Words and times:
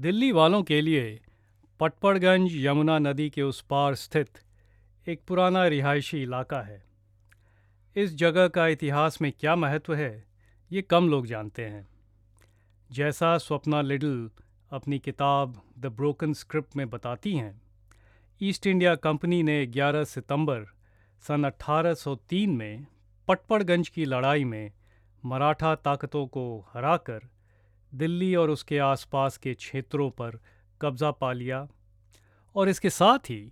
दिल्ली 0.00 0.32
वालों 0.32 0.62
के 0.62 0.80
लिए 0.80 1.20
पटपड़गंज 1.80 2.50
यमुना 2.52 2.98
नदी 2.98 3.30
के 3.30 3.42
उस 3.42 3.60
पार 3.60 3.94
स्थित 3.94 4.28
एक 5.08 5.20
पुराना 5.28 5.66
रिहायशी 5.66 6.22
इलाका 6.22 6.60
है। 6.60 6.84
इस 7.96 8.14
जगह 8.14 8.48
का 8.48 8.66
इतिहास 8.66 9.22
में 9.22 9.32
क्या 9.32 9.56
महत्व 9.56 9.94
है, 9.94 10.24
ये 10.72 10.82
कम 10.82 11.08
लोग 11.08 11.26
जानते 11.26 11.64
हैं। 11.64 11.88
जैसा 12.92 13.38
स्वप्ना 13.38 13.80
लिडल 13.80 14.30
अपनी 14.72 14.98
किताब 14.98 15.62
द 15.78 15.86
ब्रोकन 15.86 16.32
स्क्रिप्ट 16.32 16.76
में 16.76 16.90
बताती 16.90 17.34
हैं, 17.34 17.62
ईस्ट 18.42 18.66
इंडिया 18.66 18.94
कंपनी 18.94 19.42
ने 19.42 19.66
11 19.66 20.04
सितंबर 20.04 20.64
सन 21.22 21.44
1803 21.44 22.56
में 22.56 22.86
पटपड़गंज 23.28 23.88
की 23.88 24.04
लड़ाई 24.04 24.44
में 24.44 24.72
मराठा 25.24 25.74
ताकतों 25.74 26.26
को 26.26 26.68
हराकर 26.74 27.20
दिल्ली 27.92 28.34
और 28.34 28.50
उसके 28.50 28.78
आसपास 28.78 29.36
के 29.36 29.54
क्षेत्रों 29.54 30.10
पर 30.10 30.38
कब्ज़ा 30.80 31.10
पा 31.10 31.32
लिया 31.32 31.66
और 32.56 32.68
इसके 32.68 32.90
साथ 32.90 33.30
ही 33.30 33.50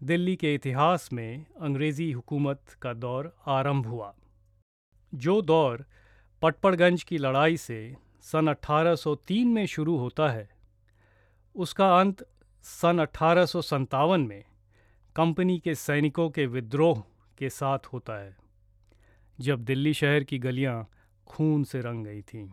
दिल्ली 0.00 0.36
के 0.36 0.54
इतिहास 0.54 1.08
में 1.12 1.46
अंग्रेज़ी 1.60 2.10
हुकूमत 2.12 2.76
का 2.82 2.92
दौर 2.94 3.32
आरंभ 3.46 3.86
हुआ। 3.86 4.14
जो 5.14 5.40
दौर 5.42 5.84
पटपड़गंज 6.42 7.02
की 7.02 7.18
लड़ाई 7.18 7.56
से 7.56 7.96
सन 8.22 8.48
1803 8.48 9.46
में 9.46 9.66
शुरू 9.66 9.96
होता 9.96 10.28
है, 10.28 10.48
उसका 11.56 11.98
अंत 12.00 12.26
सन 12.64 12.98
अठारह 12.98 14.16
में 14.18 14.44
कंपनी 15.16 15.58
के 15.58 15.74
सैनिकों 15.74 16.28
के 16.30 16.46
विद्रोह 16.46 17.02
के 17.38 17.50
साथ 17.50 17.86
होता 17.86 18.18
है, 18.20 18.36
जब 19.38 19.64
दिल्ली 19.64 19.94
शहर 19.94 20.24
की 20.24 20.38
गलियाँ 20.38 20.88
खून 21.26 21.64
से 21.64 21.80
रंग 21.80 22.04
गई 22.04 22.22
थीं। 22.22 22.48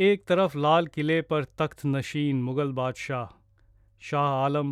एक 0.00 0.22
तरफ़ 0.28 0.56
लाल 0.56 0.86
किले 0.86 1.20
पर 1.30 1.44
तख्त 1.58 1.84
नशीन 1.86 2.36
मुग़ल 2.42 2.70
बादशाह, 2.72 3.32
शाह 4.02 4.36
आलम, 4.44 4.70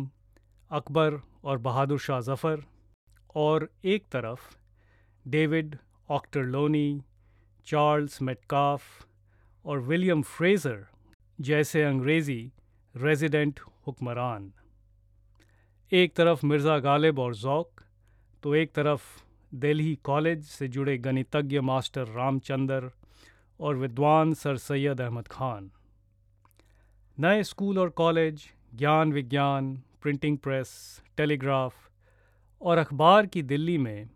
अकबर 0.71 1.19
और 1.43 1.57
बहादुर 1.59 1.99
शाह 1.99 2.21
जफ़र, 2.21 2.63
और 3.35 3.67
एक 3.85 4.05
तरफ़ 4.11 4.47
डेविड 5.25 5.77
ऑक्टरलोनी, 6.09 7.01
चार्ल्स 7.67 8.21
मेटकाफ 8.21 8.81
और 9.65 9.79
विलियम 9.81 10.21
फ्रेज़र 10.31 10.85
जैसे 11.39 11.83
अंग्रेज़ी 11.83 12.41
रेजिडेंट 12.95 13.59
हुक्मरान। 13.87 14.51
एक 15.91 16.15
तरफ़ 16.15 16.45
मिर्ज़ा 16.45 16.79
गालिब 16.79 17.19
और 17.19 17.35
ज़ौक 17.37 17.83
तो 18.43 18.55
एक 18.55 18.73
तरफ़ 18.75 19.05
दिल्ली 19.51 19.95
कॉलेज 20.03 20.43
से 20.47 20.67
जुड़े 20.69 20.97
गणितज्ञ 20.99 21.59
मास्टर 21.69 22.07
रामचंद्र 22.17 22.91
और 23.59 23.75
विद्वान 23.75 24.33
सर 24.33 24.57
सैयद 24.57 25.01
अहमद 25.01 25.27
खान। 25.27 25.71
नए 27.19 27.43
स्कूल 27.43 27.79
और 27.79 27.89
कॉलेज, 27.89 28.43
ज्ञान 28.75 29.13
विज्ञान, 29.13 29.81
प्रिंटिंग 30.01 30.37
प्रेस, 30.37 31.01
टेलीग्राफ 31.17 31.73
और 32.61 32.77
अखबार 32.77 33.25
की 33.25 33.41
दिल्ली 33.43 33.77
में 33.77 34.09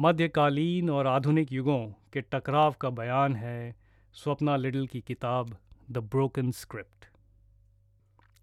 मध्यकालीन 0.00 0.90
और 0.90 1.06
आधुनिक 1.06 1.52
युगों 1.52 1.86
के 2.12 2.20
टकराव 2.20 2.74
का 2.80 2.90
बयान 2.90 3.36
है 3.36 3.76
स्वप्ना 4.14 4.56
लिडल 4.56 4.86
की 4.86 5.00
किताब 5.00 5.56
द 5.90 5.98
ब्रोकन 5.98 6.50
स्क्रिप्ट। 6.50 7.04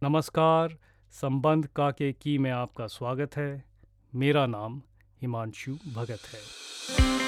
नमस्कार, 0.04 0.78
संबंध 1.12 1.68
काके 1.68 2.14
की 2.14 2.38
में 2.38 2.52
आपका 2.52 2.88
स्वागत 2.88 3.38
है। 3.38 3.64
मेरा 4.16 4.46
नाम 4.46 4.82
हिमांशु 5.22 5.78
भगत 5.94 6.20
है। 6.34 7.19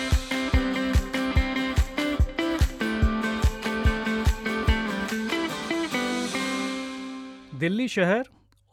दिल्ली 7.61 7.87
शहर 7.87 8.23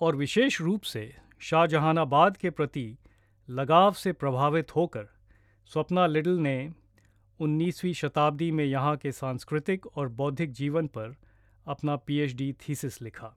और 0.00 0.16
विशेष 0.16 0.60
रूप 0.60 0.82
से 0.82 1.16
शाहजहानाबाद 1.40 2.36
के 2.36 2.50
प्रति 2.50 2.96
लगाव 3.50 3.92
से 3.92 4.12
प्रभावित 4.12 4.76
होकर 4.76 5.08
स्वप्ना 5.66 6.06
लिडल 6.06 6.38
ने 6.38 6.70
19वीं 7.40 7.92
शताब्दी 7.92 8.50
में 8.50 8.64
यहाँ 8.64 8.96
के 8.96 9.12
सांस्कृतिक 9.12 9.86
और 9.86 10.08
बौद्धिक 10.08 10.52
जीवन 10.52 10.86
पर 10.86 11.14
अपना 11.66 11.96
पीएचडी 11.96 12.52
थीसिस 12.52 13.02
लिखा। 13.02 13.36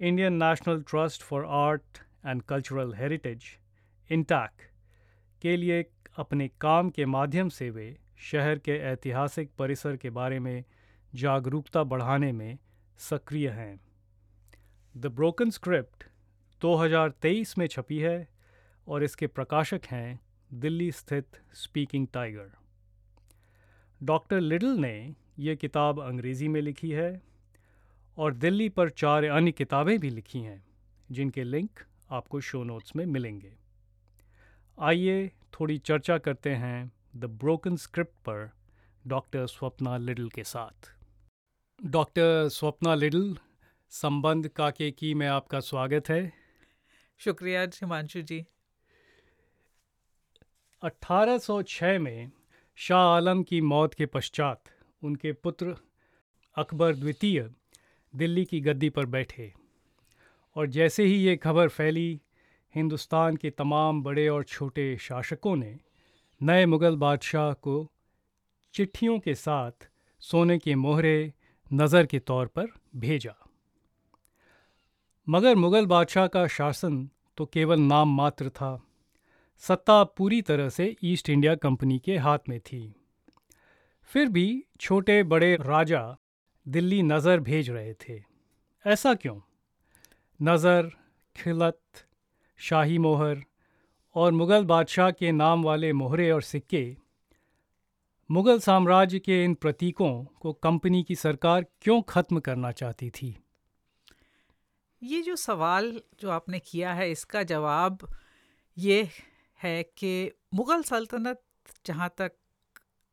Indian 0.00 0.32
National 0.32 0.82
Trust 0.82 1.22
for 1.22 1.46
Art 1.46 1.82
and 2.26 2.42
Cultural 2.42 2.94
Heritage, 2.94 3.44
INTACH, 4.10 4.70
के 5.42 5.56
लिए 5.56 5.84
अपने 6.16 6.48
काम 6.48 6.90
के 6.90 7.06
माध्यम 7.06 7.48
से 7.48 7.70
वे 7.70 7.96
शहर 8.32 8.58
के 8.58 8.72
ऐतिहासिक 8.72 9.50
परिसर 9.58 9.96
के 9.96 10.10
बारे 10.10 10.38
में 10.38 10.64
जागरूकता 11.14 11.84
बढ़ाने 11.84 12.32
में 12.32 12.58
सक्रिय 12.98 13.48
हैं। 13.48 13.91
द 14.96 15.06
ब्रोकन 15.06 15.50
स्क्रिप्ट 15.50 16.04
2023 16.64 17.58
में 17.58 17.66
छपी 17.66 17.98
है 17.98 18.28
और 18.88 19.04
इसके 19.04 19.26
प्रकाशक 19.26 19.80
हैं 19.86 20.20
दिल्ली 20.54 20.92
स्थित 20.92 21.26
स्पीकिंग 21.54 22.06
टाइगर 22.12 22.50
डॉक्टर 24.02 24.40
लिडल 24.40 24.66
ने 24.66 25.14
यह 25.38 25.54
किताब 25.54 26.00
अंग्रेज़ी 26.00 26.48
में 26.48 26.60
लिखी 26.60 26.90
है 26.90 27.22
और 28.18 28.34
दिल्ली 28.34 28.68
पर 28.68 28.90
चार 28.90 29.24
अन्य 29.24 29.52
किताबें 29.52 29.98
भी 29.98 30.10
लिखी 30.10 30.38
हैं, 30.38 30.64
जिनके 31.10 31.44
लिंक 31.44 31.70
आपको 32.10 32.40
शो 32.40 32.64
नोट्स 32.64 32.96
में 32.96 33.06
मिलेंगे। 33.06 33.52
आइए 34.80 35.28
थोड़ी 35.28 35.78
चर्चा 35.78 36.18
करते 36.18 36.50
हैं 36.50 36.92
द 37.16 37.24
ब्रोकन 37.24 37.76
स्क्रिप्ट 37.76 38.12
पर 38.12 38.50
डॉक्टर 39.06 39.46
स्वप्ना 39.46 39.96
लिडल 39.96 40.28
के 40.28 40.44
साथ। 40.44 40.94
डॉक्टर 41.86 42.48
स्वप्ना 42.48 42.94
लिडल 42.94 43.38
संबंध 43.92 44.48
काके 44.48 44.90
की 44.90 45.14
में 45.14 45.26
आपका 45.26 45.60
स्वागत 45.60 46.08
है। 46.10 46.32
शुक्रिया 47.18 47.62
हिमांशु 47.62 48.22
जी। 48.22 48.44
1806 50.82 51.98
में 51.98 52.30
शाह 52.76 52.98
आलम 52.98 53.42
की 53.42 53.60
मौत 53.60 53.94
के 53.94 54.06
पश्चात 54.06 54.62
उनके 55.02 55.32
पुत्र 55.32 55.76
अकबर 56.56 56.94
द्वितीय 56.94 57.50
दिल्ली 58.16 58.44
की 58.44 58.60
गद्दी 58.60 58.90
पर 58.90 59.06
बैठे। 59.06 59.52
और 60.56 60.66
जैसे 60.66 61.04
ही 61.04 61.14
ये 61.14 61.36
खबर 61.36 61.68
फैली 61.68 62.20
हिंदुस्तान 62.74 63.36
के 63.36 63.50
तमाम 63.50 64.02
बड़े 64.02 64.28
और 64.28 64.44
छोटे 64.44 64.96
शासकों 64.96 65.56
ने 65.56 65.78
नए 66.42 66.66
मुग़ल 66.66 66.96
बादशाह 66.96 67.52
को 67.52 67.92
चिट्ठियों 68.72 69.18
के 69.18 69.34
साथ 69.34 69.88
सोने 70.20 70.58
के 70.58 70.74
मोहरे 70.74 71.32
नज़र 71.72 72.06
के 72.06 72.18
तौर 72.18 72.46
पर 72.46 72.66
भेजा। 72.96 73.41
मगर 75.26 75.54
मुग़ल 75.54 75.86
बादशाह 75.86 76.26
का 76.26 76.46
शासन 76.46 77.08
तो 77.38 77.44
केवल 77.46 77.80
नाम 77.80 78.14
मात्र 78.16 78.48
था। 78.48 78.70
सत्ता 79.62 80.02
पूरी 80.04 80.40
तरह 80.42 80.68
से 80.68 80.94
ईस्ट 81.04 81.28
इंडिया 81.30 81.54
कंपनी 81.54 81.98
के 81.98 82.16
हाथ 82.16 82.48
में 82.48 82.58
थी। 82.60 82.80
फिर 84.10 84.28
भी 84.28 84.64
छोटे 84.80 85.22
बड़े 85.22 85.54
राजा 85.56 86.02
दिल्ली 86.66 87.02
नज़र 87.02 87.40
भेज 87.40 87.70
रहे 87.70 87.92
थे। 87.94 88.20
ऐसा 88.84 89.14
क्यों? 89.14 89.38
नज़र, 90.40 90.90
खिलत, 91.36 91.80
शाही 92.60 92.98
मोहर 92.98 93.42
और 94.16 94.32
मुग़ल 94.32 94.64
बादशाह 94.64 95.10
के 95.10 95.32
नाम 95.32 95.62
वाले 95.64 95.92
मोहरे 95.92 96.30
और 96.30 96.42
सिक्के 96.42 96.84
मुग़ल 98.30 98.58
साम्राज्य 98.58 99.18
के 99.18 99.42
इन 99.44 99.54
प्रतीकों 99.54 100.12
को 100.40 100.52
कंपनी 100.52 101.02
की 101.02 101.14
सरकार 101.14 101.64
क्यों 101.82 102.00
ख़त्म 102.02 102.40
करना 102.40 102.72
चाहती 102.72 103.10
थी? 103.10 103.36
ये 105.02 105.20
जो 105.22 105.34
सवाल 105.36 105.92
जो 106.20 106.30
आपने 106.30 106.58
किया 106.58 106.92
है 106.94 107.10
इसका 107.10 107.42
जवाब 107.42 107.98
ये 108.76 109.08
है 109.60 109.82
कि 109.98 110.30
मुग़ल 110.54 110.82
सल्तनत 110.82 111.40
जहाँ 111.86 112.08
तक 112.18 112.32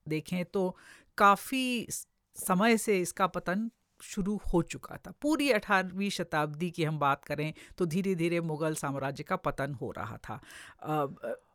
देखें 0.06 0.44
तो 0.46 0.70
काफ़ी 1.18 1.88
समय 2.38 2.78
से 2.78 3.00
इसका 3.00 3.28
पतन 3.28 3.70
शुरू 4.02 4.40
हो 4.54 4.62
चुका 4.62 4.98
था। 4.98 5.14
पूरी 5.22 5.50
अठारहवीं 5.52 6.10
शताब्दी 6.10 6.70
की 6.72 6.84
हम 6.84 7.00
बात 7.00 7.26
करें 7.26 7.54
तो 7.78 7.86
धीरे 7.86 8.14
धीरे 8.16 8.40
मुग़ल 8.42 8.76
साम्राज्य 8.76 9.24
का 9.24 9.36
पतन 9.36 9.74
हो 9.74 9.92
रहा 9.98 10.18
था। 10.18 10.40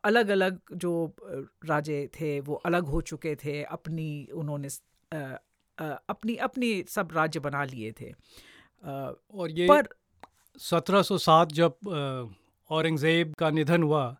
अलग 0.03 0.29
अलग 0.29 0.59
जो 0.73 1.15
राजे 1.65 2.07
थे 2.19 2.39
वो 2.39 2.55
अलग 2.65 2.85
हो 2.85 3.01
चुके 3.01 3.35
थे 3.35 3.61
अपनी 3.63 4.27
उन्होंने 4.33 4.67
अपनी 6.09 6.35
अपनी 6.35 6.83
सब 6.89 7.09
राज्य 7.15 7.39
बना 7.39 7.63
लिए 7.65 7.91
थे। 8.01 8.11
और 8.83 9.51
ये 9.51 9.67
पर 9.67 9.87
1707 10.59 11.51
जब 11.51 11.75
औरंगज़ेब 12.69 13.33
का 13.39 13.49
निधन 13.49 13.83
हुआ 13.83 14.15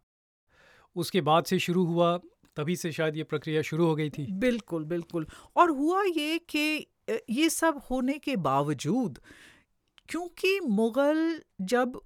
उसके 0.95 1.21
बाद 1.21 1.45
से 1.45 1.59
शुरू 1.59 1.85
हुआ 1.85 2.17
तभी 2.57 2.75
से 2.75 2.91
शायद 2.91 3.15
ये 3.17 3.23
प्रक्रिया 3.23 3.61
शुरू 3.61 3.85
हो 3.85 3.95
गई 3.95 4.09
थी। 4.09 4.25
बिल्कुल 4.31 4.83
बिल्कुल। 4.85 5.25
और 5.55 5.69
हुआ 5.69 6.03
ये 6.03 6.37
कि 6.49 6.87
ये 7.29 7.49
सब 7.49 7.81
होने 7.91 8.17
के 8.17 8.35
बावजूद 8.35 9.19
क्योंकि 10.09 10.59
मुग़ल 10.59 11.39
जब 11.61 11.99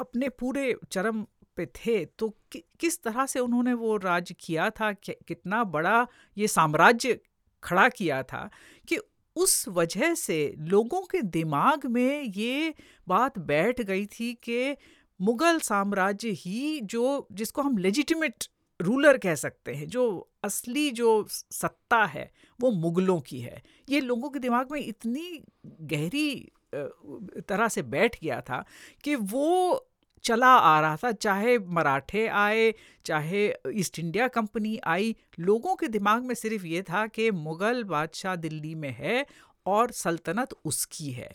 अपने 0.00 0.28
पूरे 0.28 0.74
चरम 0.92 1.22
पे 1.56 1.66
थे 1.66 2.04
तो 2.04 2.28
कि, 2.52 2.62
किस 2.80 3.02
तरह 3.02 3.26
से 3.26 3.40
उन्होंने 3.40 3.72
वो 3.74 3.96
राज्य 3.96 4.34
किया 4.40 4.68
था 4.70 4.92
कि, 4.92 5.12
कितना 5.28 5.62
बड़ा 5.66 6.06
ये 6.36 6.48
साम्राज्य 6.48 7.18
खड़ा 7.62 7.88
किया 7.88 8.22
था 8.22 8.48
कि 8.88 8.98
उस 9.36 9.68
वजह 9.68 10.14
से 10.14 10.54
लोगों 10.58 11.00
के 11.02 11.22
दिमाग 11.22 11.86
में 11.86 12.22
ये 12.22 12.74
बात 13.08 13.38
बैठ 13.38 13.80
गई 13.80 14.06
थी 14.06 14.32
कि 14.42 14.76
मुग़ल 15.20 15.58
साम्राज्य 15.58 16.30
ही 16.30 16.80
जो, 16.80 17.26
जिसको 17.32 17.62
हम 17.62 17.78
लेजिटिमेट 17.78 18.44
रूलर 18.80 19.18
कह 19.18 19.34
सकते 19.34 19.74
हैं, 19.74 19.88
जो 19.88 20.30
असली 20.44 20.90
जो 20.90 21.26
सत्ता 21.30 22.04
है, 22.04 22.30
वो 22.60 22.70
मुग़लों 22.70 23.20
की 23.20 23.40
है। 23.40 23.62
ये 23.88 24.00
लोगों 24.00 24.30
के 24.30 24.38
दिमाग 24.38 24.72
में 24.72 24.80
इतनी 24.80 25.42
गहरी 25.66 26.52
तरह 27.48 27.68
से 27.68 27.82
बैठ 27.82 28.16
गया 28.22 28.40
था 28.40 28.64
कि 29.04 29.14
वो 29.14 29.88
चला 30.26 30.48
आ 30.48 30.80
रहा 30.80 30.96
था, 30.96 31.10
चाहे 31.12 31.58
मराठे 31.58 32.26
आए, 32.28 32.72
चाहे 33.06 33.46
ईस्ट 33.74 33.98
इंडिया 33.98 34.28
कंपनी 34.28 34.78
आई, 34.86 35.14
लोगों 35.40 35.74
के 35.76 35.88
दिमाग 35.88 36.24
में 36.24 36.34
सिर्फ़ 36.34 36.64
ये 36.66 36.82
था 36.82 37.06
कि 37.06 37.30
मुग़ल 37.30 37.82
बादशाह 37.84 38.36
दिल्ली 38.36 38.74
में 38.74 38.90
है 38.90 39.24
और 39.66 39.90
सल्तनत 39.92 40.54
उसकी 40.64 41.10
है। 41.10 41.30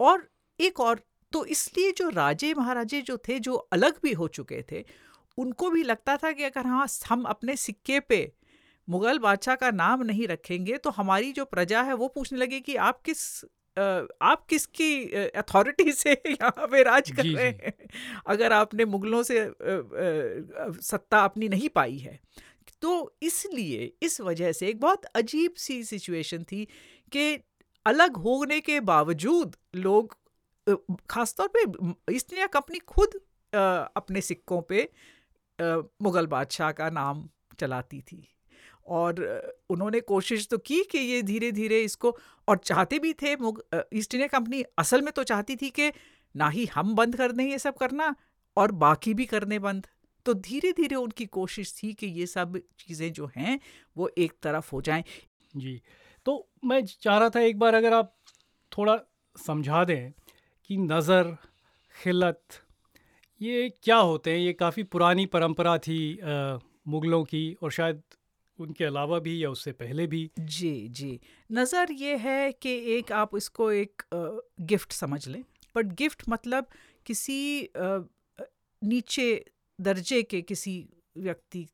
और 0.00 0.28
एक 0.58 0.80
और 0.80 1.00
तो 1.32 1.44
इसलिए 1.46 1.92
जो 1.92 2.08
राजे 2.08 2.52
महाराजे 2.54 3.00
जो 3.02 3.16
थे, 3.18 3.38
जो 3.38 3.54
अलग 3.54 3.98
भी 4.02 4.12
हो 4.12 4.28
चुके 4.28 4.62
थे, 4.72 4.84
उनको 5.38 5.70
भी 5.70 5.82
लगता 5.82 6.16
था 6.16 6.32
कि 6.32 6.44
अगर 6.44 6.66
हाँ 6.66 6.86
हम 7.08 7.22
अपने 7.24 7.56
सिक्के 7.56 8.00
पे 8.00 8.20
मुग़ल 8.88 9.18
बादशाह 9.18 9.54
का 9.54 9.70
नाम 9.70 10.02
नहीं 10.02 10.26
रखेंगे 10.28 10.76
तो 10.76 10.90
हमारी 10.90 11.32
जो 11.32 11.44
प्रजा 11.44 11.82
है, 11.82 11.94
वो 11.94 12.08
पूछने 12.08 12.38
लगे 12.38 12.60
कि 12.60 12.76
आप 12.76 13.00
किस 13.02 13.20
आप 14.22 14.44
किसकी 14.48 14.90
अथॉरिटी 15.36 15.92
से 16.02 16.12
यहाँ 16.12 16.66
पे 16.66 16.82
राज 16.82 17.10
कर 17.10 17.24
रहे 17.24 17.46
हैं? 17.46 17.72
अगर 18.26 18.52
आपने 18.52 18.84
मुग़लों 18.84 19.22
से 19.22 19.40
सत्ता 20.82 21.24
अपनी 21.24 21.48
नहीं 21.48 21.68
पाई 21.68 21.98
है 21.98 22.18
तो 22.82 22.92
इसलिए 23.22 23.92
इस 24.02 24.20
वजह 24.20 24.52
से 24.52 24.68
एक 24.68 24.80
बहुत 24.80 25.04
अजीब 25.14 25.54
सी 25.56 25.82
सिचुएशन 25.84 26.42
थी 26.42 26.64
कि 27.12 27.38
अलग 27.86 28.16
होने 28.16 28.60
के 28.60 28.80
बावजूद 28.80 29.56
लोग 29.76 30.16
ख़ासतौर 31.10 31.48
पे 31.56 31.62
ईस्ट 32.14 32.32
इंडिया 32.32 32.46
कंपनी 32.46 32.78
खुद 32.78 33.20
अपने 33.52 34.20
सिक्कों 34.20 34.60
पे 34.62 34.88
मुग़ल 36.02 36.26
बादशाह 36.26 36.72
का 36.72 36.90
नाम 36.90 37.28
चलाती 37.60 38.00
थी। 38.00 38.26
और 38.88 39.20
उन्होंने 39.70 40.00
कोशिश 40.02 40.46
तो 40.50 40.58
की 40.60 40.82
कि 40.90 40.98
ये 40.98 41.22
धीरे 41.22 41.50
धीरे 41.52 41.80
इसको, 41.82 42.16
और 42.48 42.56
चाहते 42.58 42.98
भी 42.98 43.12
थे 43.14 43.32
ईस्ट 43.32 44.14
इंडिया 44.14 44.26
कंपनी 44.28 44.62
असल 44.78 45.02
में 45.02 45.12
तो 45.12 45.22
चाहती 45.24 45.56
थी 45.56 45.70
कि 45.70 45.90
ना 46.34 46.48
ही 46.48 46.64
हम 46.74 46.94
बंद 46.94 47.16
कर 47.16 47.32
दें 47.32 47.44
ये 47.44 47.58
सब 47.58 47.76
करना 47.76 48.14
और 48.56 48.72
बाकी 48.74 49.14
भी 49.14 49.24
करने 49.26 49.58
बंद। 49.60 49.86
तो 50.26 50.34
धीरे 50.36 50.72
धीरे 50.72 50.94
उनकी 50.96 51.26
कोशिश 51.28 51.72
थी 51.74 51.92
कि 51.94 52.06
ये 52.08 52.26
सब 52.26 52.56
चीज़ें 52.78 53.12
जो 53.12 53.30
हैं, 53.36 53.58
वो 53.96 54.10
एक 54.18 54.32
तरफ़ 54.42 54.70
हो 54.72 54.80
जाएँ। 54.82 55.04
जी 55.54 55.80
तो 56.26 56.48
मैं 56.64 56.84
चाह 56.84 57.18
रहा 57.18 57.30
था 57.30 57.40
एक 57.40 57.58
बार 57.58 57.74
अगर 57.74 57.92
आप 57.92 58.14
थोड़ा 58.72 58.98
समझा 59.36 59.84
दें 59.84 60.10
कि 60.70 60.76
नज़र, 60.78 61.36
खिलत, 61.94 62.42
ये 63.40 63.68
क्या 63.82 63.96
होते 63.96 64.30
हैं? 64.30 64.38
ये 64.38 64.52
काफ़ी 64.54 64.82
पुरानी 64.84 65.26
परंपरा 65.28 65.76
थी 65.78 65.98
मुग़लों 66.88 67.22
की 67.24 67.56
और 67.62 67.70
शायद 67.72 68.02
उनके 68.58 68.84
अलावा 68.84 69.18
भी 69.18 69.42
या 69.44 69.50
उससे 69.50 69.72
पहले 69.74 70.06
भी। 70.06 70.30
जी 70.40 70.88
जी। 70.88 71.18
नज़र 71.50 71.92
ये 71.92 72.16
है 72.16 72.52
कि 72.52 72.74
एक 72.96 73.12
आप 73.12 73.36
इसको 73.36 73.70
एक 73.72 74.02
गिफ्ट 74.62 74.92
समझ 74.92 75.26
लें। 75.28 75.42
बट 75.74 75.92
गिफ्ट 75.94 76.22
मतलब 76.28 76.66
किसी 77.06 77.68
नीचे 78.82 79.44
दर्जे 79.78 80.22
के 80.22 80.40
किसी 80.42 80.76
व्यक्ति 81.16 81.66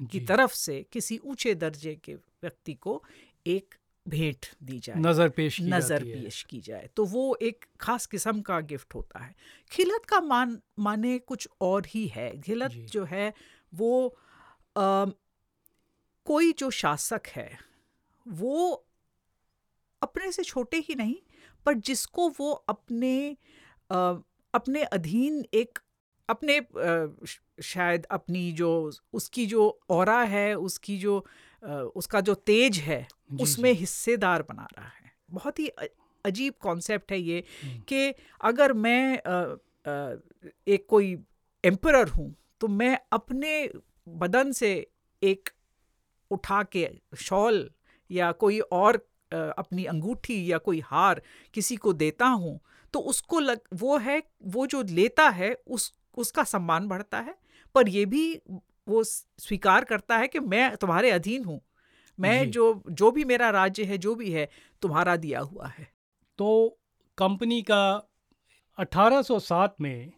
की 0.00 0.20
तरफ़ 0.20 0.54
से 0.54 0.84
किसी 0.92 1.18
ऊँचे 1.18 1.54
दर्जे 1.54 1.94
के 1.94 2.14
व्यक्ति 2.14 2.74
को 2.74 3.02
एक 3.46 3.74
भेंट 4.06 4.46
दी 4.62 4.78
जाए। 4.78 4.98
नज़र 4.98 5.28
पेश 5.28 5.56
की 5.56 5.64
नज़र 5.64 6.04
पेश 6.04 6.42
की 6.42 6.60
जाए। 6.60 6.88
तो 6.96 7.04
वो 7.04 7.24
एक 7.42 7.64
खास 7.80 8.06
किस्म 8.06 8.40
का 8.40 8.60
गिफ्ट 8.60 8.94
होता 8.94 9.18
है। 9.18 9.34
खिलत 9.70 10.04
का 10.08 10.20
मान 10.20 10.58
माने 10.78 11.18
कुछ 11.18 11.48
और 11.60 11.86
ही 11.88 12.06
है। 12.06 12.30
खिलत 12.40 12.74
जो। 12.92 13.04
है 13.04 13.32
वो 13.72 14.16
आ, 14.76 15.06
कोई 16.28 16.52
जो 16.52 16.70
शासक 16.70 17.20
है 17.26 17.58
वो 18.28 18.86
अपने 20.02 20.32
से 20.32 20.42
छोटे 20.42 20.76
ही 20.76 20.94
नहीं 20.94 21.16
पर 21.66 21.74
जिसको 21.74 22.28
वो 22.28 22.52
अपने 22.52 23.36
आ, 23.92 24.14
अपने 24.54 24.82
अधीन 24.82 25.44
एक 25.54 25.78
अपने 26.28 26.58
आ, 26.58 27.06
शायद 27.62 28.04
अपनी 28.04 28.52
जो 28.52 28.92
उसकी 29.12 29.46
जो 29.46 29.80
और 29.90 30.10
है 30.10 30.54
उसकी 30.54 30.98
जो 30.98 31.26
आ, 31.66 31.74
उसका 31.74 32.20
जो 32.20 32.34
तेज 32.34 32.78
है 32.78 33.08
उसमें 33.40 33.72
हिस्सेदार 33.72 34.42
बना 34.42 34.68
रहा 34.78 34.88
है 34.88 35.12
बहुत 35.30 35.58
ही 35.58 35.68
अजीब 36.24 36.54
कॉन्सेप्ट 36.60 37.12
है 37.12 37.18
ये। 37.18 37.44
कि 37.64 38.14
अगर 38.40 38.72
मैं 38.72 39.22
आ, 39.22 39.32
आ, 39.42 40.16
एक 40.68 40.86
कोई 40.88 41.24
एम्पर 41.64 42.08
हूँ 42.08 42.34
तो 42.60 42.68
मैं 42.68 42.98
अपने 43.12 43.70
बदन 44.08 44.52
से 44.52 44.90
एक 45.22 45.50
उठा 46.30 46.62
के 46.62 46.88
शॉल 47.16 47.70
या 48.10 48.32
कोई 48.32 48.60
और 48.60 48.96
अपनी 49.32 49.84
अंगूठी 49.84 50.52
या 50.52 50.58
कोई 50.58 50.80
हार 50.80 51.22
किसी 51.54 51.76
को 51.76 51.92
देता 51.92 52.26
हूँ 52.26 52.60
तो 52.92 53.00
उसको 53.00 53.40
लग 53.40 53.60
वो 53.74 53.98
है 53.98 54.22
वो 54.46 54.66
जो 54.66 54.82
लेता 54.82 55.28
है 55.28 55.56
उस 55.66 55.92
उसका 56.16 56.44
सम्मान 56.44 56.88
बढ़ता 56.88 57.20
है। 57.20 57.34
पर 57.74 57.88
ये 57.88 58.06
भी 58.06 58.40
वो 58.88 59.02
स्वीकार 59.04 59.84
करता 59.84 60.16
है 60.16 60.28
कि 60.28 60.40
मैं 60.40 60.76
तुम्हारे 60.76 61.10
अधीन 61.10 61.44
हूँ। 61.44 61.60
मैं 62.18 62.50
जो। 62.50 62.82
जो 62.90 63.10
भी 63.10 63.24
मेरा 63.24 63.50
राज्य 63.50 63.84
है 63.84 63.98
जो 63.98 64.14
भी 64.14 64.30
है 64.32 64.48
तुम्हारा 64.82 65.16
दिया 65.16 65.40
हुआ 65.40 65.66
है। 65.66 65.92
तो 66.38 66.78
कंपनी 67.18 67.62
का 67.62 68.08
1807 68.78 69.74
में 69.80 70.12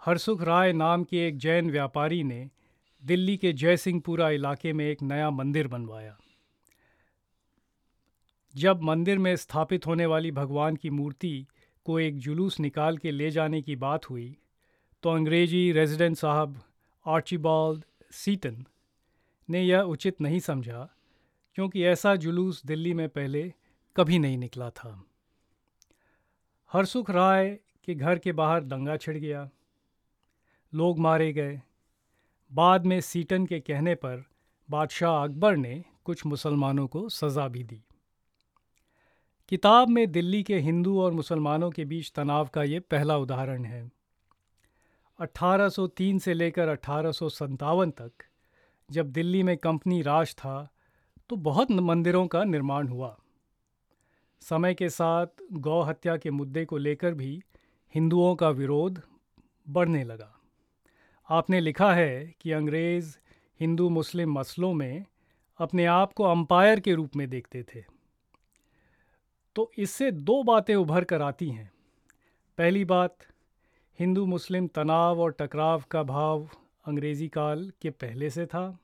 हरसुख 0.00 0.42
राय 0.42 0.72
नाम 0.72 1.04
के 1.04 1.28
एक 1.28 1.38
जैन 1.38 1.70
व्यापारी 1.70 2.22
ने 2.24 2.50
दिल्ली 3.02 3.36
के 3.36 3.52
जयसिंहपुरा 3.52 4.28
इलाके 4.30 4.72
में 4.72 4.84
एक 4.86 5.02
नया 5.02 5.30
मंदिर 5.30 5.68
बनवाया। 5.68 6.16
जब 8.54 8.82
मंदिर 8.82 9.18
में 9.18 9.34
स्थापित 9.36 9.86
होने 9.86 10.06
वाली 10.06 10.30
भगवान 10.30 10.76
की 10.76 10.90
मूर्ति 10.90 11.46
को 11.86 11.98
एक 12.00 12.18
जुलूस 12.18 12.58
निकाल 12.60 12.98
के 12.98 13.10
ले 13.10 13.30
जाने 13.30 13.62
की 13.62 13.76
बात 13.76 14.10
हुई 14.10 14.36
तो 15.02 15.10
अंग्रेज़ी 15.10 15.70
रेजिडेंट 15.72 16.16
साहब 16.16 16.60
आर्चिबाल्ड 17.06 17.84
सीटन 18.12 18.64
ने 19.48 19.62
यह 19.62 19.80
उचित 19.80 20.20
नहीं 20.20 20.40
समझा, 20.40 20.88
क्योंकि 21.54 21.84
ऐसा 21.84 22.14
जुलूस 22.16 22.64
दिल्ली 22.66 22.92
में 22.94 23.08
पहले 23.08 23.52
कभी 23.96 24.18
नहीं 24.18 24.38
निकला 24.38 24.70
था। 24.70 24.92
हरसुख 26.72 27.10
राय 27.10 27.48
के 27.84 27.94
घर 27.94 28.18
के 28.18 28.32
बाहर 28.32 28.64
दंगा 28.64 28.96
छिड़ 28.96 29.16
गया। 29.16 29.48
लोग 30.72 30.98
मारे 30.98 31.32
गए। 31.32 31.60
बाद 32.52 32.86
में 32.86 33.00
सीटन 33.00 33.46
के 33.46 33.60
कहने 33.60 33.94
पर 33.94 34.24
बादशाह 34.68 35.22
अकबर 35.24 35.56
ने 35.56 35.84
कुछ 36.04 36.26
मुसलमानों 36.26 36.86
को 36.86 37.08
सज़ा 37.08 37.48
भी 37.48 37.62
दी। 37.62 37.82
किताब 39.48 39.88
में 39.88 40.12
दिल्ली 40.12 40.42
के 40.42 40.58
हिंदू 40.58 41.00
और 41.00 41.12
मुसलमानों 41.12 41.70
के 41.70 41.84
बीच 41.84 42.12
तनाव 42.12 42.48
का 42.48 42.62
ये 42.62 42.80
पहला 42.80 43.16
उदाहरण 43.16 43.64
है। 43.64 43.90
1803 45.18 46.18
से 46.18 46.34
लेकर 46.34 46.68
अठारह 46.68 47.12
तक 47.90 48.24
जब 48.90 49.10
दिल्ली 49.12 49.42
में 49.42 49.56
कंपनी 49.56 50.02
राज 50.02 50.34
था 50.34 50.68
तो 51.30 51.36
बहुत 51.36 51.70
मंदिरों 51.70 52.26
का 52.26 52.44
निर्माण 52.44 52.88
हुआ। 52.88 53.16
समय 54.42 54.74
के 54.74 54.88
साथ 54.88 55.26
गौ 55.52 55.82
हत्या 55.82 56.16
के 56.16 56.30
मुद्दे 56.30 56.64
को 56.64 56.76
लेकर 56.76 57.14
भी 57.14 57.42
हिंदुओं 57.94 58.34
का 58.36 58.48
विरोध 58.50 59.02
बढ़ने 59.66 60.04
लगा। 60.04 60.39
आपने 61.30 61.60
लिखा 61.60 61.92
है 61.94 62.34
कि 62.40 62.52
अंग्रेज़ 62.52 63.18
हिंदू 63.60 63.88
मुस्लिम 63.88 64.32
मसलों 64.32 64.72
में 64.74 65.04
अपने 65.58 65.84
आप 65.86 66.12
को 66.12 66.24
अंपायर 66.24 66.80
के 66.80 66.94
रूप 66.94 67.16
में 67.16 67.28
देखते 67.30 67.62
थे। 67.62 67.84
तो 69.56 69.70
इससे 69.78 70.10
दो 70.10 70.42
बातें 70.42 70.74
उभर 70.74 71.04
कर 71.04 71.22
आती 71.22 71.48
हैं। 71.48 71.70
पहली 72.58 72.84
बात, 72.84 73.16
हिंदू 73.98 74.26
मुस्लिम 74.26 74.66
तनाव 74.66 75.20
और 75.20 75.36
टकराव 75.38 75.84
का 75.90 76.02
भाव 76.02 76.48
अंग्रेज़ी 76.86 77.28
काल 77.28 77.70
के 77.82 77.90
पहले 77.90 78.30
से 78.30 78.46
था। 78.46 78.78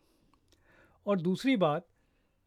और 1.07 1.21
दूसरी 1.21 1.57
बात 1.57 1.87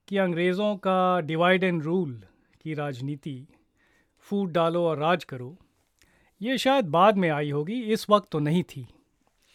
कि 0.07 0.17
अंग्रेज़ों 0.17 0.75
का 0.75 1.19
डिवाइड 1.21 1.63
एंड 1.63 1.83
रूल 1.83 2.23
की 2.61 2.73
राजनीति, 2.73 3.47
फूट 4.19 4.49
डालो 4.49 4.85
और 4.85 4.97
राज 4.97 5.23
करो, 5.23 5.57
ये 6.41 6.57
शायद 6.57 6.85
बाद 6.85 7.17
में 7.17 7.29
आई 7.29 7.51
होगी, 7.51 7.81
इस 7.83 8.09
वक्त 8.09 8.31
तो 8.31 8.39
नहीं 8.39 8.63
थी। 8.63 8.87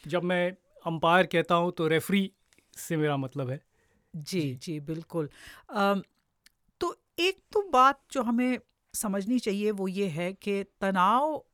जब 0.06 0.23
मैं 0.23 0.50
अंपायर 0.87 1.26
कहता 1.26 1.54
हूँ 1.54 1.73
तो 1.73 1.88
रेफरी 1.88 2.30
से 2.76 2.96
मेरा 2.96 3.16
मतलब 3.16 3.50
है। 3.50 3.61
जी 4.14 4.54
जी। 4.54 4.80
बिल्कुल। 4.80 5.28
आ, 5.70 5.94
तो 6.80 6.96
एक 7.18 7.38
तो 7.52 7.62
बात 7.62 8.00
जो 8.12 8.23
हमें 8.23 8.58
समझनी 8.94 9.38
चाहिए 9.38 9.70
वो 9.70 9.88
ये 9.88 10.06
है 10.08 10.32
कि 10.32 10.64
तनाव 10.80 11.44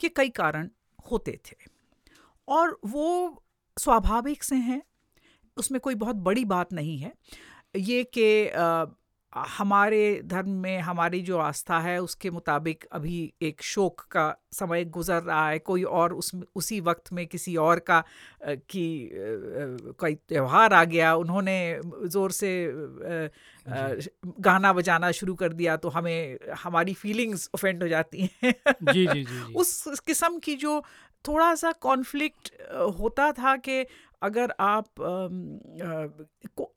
के 0.00 0.08
कई 0.08 0.28
कारण 0.28 0.68
होते 1.10 1.38
थे 1.46 1.56
और 2.48 2.78
वो 2.86 3.42
स्वाभाविक 3.76 4.42
से 4.42 4.56
हैं। 4.56 4.82
उसमें 5.56 5.80
कोई 5.80 5.94
बहुत 5.94 6.16
बड़ी 6.16 6.44
बात 6.44 6.72
नहीं 6.72 6.98
है। 6.98 7.12
ये 7.76 8.04
कि 8.18 8.46
हमारे 9.36 10.20
धर्म 10.24 10.50
में 10.60 10.78
हमारी 10.80 11.20
जो 11.20 11.38
आस्था 11.38 11.78
है 11.78 11.98
उसके 12.02 12.30
मुताबिक 12.30 12.84
अभी 12.92 13.32
एक 13.42 13.62
शोक 13.62 14.00
का 14.10 14.34
समय 14.52 14.84
गुजर 14.86 15.22
रहा 15.22 15.48
है। 15.48 15.58
कोई 15.58 15.82
और 15.82 16.12
उस 16.14 16.30
उसी 16.56 16.80
वक्त 16.80 17.12
में 17.12 17.26
किसी 17.26 17.56
और 17.56 17.78
का 17.78 18.02
की 18.42 19.10
कोई 20.00 20.14
त्यौहार 20.14 20.72
आ 20.72 20.84
गया 20.84 21.14
उन्होंने 21.14 21.58
ज़ोर 22.06 22.30
से 22.32 22.50
गाना 24.40 24.72
बजाना 24.72 25.10
शुरू 25.12 25.34
कर 25.34 25.52
दिया 25.52 25.76
तो 25.76 25.88
हमें 25.88 26.38
हमारी 26.58 26.94
फीलिंग्स 26.94 27.48
ऑफेंड 27.54 27.82
हो 27.82 27.88
जाती 27.88 28.30
हैं। 28.34 28.52
जी, 28.82 29.06
जी, 29.06 29.06
जी, 29.06 29.24
जी. 29.24 29.54
उस 29.54 30.00
किस्म 30.06 30.38
की 30.38 30.54
जो 30.56 30.82
थोड़ा 31.28 31.54
सा 31.54 31.72
कॉन्फ्लिक्ट 31.72 32.62
होता 32.98 33.32
था 33.32 33.56
कि 33.56 33.86
अगर 34.22 34.54
आप 34.60 34.86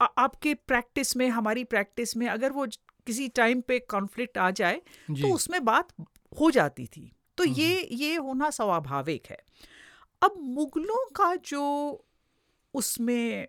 आ, 0.01 0.05
आपके 0.05 0.53
प्रैक्टिस 0.53 1.17
में 1.17 1.29
हमारी 1.29 1.63
प्रैक्टिस 1.63 2.17
में 2.17 2.27
अगर 2.27 2.51
वो 2.51 2.67
किसी 3.07 3.27
टाइम 3.27 3.61
पे 3.61 3.79
कॉन्फ्लिक्ट 3.79 4.37
आ 4.37 4.51
जाए 4.51 4.81
तो 5.11 5.33
उसमें 5.33 5.65
बात 5.65 5.87
हो 6.39 6.51
जाती 6.51 6.85
थी। 6.87 7.11
तो 7.37 7.43
ये। 7.43 7.87
ये 7.91 8.15
होना 8.15 8.49
स्वाभाविक 8.49 9.25
है। 9.25 9.37
अब 10.21 10.35
मुगलों 10.39 11.05
का 11.15 11.35
जो 11.35 11.63
उसमें 12.73 13.47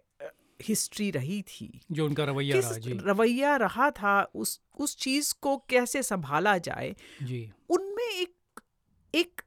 हिस्ट्री 0.63 1.11
रही 1.11 1.43
थी 1.43 1.81
जो 1.93 2.07
उनका 2.07 2.25
रवैया 2.25 2.61
रहा 2.61 2.73
जी। 2.73 2.93
रवैया 2.93 3.57
रहा 3.57 3.91
था 3.91 4.31
उस 4.35 4.61
उस 4.79 4.97
चीज़ 4.97 5.35
को 5.41 5.57
कैसे 5.57 6.03
संभाला 6.03 6.59
जाए 6.59 6.97
जी। 7.23 7.53
उनमें 7.69 8.11
एक 8.11 8.61
एक 9.15 9.41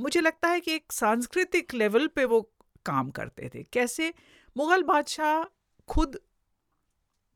मुझे 0.00 0.20
लगता 0.20 0.48
है 0.48 0.60
कि 0.60 0.74
एक 0.74 0.92
सांस्कृतिक 0.92 1.74
लेवल 1.74 2.06
पे 2.06 2.24
वो 2.24 2.40
काम 2.86 3.10
करते 3.10 3.50
थे। 3.54 3.62
कैसे? 3.72 4.12
मुग़ल 4.56 4.82
बादशाह 4.84 5.44
खुद 5.88 6.18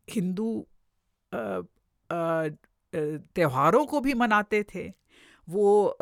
हिंदू 0.09 0.67
त्योहारों 2.91 3.85
को 3.87 4.01
भी 4.01 4.15
मनाते 4.15 4.63
थे। 4.75 4.89
वो 5.49 5.97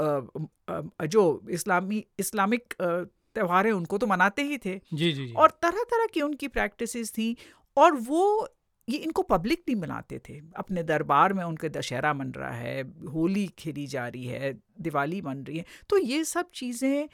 जो 1.09 1.23
इस्लामी 1.51 2.05
इस्लामिक 2.19 2.75
त्यौहार 2.81 3.67
हैं 3.67 3.73
उनको 3.73 3.99
तो 3.99 4.07
मनाते 4.07 4.43
ही 4.43 4.59
थे। 4.59 4.79
जी 4.95 5.13
जी, 5.13 5.27
जी. 5.27 5.33
और 5.35 5.51
तरह 5.63 5.85
तरह 5.91 6.07
की 6.07 6.23
उनकी 6.23 6.49
प्रैक्टिसेस 6.51 7.11
थी 7.13 7.37
और 7.77 7.95
वो 8.03 8.49
ये 8.89 8.99
इनको 8.99 9.23
पब्लिक 9.25 9.63
नहीं 9.69 9.77
मनाते 9.77 10.19
थे। 10.29 10.39
अपने 10.57 10.83
दरबार 10.83 11.33
में 11.33 11.43
उनके 11.45 11.69
दशहरा 11.69 12.13
मन 12.15 12.33
रहा 12.33 12.51
है, 12.51 12.83
होली 13.09 13.47
खेली 13.59 13.87
जा 13.87 14.07
रही 14.09 14.27
है, 14.27 14.53
दिवाली 14.81 15.21
मन 15.23 15.45
रही 15.45 15.59
है। 15.59 15.65
तो 15.91 15.99
ये 15.99 16.25
सब 16.25 16.51
चीज़ें 16.55 17.09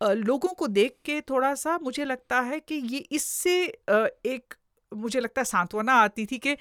लोगों 0.00 0.48
को 0.48 0.66
देख 0.68 0.96
के 1.04 1.20
थोड़ा 1.20 1.54
सा 1.54 1.78
मुझे 1.78 2.04
लगता 2.04 2.40
है 2.40 2.60
कि 2.60 2.74
ये 2.74 2.98
इससे 3.12 3.62
एक 3.62 4.54
मुझे 4.92 5.20
लगता 5.20 5.40
है 5.40 5.44
सांत्वना 5.44 5.94
आती 5.94 6.26
थी 6.26 6.38
कि 6.38 6.56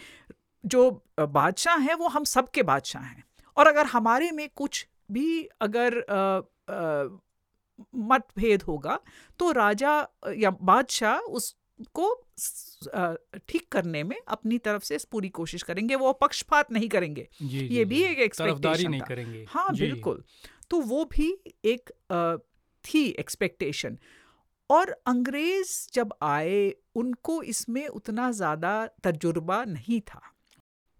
जो 0.63 0.89
बादशाह 1.20 1.78
हैं 1.78 1.94
वो 1.96 2.08
हम 2.08 2.24
सब 2.25 2.50
के 2.50 2.63
बादशाह 2.63 3.04
हैं। 3.04 3.24
और 3.58 3.68
अगर 3.68 3.86
हमारे 3.86 4.32
में 4.32 4.48
कुछ 4.56 4.86
भी 5.12 5.44
अगर 5.62 6.04
मतभेद 7.96 8.62
होगा 8.62 9.00
तो 9.39 9.51
राजा 9.51 9.94
या 10.38 10.50
बादशाह 10.51 11.20
उसको 11.79 13.39
ठीक 13.50 13.67
करने 13.71 14.03
में 14.03 14.17
अपनी 14.27 14.57
तरफ़ 14.57 14.83
से 14.83 14.98
पूरी 15.12 15.29
कोशिश 15.29 15.63
करेंगे 15.63 15.95
वो 15.95 16.13
पक्षपात 16.13 16.71
नहीं 16.71 16.89
करेंगे। 16.89 17.27
जी, 17.41 17.57
ये 17.59 17.67
जी, 17.67 17.86
भी 17.86 18.03
एक 18.03 18.19
एक्सपेक्टेशन 18.19 18.89
नहीं 18.91 19.01
करेंगे। 19.01 19.45
हाँ 19.50 19.74
बिल्कुल। 19.74 20.24
तो 20.69 20.79
वो 20.81 21.03
भी 21.05 21.31
एक 21.65 21.89
थी 22.86 23.05
एक्सपेक्टेशन 23.19 23.98
और 24.69 24.89
अंग्रेज़ 25.07 25.71
जब 25.93 26.13
आए 26.24 26.74
उनको 26.95 27.41
इसमें 27.43 27.88
उतना 27.88 28.31
ज़्यादा 28.31 28.74
तजुर्बा 29.03 29.63
नहीं 29.65 30.00
था। 30.01 30.21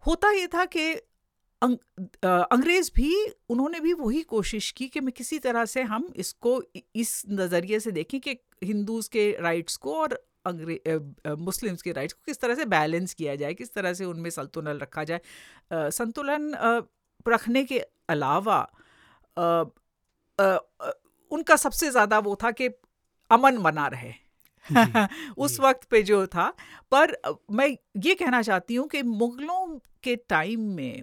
होता 0.04 0.32
ये 0.32 0.48
था 0.48 0.66
कि 0.66 0.92
अंग, 1.62 1.78
अंग्रेज़ 2.24 2.92
भी 2.96 3.14
उन्होंने 3.50 3.80
भी 3.80 3.94
वही 3.94 4.22
कोशिश 4.24 4.72
की 4.72 4.88
कि 4.88 5.00
मैं 5.00 5.12
किसी 5.12 5.40
तरह 5.40 5.66
से 5.66 5.82
हम 5.84 6.12
इसको 6.16 6.62
इस 6.96 7.22
नज़रिए 7.30 7.80
से 7.80 7.92
देखें 7.92 8.20
कि 8.20 8.38
हिंदूज़ 8.64 9.10
के 9.10 9.32
राइट्स 9.42 9.76
को 9.78 9.96
और 9.96 10.20
मुस्लिम्स 10.46 11.82
के 11.82 11.92
राइट्स 11.92 12.14
को 12.14 12.22
किस 12.26 12.40
तरह 12.42 12.56
से 12.56 12.66
बैलेंस 12.68 13.14
किया 13.14 13.36
जाए 13.36 13.54
किस 13.54 13.74
तरह 13.74 13.94
से 13.94 14.06
उनमें 14.06 14.30
संतुलन 14.30 14.78
रखा 14.80 15.04
जाए। 15.04 15.22
संतुलन 15.92 16.54
रखने 17.28 17.64
के 17.64 17.80
अलावा 18.10 18.62
उनका 21.32 21.56
सबसे 21.56 21.90
ज़्यादा 21.92 22.20
वो 22.20 22.36
था 22.44 22.52
कि 22.52 22.68
अमन 23.32 23.58
बना 23.64 23.88
रहे। 23.88 24.14
उस 25.38 25.60
वक्त 25.60 25.84
पे 25.90 26.02
जो 26.04 26.26
था 26.28 26.50
पर 26.92 27.16
मैं 27.52 27.68
ये 27.98 28.16
कहना 28.16 28.42
चाहती 28.42 28.76
हूँ 28.76 28.88
कि 28.88 29.02
मुग़लों 29.04 29.66
के 30.04 30.16
टाइम 30.30 30.62
में 30.76 31.02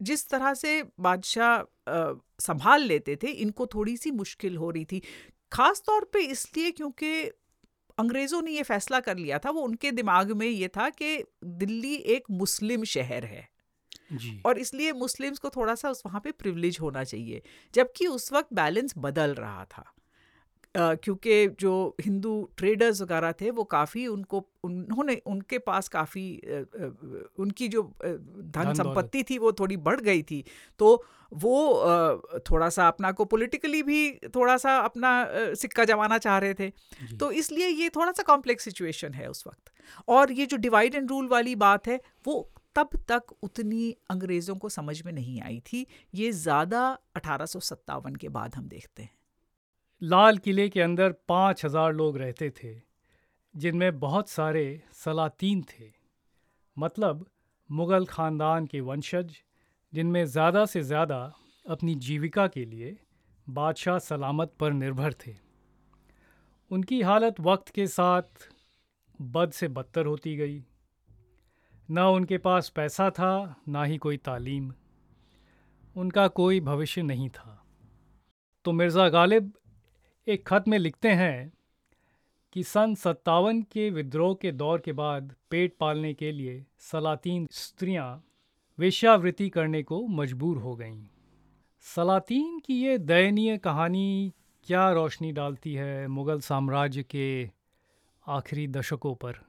जिस 0.00 0.28
तरह 0.28 0.54
से 0.54 0.82
बादशाह 1.00 1.62
संभाल 2.40 2.82
लेते 2.82 3.16
थे 3.16 3.30
इनको 3.42 3.66
थोड़ी 3.66 3.96
सी 3.96 4.10
मुश्किल 4.10 4.56
हो 4.56 4.70
रही 4.70 4.84
थी। 4.84 5.02
ख़ास 5.52 5.82
तौर 5.86 6.04
पे 6.12 6.20
इसलिए 6.26 6.70
क्योंकि 6.70 7.30
अंग्रेज़ों 8.00 8.42
ने 8.42 8.50
ये 8.50 8.62
फैसला 8.62 9.00
कर 9.00 9.16
लिया 9.16 9.38
था 9.38 9.50
वो 9.50 9.62
उनके 9.62 9.90
दिमाग 9.92 10.32
में 10.32 10.46
ये 10.46 10.68
था 10.68 10.88
कि 10.92 11.16
दिल्ली 11.44 11.94
एक 12.14 12.30
मुस्लिम 12.30 12.84
शहर 12.84 13.24
है 13.24 13.48
जी। 14.12 14.40
और 14.46 14.58
इसलिए 14.58 14.92
मुस्लिम्स 14.92 15.38
को 15.38 15.50
थोड़ा 15.50 15.74
सा 15.74 15.90
उस 15.90 16.02
वहाँ 16.06 16.20
पे 16.20 16.30
प्रिविलेज 16.32 16.78
होना 16.80 17.04
चाहिए 17.04 17.42
जबकि 17.74 18.06
उस 18.06 18.32
वक्त 18.32 18.52
बैलेंस 18.54 18.94
बदल 18.98 19.34
रहा 19.34 19.64
था 19.64 19.84
क्योंकि 20.74 21.46
जो 21.60 21.72
हिंदू 22.00 22.32
ट्रेडर्स 22.56 23.00
वगैरह 23.02 23.32
थे 23.40 23.50
वो 23.50 23.64
काफ़ी 23.66 24.06
उनको 24.06 24.44
उन्होंने 24.64 25.16
उनके 25.26 25.58
पास 25.60 25.88
काफ़ी 25.88 26.24
उनकी 27.38 27.68
जो 27.68 27.82
धन 28.02 28.72
संपत्ति 28.74 29.22
थी 29.30 29.38
वो 29.38 29.52
थोड़ी 29.52 29.76
बढ़ 29.78 30.00
गई 30.00 30.22
थी। 30.22 30.44
तो 30.80 30.92
वो 31.32 31.56
थोड़ा 32.50 32.68
सा 32.68 32.88
अपना 32.88 33.12
को 33.12 33.24
पॉलिटिकली 33.26 33.82
भी 33.82 34.10
थोड़ा 34.34 34.56
सा 34.56 34.76
अपना 34.78 35.12
सिक्का 35.56 35.84
जमाना 35.84 36.18
चाह 36.18 36.38
रहे 36.38 36.54
थे। 36.54 36.70
तो 37.16 37.30
इसलिए 37.32 37.68
ये 37.68 37.88
थोड़ा 37.88 38.12
सा 38.12 38.22
कॉम्प्लेक्स 38.22 38.64
सिचुएशन 38.64 39.14
है 39.14 39.30
उस 39.30 39.46
वक्त। 39.46 39.72
और 40.08 40.32
ये 40.32 40.46
जो 40.46 40.56
डिवाइड 40.58 40.94
एंड 40.94 41.10
रूल 41.10 41.28
वाली 41.28 41.54
बात 41.58 41.88
है 41.88 42.00
वो 42.26 42.50
तब 42.76 42.90
तक 43.08 43.32
उतनी 43.42 43.94
अंग्रेज़ों 44.10 44.56
को 44.56 44.68
समझ 44.70 45.02
में 45.02 45.12
नहीं 45.12 45.40
आई 45.42 45.58
थी। 45.62 45.86
ये 46.14 46.30
ज़्यादा 46.32 46.88
अठारह 47.16 47.46
सौ 47.46 47.60
सत्तावन 47.60 48.16
के 48.16 48.28
बाद 48.30 48.54
हम 48.54 48.68
देखते 48.68 49.02
हैं। 49.02 49.18
लाल 50.02 50.38
किले 50.38 50.68
के 50.68 50.80
अंदर 50.80 51.12
पाँच 51.28 51.64
हज़ार 51.64 51.92
लोग 51.92 52.16
रहते 52.18 52.48
थे, 52.50 52.74
जिनमें 53.54 53.98
बहुत 54.00 54.28
सारे 54.28 54.82
सलातीन 54.94 55.62
थे। 55.62 55.90
मतलब 56.76 57.26
मुग़ल 57.70 58.06
ख़ानदान 58.06 58.66
के 58.66 58.80
वंशज, 58.80 59.34
जिनमें 59.92 60.24
ज़्यादा 60.24 60.64
से 60.66 60.82
ज़्यादा 60.82 61.20
अपनी 61.66 61.94
जीविका 61.94 62.46
के 62.46 62.64
लिए 62.64 62.96
बादशाह 63.46 63.98
सलामत 63.98 64.52
पर 64.60 64.72
निर्भर 64.72 65.14
थे। 65.26 65.34
उनकी 66.70 67.02
हालत 67.02 67.40
वक्त 67.40 67.68
के 67.68 67.86
साथ 67.86 68.48
बद 69.20 69.52
से 69.52 69.68
बदतर 69.68 70.06
होती 70.06 70.36
गई। 70.36 70.64
ना 71.88 72.08
उनके 72.08 72.38
पास 72.38 72.68
पैसा 72.68 73.10
था, 73.10 73.62
ना 73.68 73.84
ही 73.84 73.98
कोई 73.98 74.16
तालीम। 74.16 74.72
उनका 75.96 76.28
कोई 76.28 76.60
भविष्य 76.60 77.02
नहीं 77.02 77.28
था। 77.28 77.64
तो 78.64 78.72
मिर्ज़ा 78.72 79.08
गालिब 79.08 79.52
एक 80.26 80.48
ख़त 80.48 80.64
में 80.68 80.78
लिखते 80.78 81.08
हैं 81.08 81.52
कि 82.52 82.62
सन 82.64 82.94
सत्तावन 82.94 83.62
के 83.62 83.90
विद्रोह 83.90 84.34
के 84.34 84.52
दौर 84.52 84.80
के 84.80 84.92
बाद 84.92 85.34
पेट 85.50 85.76
पालने 85.80 86.14
के 86.14 86.32
लिए 86.32 86.66
सलातीन 86.78 87.48
स्त्रियाँ 87.50 88.24
वेश्यावृत्ति 88.78 89.48
करने 89.48 89.82
को 89.82 90.06
मजबूर 90.06 90.58
हो 90.58 90.76
गईं। 90.76 91.06
सलातीन 91.80 92.58
की 92.58 92.74
ये 92.82 92.98
दयनीय 92.98 93.58
कहानी 93.58 94.32
क्या 94.64 94.92
रोशनी 94.92 95.32
डालती 95.32 95.74
है 95.74 96.06
मुग़ल 96.06 96.40
साम्राज्य 96.40 97.02
के 97.02 97.50
आखिरी 98.26 98.66
दशकों 98.68 99.14
पर? 99.14 99.40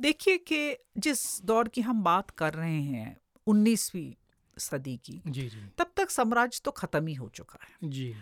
देखिए 0.00 0.36
कि 0.38 0.76
जिस 0.98 1.44
दौर 1.44 1.68
की 1.68 1.80
हम 1.80 2.02
बात 2.02 2.30
कर 2.30 2.54
रहे 2.54 2.80
हैं, 2.82 3.16
उन्नीसवीं 3.46 4.17
सदी 4.60 4.96
की। 5.04 5.20
जी 5.28 5.48
जी। 5.48 5.60
तब 5.78 5.90
तक 5.96 6.10
साम्राज्य 6.10 6.60
तो 6.64 6.70
ख़त्म 6.72 7.06
ही 7.06 7.14
हो 7.14 7.28
चुका 7.30 7.58
है। 7.62 7.88
जी। 7.90 8.14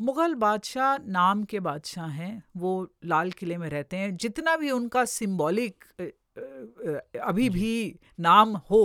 मुग़ल 0.00 0.34
बादशाह 0.36 0.96
नाम 1.08 1.42
के 1.44 1.60
बादशाह 1.60 2.06
हैं 2.10 2.42
वो 2.56 2.70
लाल 3.06 3.30
किले 3.32 3.56
में 3.56 3.68
रहते 3.68 3.96
हैं। 3.96 4.16
जितना 4.16 4.56
भी 4.56 4.70
उनका 4.70 5.04
सिंबॉलिक 5.06 5.84
अभी 7.22 7.48
भी 7.50 7.98
नाम 8.20 8.56
हो 8.70 8.84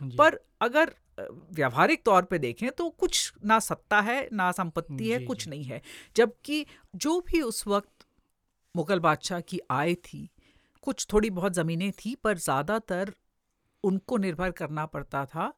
पर 0.00 0.38
अगर 0.62 0.94
व्यवहारिक 1.18 2.02
तौर 2.04 2.22
पे 2.24 2.38
देखें 2.38 2.70
तो 2.70 2.88
कुछ 2.90 3.32
ना 3.44 3.58
सत्ता 3.60 4.00
है 4.00 4.28
ना 4.32 4.50
संपत्ति 4.52 5.10
है 5.10 5.18
कुछ 5.20 5.46
नहीं 5.48 5.64
है। 5.64 5.80
जबकि 6.16 6.64
जो 6.96 7.20
भी 7.22 7.40
उस 7.42 7.66
वक्त 7.66 8.06
मुग़ल 8.74 9.00
बादशाह 9.00 9.40
की 9.42 9.60
आय 9.70 9.94
थी 10.04 10.28
कुछ 10.86 11.06
थोड़ी 11.12 11.30
बहुत 11.30 11.54
ज़मीनें 11.54 11.90
थी 11.94 12.14
पर 12.14 12.38
ज़्यादातर 12.38 13.12
उनको 13.84 14.16
निर्भर 14.16 14.50
करना 14.52 14.86
पड़ता 14.88 15.24
था 15.26 15.52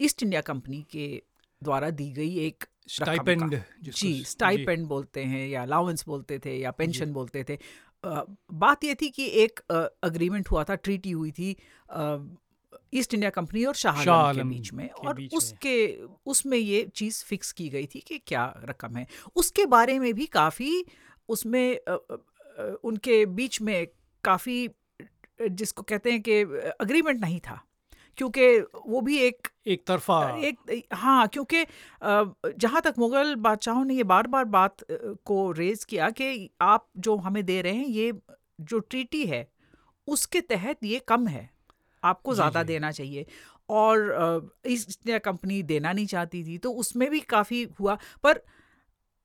ईस्ट 0.00 0.22
इंडिया 0.22 0.40
कंपनी 0.40 0.82
के 0.90 1.22
द्वारा 1.62 1.90
दी 1.90 2.10
गई 2.12 2.38
एक 2.38 2.64
स्टाइपेंड 2.88 3.54
जी 3.82 4.22
स्टाइपेंड 4.24 4.86
बोलते 4.86 5.24
हैं 5.24 5.48
या 5.48 5.62
अलाउंस 5.62 6.04
बोलते 6.06 6.38
थे 6.38 6.56
या 6.58 6.70
पेंशन 6.70 7.12
बोलते 7.12 7.44
थे। 7.48 7.58
आ, 8.04 8.22
बात 8.52 8.84
यह 8.84 8.94
थी 8.94 9.08
कि 9.10 9.26
एक 9.42 9.60
अग्रीमेंट 10.04 10.50
हुआ 10.50 10.64
था 10.64 10.74
ट्रीटी 10.74 11.10
हुई 11.10 11.30
थी 11.30 11.50
ईस्ट 12.94 13.14
इंडिया 13.14 13.30
कंपनी 13.30 13.64
और 13.64 13.74
शाह 13.74 14.00
आलम 14.02 14.36
के 14.36 14.44
बीच 14.48 14.72
में। 14.72 14.88
और 14.90 15.14
बीच 15.14 15.34
उसके 15.34 15.76
उसमें 16.26 16.58
ये 16.58 16.82
चीज़ 16.94 17.24
फिक्स 17.24 17.52
की 17.52 17.68
गई 17.68 17.86
थी 17.86 18.00
कि 18.00 18.18
क्या 18.18 18.52
रकम 18.64 18.96
है। 18.96 19.06
उसके 19.36 19.66
बारे 19.66 19.98
में 19.98 20.12
भी 20.14 20.26
काफ़ी 20.26 20.84
उसमें 21.28 21.78
उनके 22.84 23.24
बीच 23.26 23.60
में 23.60 23.86
काफ़ी 24.24 24.68
जिसको 25.40 25.82
कहते 25.82 26.12
हैं 26.12 26.22
कि 26.22 26.40
अग्रीमेंट 26.80 27.20
नहीं 27.20 27.40
था। 27.40 27.60
क्योंकि 28.18 28.58
वो 28.86 29.00
भी 29.00 29.18
एक 29.18 29.48
एक 29.66 29.86
तरफा। 29.86 30.18
एक 30.38 30.86
हाँ 30.94 31.26
क्योंकि 31.28 31.64
जहाँ 32.02 32.80
तक 32.80 32.94
मुग़ल 32.98 33.34
बादशाहों 33.38 33.84
ने 33.84 33.94
ये 33.94 34.04
बार 34.04 34.26
बार 34.26 34.44
बात 34.46 34.84
को 34.90 35.50
रेज़ 35.52 35.84
किया 35.86 36.10
कि 36.10 36.50
आप 36.62 36.86
जो 36.98 37.16
हमें 37.18 37.44
दे 37.44 37.60
रहे 37.62 37.74
हैं 37.74 37.86
ये 37.86 38.12
जो 38.62 38.78
ट्रीटी 38.80 39.24
है 39.26 39.46
उसके 40.08 40.40
तहत 40.42 40.84
ये 40.84 40.98
कम 41.08 41.26
है। 41.26 41.48
आपको 42.02 42.34
ज़्यादा 42.34 42.62
देना 42.62 42.90
चाहिए। 42.92 43.26
और 43.68 44.50
ईस्ट 44.66 45.10
कंपनी 45.24 45.62
देना 45.64 45.92
नहीं 45.92 46.06
चाहती 46.06 46.42
थी 46.44 46.58
तो 46.58 46.72
उसमें 46.74 47.08
भी 47.10 47.20
काफ़ी 47.28 47.62
हुआ। 47.80 47.96
पर 48.22 48.40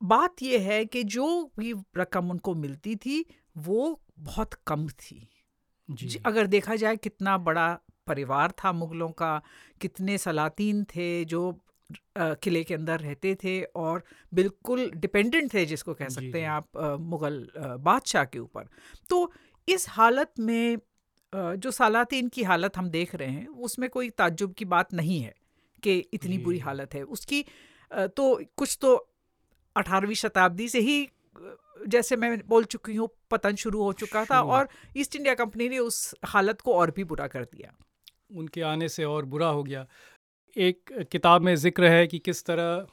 बात 0.02 0.42
यह 0.42 0.62
है 0.64 0.84
कि 0.86 1.04
जो 1.06 1.28
भी 1.60 1.74
रकम 1.98 2.30
उनको 2.32 2.56
मिलती 2.56 2.96
थी 2.96 3.26
वो 3.60 4.00
बहुत 4.20 4.54
कम 4.68 4.88
थी। 4.90 5.28
जी 5.90 6.20
अगर 6.26 6.48
देखा 6.48 6.76
जाए 6.76 6.98
कितना 6.98 7.38
बड़ा 7.40 7.68
परिवार 8.08 8.52
था 8.64 8.72
मुग़लों 8.74 9.10
का 9.12 9.42
कितने 9.82 10.18
सलातीन 10.18 10.84
थे 10.86 11.24
जो 11.26 11.52
किले 12.18 12.64
के 12.64 12.74
अंदर 12.74 13.00
रहते 13.00 13.34
थे 13.36 13.62
और 13.76 14.04
बिल्कुल 14.32 14.90
डिपेंडेंट 14.96 15.54
थे 15.54 15.66
जिसको 15.66 15.94
कह 15.94 16.10
सकते 16.10 16.42
हैं 16.42 16.50
आप 16.50 16.78
मुग़ल 17.02 17.48
बादशाह 17.58 18.24
के 18.26 18.40
ऊपर। 18.40 18.68
तो 19.10 19.32
इस 19.68 19.86
हालत 19.90 20.34
में 20.40 20.78
जो 21.34 21.72
सलातीन 21.72 22.28
की 22.28 22.44
हालत 22.44 22.78
हम 22.78 22.90
देख 22.90 23.16
रहे 23.16 23.30
हैं 23.30 23.48
उसमें 23.68 23.90
कोई 23.90 24.10
ताज्जुब 24.12 24.54
की 24.54 24.66
बात 24.66 24.94
नहीं 24.94 25.20
है 25.22 25.34
कि 25.84 25.98
इतनी 26.14 26.38
बुरी 26.38 26.60
हालत 26.60 26.94
है। 26.94 27.04
उसकी 27.06 27.46
तो 27.92 28.40
कुछ 28.58 28.78
तो 28.82 28.96
अठारहवीं 29.76 30.16
शताब्दी 30.16 30.68
से 30.70 30.80
ही 30.80 31.08
जैसे 31.88 32.16
मैं 32.16 32.38
बोल 32.48 32.64
चुकी 32.66 32.96
हूँ 32.96 33.10
पतन 33.32 33.56
शुरू 33.56 33.82
हो 33.84 33.94
चुका 33.94 34.24
था 34.26 34.42
और 34.42 34.68
ईस्ट 34.98 35.16
इंडिया 35.16 35.34
कंपनी 35.36 35.70
ने 35.70 35.80
उस 35.80 36.14
हालत 36.26 36.62
को 36.62 36.74
और 36.74 36.92
भी 36.92 37.04
बुरा 37.04 37.28
कर 37.28 37.44
दिया। 37.46 37.74
उनके 38.34 38.62
आने 38.62 38.90
से 38.90 39.04
और 39.04 39.26
बुरा 39.26 39.48
हो 39.48 39.64
गया। 39.64 39.86
एक 40.56 40.92
किताब 41.12 41.42
में 41.42 41.56
ज़िक्र 41.56 41.88
है 41.88 42.06
कि 42.08 42.20
किस 42.20 42.44
तरह 42.46 42.86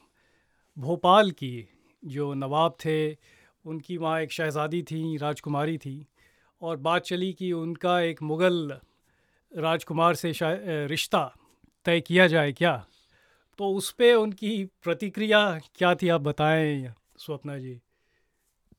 भोपाल 0.76 1.30
की 1.32 1.68
जो 2.02 2.32
नवाब 2.35 2.76
थे, 2.85 3.12
उनकी 3.64 3.97
वहाँ 3.97 4.20
एक 4.20 4.32
शहज़ादी 4.32 4.82
थी, 4.82 5.16
राजकुमारी 5.16 5.76
थी 5.78 6.06
और 6.62 6.76
बात 6.78 7.02
चली 7.02 7.32
कि 7.32 7.52
उनका 7.52 8.00
एक 8.00 8.23
मुग़ल 8.23 8.78
राजकुमार 9.52 10.14
से 10.14 10.32
रिश्ता 10.87 11.25
तय 11.87 12.00
किया 12.00 12.26
जाए 12.26 12.52
क्या? 12.52 12.75
तो 13.59 13.70
उस 13.75 13.90
पर 13.92 14.14
उनकी 14.14 14.64
प्रतिक्रिया 14.82 15.42
क्या 15.75 15.94
थी, 15.94 16.09
आप 16.09 16.20
बताएँ 16.20 16.92
स्वप्ना 17.18 17.59
जी? 17.59 17.80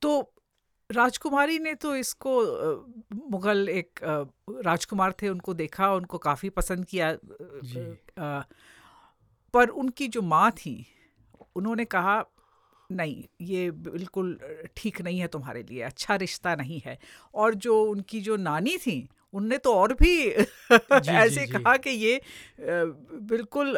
तो 0.01 0.34
राजकुमारी 0.91 1.60
ने 1.60 1.74
तो 1.75 1.95
इसको 1.95 2.41
मुग़ल 3.29 3.69
एक 3.69 4.00
राजकुमार 4.65 5.13
थे 5.21 5.29
उनको 5.29 5.53
देखा 5.53 5.93
उनको 5.93 6.17
काफ़ी 6.17 6.50
पसंद 6.50 6.86
किया 6.86 7.17
पर 9.53 9.67
उनकी 9.67 10.07
जो 10.07 10.21
माँ 10.21 10.51
थी 10.51 10.88
उन्होंने 11.55 11.86
कहा 11.86 12.25
नहीं 12.91 13.24
ये 13.41 13.71
बिल्कुल 13.71 14.39
ठीक 14.77 15.01
नहीं 15.01 15.19
है 15.19 15.27
तुम्हारे 15.27 15.63
लिए 15.63 15.81
अच्छा 15.81 16.15
रिश्ता 16.15 16.55
नहीं 16.55 16.81
है। 16.86 17.00
और 17.33 17.55
जो 17.55 17.83
उनकी 17.83 18.21
जो 18.21 18.36
नानी 18.36 18.77
थी 18.77 19.10
उनने 19.33 19.57
तो 19.57 19.75
और 19.75 19.93
भी 19.93 20.29
जी, 20.71 21.12
ऐसे 21.12 21.45
जी, 21.45 21.45
कहा 21.48 21.77
कि 21.77 21.89
ये 21.89 22.21
बिल्कुल 22.71 23.77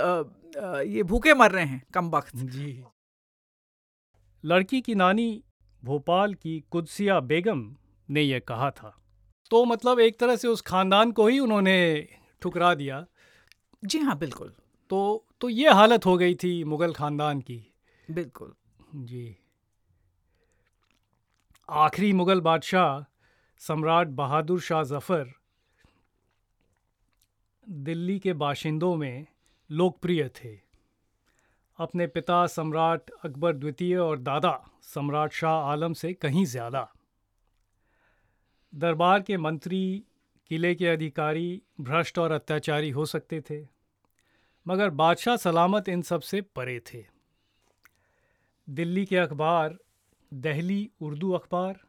ये 0.88 1.03
भूखे 1.03 1.34
मर 1.34 1.51
रहे 1.51 1.65
हैं 1.65 1.84
कम 1.93 2.10
वक्त 2.10 2.36
जी। 2.36 2.86
लड़की 4.45 4.82
की 4.82 4.95
नानी 4.95 5.43
भोपाल 5.84 6.34
की 6.34 6.63
कुदसिया 6.72 7.19
बेगम 7.19 7.76
ने 8.10 8.22
यह 8.22 8.39
कहा 8.39 8.72
था। 8.72 8.98
तो 9.52 9.65
मतलब 9.65 10.00
एक 10.00 10.19
तरह 10.19 10.36
से 10.36 10.48
उस 10.48 10.62
खानदान 10.62 11.12
को 11.12 11.28
ही 11.28 11.39
उन्होंने 11.39 12.08
ठुकरा 12.41 12.74
दिया। 12.74 13.06
जी 13.86 14.00
हाँ 14.00 14.17
बिल्कुल। 14.17 14.54
तो 14.89 15.26
तो 15.41 15.50
ये 15.50 15.69
हालत 15.69 16.06
हो 16.06 16.17
गई 16.17 16.36
थी 16.36 16.63
मुग़ल 16.63 16.93
ख़ानदान 16.93 17.41
की। 17.41 17.74
बिल्कुल। 18.12 18.54
जी। 18.96 19.38
आखिरी 21.69 22.13
मुग़ल 22.13 22.41
बादशाह 22.41 23.06
सम्राट 23.62 24.08
बहादुर 24.08 24.60
शाह 24.60 24.84
ज़फ़र 24.84 25.34
दिल्ली 27.67 28.19
के 28.19 28.34
बाशिंदों 28.34 28.96
में 28.96 29.26
लोकप्रिय 29.72 30.30
थे। 30.30 30.62
अपने 31.84 32.08
पिता 32.08 32.46
सम्राट 32.48 33.12
अकबर 33.26 33.54
द्वितीय 33.54 33.98
और 33.98 34.19
दादा 34.19 34.60
सम्राट 34.84 35.32
शाह 35.32 35.72
आलम 35.72 35.93
से 35.93 36.13
कहीं 36.13 36.46
ज़्यादा। 36.46 36.88
दरबार 38.74 39.22
के 39.22 39.38
मंत्री, 39.38 40.04
किले 40.52 40.74
के 40.76 40.88
अधिकारी 40.88 41.62
भ्रष्ट 41.82 42.19
और 42.19 42.32
अत्याचारी 42.32 42.89
हो 42.89 43.06
सकते 43.06 43.41
थे, 43.41 43.62
मगर 44.65 44.89
बादशाह 44.91 45.36
सलामत 45.38 45.89
इन 45.89 46.02
सबसे 46.02 46.41
परे 46.56 46.80
थे। 46.93 47.06
दिल्ली 48.67 49.06
के 49.06 49.17
अखबार, 49.17 49.78
दहली 50.32 50.89
उर्दू 51.02 51.32
अखबार 51.32 51.80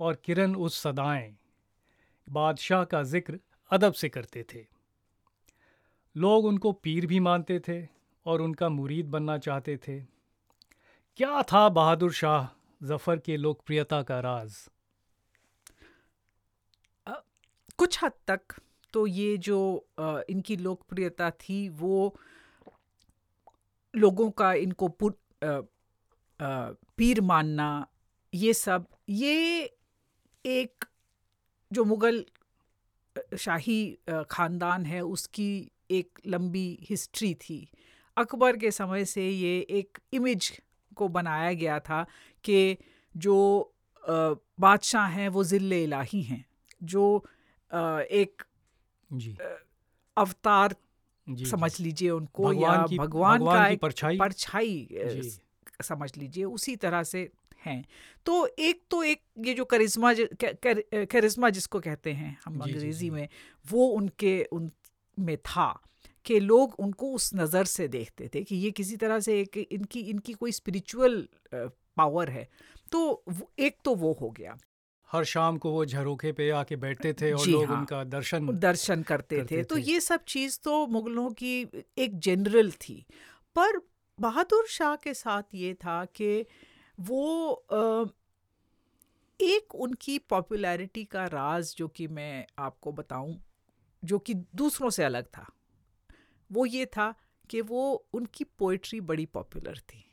और 0.00 0.14
किरण 0.24 0.54
उस 0.56 0.82
सदाएँ 0.82 1.34
बादशाह 2.28 2.84
का 2.84 3.02
ज़िक्र 3.02 3.38
अदब 3.70 3.92
से 3.92 4.08
करते 4.08 4.44
थे। 4.54 4.66
लोग 6.16 6.44
उनको 6.44 6.72
पीर 6.72 7.06
भी 7.06 7.20
मानते 7.20 7.58
थे। 7.58 7.93
और 8.26 8.42
उनका 8.42 8.68
मुरीद 8.68 9.06
बनना 9.06 9.38
चाहते 9.38 9.76
थे। 9.76 10.00
क्या 11.18 11.42
था 11.42 11.68
बहादुर 11.68 12.12
शाह 12.12 12.46
जफ़र 12.80 13.18
के 13.18 13.36
लोकप्रियता 13.36 14.02
का 14.02 14.20
राज? 14.20 14.54
कुछ 17.78 18.02
हद 18.04 18.12
तक 18.26 18.54
तो 18.94 19.06
ये 19.06 19.36
जो 19.36 19.86
आ, 19.98 20.20
इनकी 20.28 20.56
लोकप्रियता 20.56 21.30
थी 21.30 21.68
वो 21.68 22.14
लोगों 23.94 24.30
का 24.30 24.52
इनको 24.54 24.88
पुट 24.88 25.16
आ, 25.44 25.48
आ, 25.48 26.70
पीर 26.96 27.20
मानना 27.20 27.86
ये 28.34 28.52
सब 28.54 28.86
ये 29.08 29.62
एक 30.44 30.84
जो 31.72 31.84
मुग़ल 31.84 32.24
शाही 33.38 33.98
ख़ानदान 34.30 34.86
है 34.86 35.00
उसकी 35.00 35.70
एक 35.90 36.20
लंबी 36.26 36.66
हिस्ट्री 36.82 37.34
थी। 37.34 37.58
अकबर 38.16 38.56
के 38.56 38.70
समय 38.70 39.04
से 39.04 39.28
ये 39.28 39.58
एक 39.70 39.98
इमेज 40.12 40.52
को 40.96 41.08
बनाया 41.08 41.52
गया 41.52 41.78
था 41.80 42.04
कि 42.44 42.76
जो 43.14 43.36
बादशाह 44.04 45.06
हैं 45.08 45.28
वो 45.28 45.44
ज़िल्ले 45.44 45.82
इलाही 45.84 46.22
हैं 46.22 46.44
जो 46.84 47.04
एक 47.70 48.42
जी। 49.10 49.36
अवतार 50.16 50.74
जी, 51.26 51.44
समझ 51.44 51.80
लीजिए 51.80 52.10
उनको 52.10 52.42
भगवान 52.44 52.78
या 52.78 52.86
की, 52.86 52.98
भगवान, 52.98 53.38
भगवान 53.38 53.58
का 53.58 53.68
की 53.70 53.76
परछाई। 53.76 54.18
परछाई 54.18 54.88
समझ 55.82 56.16
लीजिए 56.16 56.44
उसी 56.44 56.76
तरह 56.76 57.02
से 57.02 57.28
हैं। 57.66 57.84
तो 58.26 58.46
एक 58.46 58.82
तो 58.90 59.02
एक 59.02 59.22
ये 59.46 59.54
जो 59.54 59.64
करिश्मा 59.64 60.12
करिश्मा 60.14 61.50
जिसको 61.50 61.80
कहते 61.80 62.12
हैं 62.12 62.36
हम 62.44 62.60
अंग्रेज़ी 62.60 63.10
में 63.10 63.28
वो 63.64 63.86
उनके 63.88 64.42
उन 64.52 64.70
में 65.16 65.36
था। 65.38 65.68
कि 66.26 66.40
लोग 66.40 66.74
उनको 66.78 67.12
उस 67.12 67.30
नज़र 67.34 67.64
से 67.64 67.88
देखते 67.88 68.30
थे 68.34 68.42
कि 68.42 68.56
ये 68.56 68.70
किसी 68.70 68.96
तरह 68.96 69.20
से 69.20 69.40
एक 69.40 69.56
इनकी 69.56 70.00
इनकी 70.00 70.32
कोई 70.32 70.52
स्पिरिचुअल 70.52 71.28
पावर 71.54 72.30
है। 72.30 72.48
तो 72.92 73.24
एक 73.58 73.76
तो 73.84 73.94
वो 73.94 74.12
हो 74.20 74.30
गया। 74.30 74.58
हर 75.12 75.24
शाम 75.24 75.58
को 75.58 75.70
वो 75.70 75.84
झरोखे 75.84 76.32
पे 76.32 76.50
आके 76.50 76.76
बैठते 76.76 77.12
थे 77.12 77.32
और 77.32 77.46
लोग 77.46 77.64
हाँ, 77.64 77.78
उनका 77.78 78.04
दर्शन 78.04 78.58
दर्शन 78.58 79.02
करते, 79.02 79.36
करते 79.36 79.56
थे।, 79.56 79.60
थे। 79.60 79.64
तो 79.64 79.76
ये 79.76 80.00
सब 80.00 80.24
चीज़ 80.24 80.58
तो 80.64 80.86
मुग़लों 80.86 81.30
की 81.30 81.68
एक 81.98 82.18
जनरल 82.18 82.70
थी। 82.70 83.06
पर 83.56 83.80
बहादुर 84.20 84.66
शाह 84.66 84.96
के 84.96 85.14
साथ 85.14 85.42
ये 85.54 85.74
था 85.74 86.04
कि 86.04 86.46
वो 87.00 87.52
एक 89.40 89.74
उनकी 89.74 90.18
पॉपुलैरिटी 90.18 91.04
का 91.04 91.26
राज 91.26 91.74
जो 91.78 91.88
कि 91.88 92.06
मैं 92.08 92.46
आपको 92.58 92.92
बताऊँ 92.92 93.40
जो 94.04 94.18
कि 94.18 94.34
दूसरों 94.34 94.90
से 94.90 95.04
अलग 95.04 95.24
था। 95.24 95.52
वो 96.54 96.66
ये 96.66 96.86
था 96.86 97.14
कि 97.50 97.60
वो 97.60 97.92
उनकी 98.14 98.44
पोइट्री 98.58 99.00
बड़ी 99.02 99.26
पॉपुलर 99.26 99.78
थी। 99.78 100.04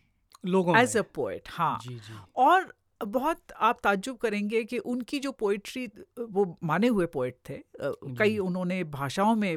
लोगों 0.46 0.78
एज 0.78 0.98
अ 0.98 1.02
पोइट 1.16 1.50
हाँ। 1.50 1.78
जी 1.84 1.96
जी। 1.96 2.14
और 2.36 2.74
बहुत 3.02 3.52
आप 3.60 3.80
ताज्जुब 3.84 4.18
करेंगे 4.18 4.64
कि 4.64 4.78
उनकी 4.78 5.20
जो 5.20 5.32
पोइट्री 5.32 5.86
वो 6.20 6.46
माने 6.64 6.88
हुए 6.88 7.06
पोइट 7.06 7.38
थे। 7.50 7.58
कई 8.18 8.38
उन्होंने 8.38 8.84
भाषाओं 8.92 9.36
में 9.36 9.56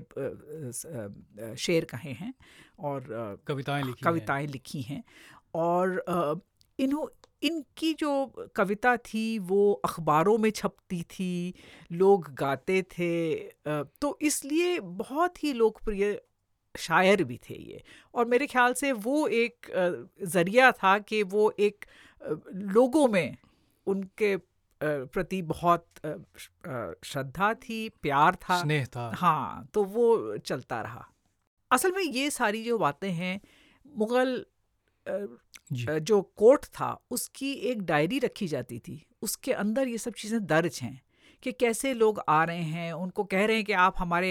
शेर 1.57 1.85
कहे 1.85 2.13
हैं 2.13 2.33
और 2.81 3.07
कविताएँ 3.47 3.83
लिखी 3.83 4.05
कविताएँ 4.05 4.47
लिखी 4.47 4.83
हैं। 4.83 5.03
और 5.55 6.43
इन्हों 6.79 7.07
इनकी 7.43 7.93
जो 7.95 8.11
कविता 8.57 8.97
थी 8.97 9.39
वो 9.39 9.73
अखबारों 9.85 10.37
में 10.39 10.51
छपती 10.51 11.03
थी 11.11 11.55
लोग 11.93 12.33
गाते 12.35 12.83
थे। 12.93 13.35
तो 14.01 14.19
इसलिए 14.23 14.79
बहुत 14.81 15.43
ही 15.45 15.53
लोकप्रिय 15.53 16.21
शायर 16.75 17.23
भी 17.25 17.39
थे 17.41 17.55
ये। 17.55 17.83
और 18.15 18.27
मेरे 18.27 18.47
ख्याल 18.47 18.73
से 18.75 18.93
वो 18.95 19.27
एक 19.29 19.71
ज़रिया 20.27 20.71
था 20.73 20.99
कि 21.01 21.23
वो 21.25 21.51
एक 21.61 21.85
लोगों 22.55 23.07
में 23.09 23.37
उनके 23.87 24.37
प्रति 24.81 25.41
बहुत 25.45 25.87
श्रद्धा 27.05 27.53
थी 27.57 27.89
प्यार 28.03 28.35
था। 28.35 28.61
स्नेह 28.61 28.85
था। 28.87 29.11
हाँ 29.17 29.69
तो 29.75 29.85
वो 29.85 30.37
चलता 30.39 30.81
रहा। 30.83 31.07
असल 31.71 31.93
में 31.93 32.03
ये 32.03 32.31
सारी 32.31 32.63
जो 32.65 32.79
बातें 32.79 33.11
हैं 33.13 33.41
मुग़ल 33.87 34.45
जो 35.07 36.21
कोर्ट 36.37 36.65
था 36.67 36.99
उसकी 37.11 37.53
एक 37.71 37.83
डायरी 37.83 38.19
रखी 38.19 38.47
जाती 38.49 38.79
थी। 38.79 39.05
उसके 39.23 39.53
अंदर 39.55 39.89
ये 39.89 39.99
सब 39.99 40.13
चीज़ें 40.15 40.45
दर्ज 40.47 40.79
हैं। 40.83 41.01
कि 41.45 41.53
कैसे 41.53 41.93
लोग 41.95 42.21
आ 42.29 42.43
रहे 42.45 42.63
हैं 42.63 42.93
उनको 42.93 43.25
कह 43.25 43.45
रहे 43.45 43.57
हैं 43.57 43.65
कि 43.65 43.73
आप 43.73 43.95
हमारे 43.99 44.31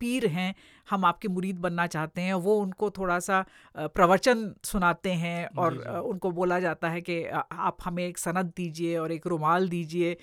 पीर 0.00 0.26
हैं 0.26 0.54
हम 0.90 1.04
आपके 1.04 1.28
मुरीद 1.28 1.58
बनना 1.58 1.86
चाहते 1.86 2.20
हैं 2.20 2.34
वो 2.34 2.56
उनको 2.58 2.90
थोड़ा 2.90 3.18
सा 3.18 3.44
प्रवचन 3.76 4.54
सुनाते 4.64 5.12
हैं 5.12 5.46
और 5.58 5.74
जी 5.74 5.78
जी। 5.78 5.98
उनको 5.98 6.30
बोला 6.30 6.60
जाता 6.60 6.88
है 6.88 7.00
कि 7.00 7.24
आप 7.24 7.76
हमें 7.84 8.06
एक 8.06 8.18
सनद 8.18 8.52
दीजिए 8.56 8.96
और 8.98 9.12
एक 9.12 9.26
रुमाल 9.26 9.68
दीजिए 9.68 10.16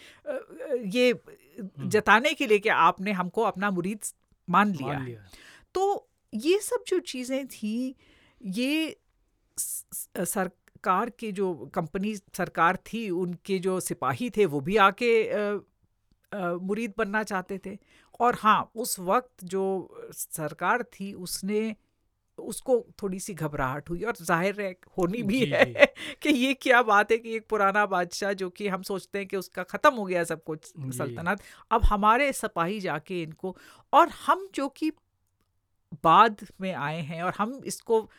ये। 0.95 1.13
जताने 1.79 2.33
के 2.33 2.47
लिए 2.47 2.59
कि 2.59 2.69
आपने 2.69 3.11
हमको 3.11 3.41
अपना 3.41 3.71
मुरीद 3.71 3.99
मान 4.47 4.71
लिया, 4.71 4.93
मान 4.93 5.05
लिया। 5.05 5.27
तो 5.73 6.09
ये 6.33 6.59
सब 6.59 6.83
जो 6.87 6.99
चीज़ें 6.99 7.47
थी 7.47 7.95
ये 8.41 8.97
सर 9.57 10.49
सरकार 10.83 11.09
के 11.09 11.31
जो 11.31 11.53
कंपनी 11.73 12.15
सरकार 12.15 12.75
थी 12.75 13.09
उनके 13.09 13.59
जो 13.59 13.79
सिपाही 13.79 14.29
थे 14.29 14.45
वो 14.45 14.59
भी 14.59 14.77
आके 14.77 15.11
मुरीद 16.33 16.93
बनना 16.97 17.23
चाहते 17.23 17.59
थे। 17.65 17.77
और 18.19 18.35
हाँ 18.39 18.71
उस 18.75 18.99
वक्त 18.99 19.43
जो 19.43 19.63
सरकार 20.13 20.83
थी 20.83 21.13
उसने 21.13 21.75
उसको 22.39 22.79
थोड़ी 23.01 23.19
सी 23.19 23.33
घबराहट 23.33 23.89
हुई 23.89 24.01
और 24.01 24.15
ज़ाहिर 24.15 24.61
है 24.61 24.69
होनी 24.97 25.21
भी 25.23 25.39
जी, 25.39 25.51
है 25.51 25.65
जी. 25.65 25.73
कि 26.21 26.29
ये 26.29 26.53
क्या 26.53 26.81
बात 26.83 27.11
है 27.11 27.17
कि 27.17 27.35
एक 27.35 27.47
पुराना 27.49 27.85
बादशाह 27.85 28.33
जो 28.33 28.49
कि 28.49 28.67
हम 28.67 28.81
सोचते 28.81 29.19
हैं 29.19 29.27
कि 29.27 29.37
उसका 29.37 29.63
ख़त्म 29.63 29.93
हो 29.93 30.05
गया 30.05 30.23
सब 30.23 30.43
कुछ 30.43 30.71
सल्तनत। 30.97 31.41
अब 31.71 31.83
हमारे 31.83 32.31
सिपाही 32.33 32.79
जाके 32.79 33.21
इनको 33.21 33.55
और 33.93 34.09
हम 34.25 34.47
जो 34.55 34.67
कि 34.67 34.91
बाद 36.03 36.45
में 36.61 36.73
आए 36.73 37.01
हैं 37.01 37.21
और 37.23 37.33
हम 37.37 37.61
इसको 37.65 38.09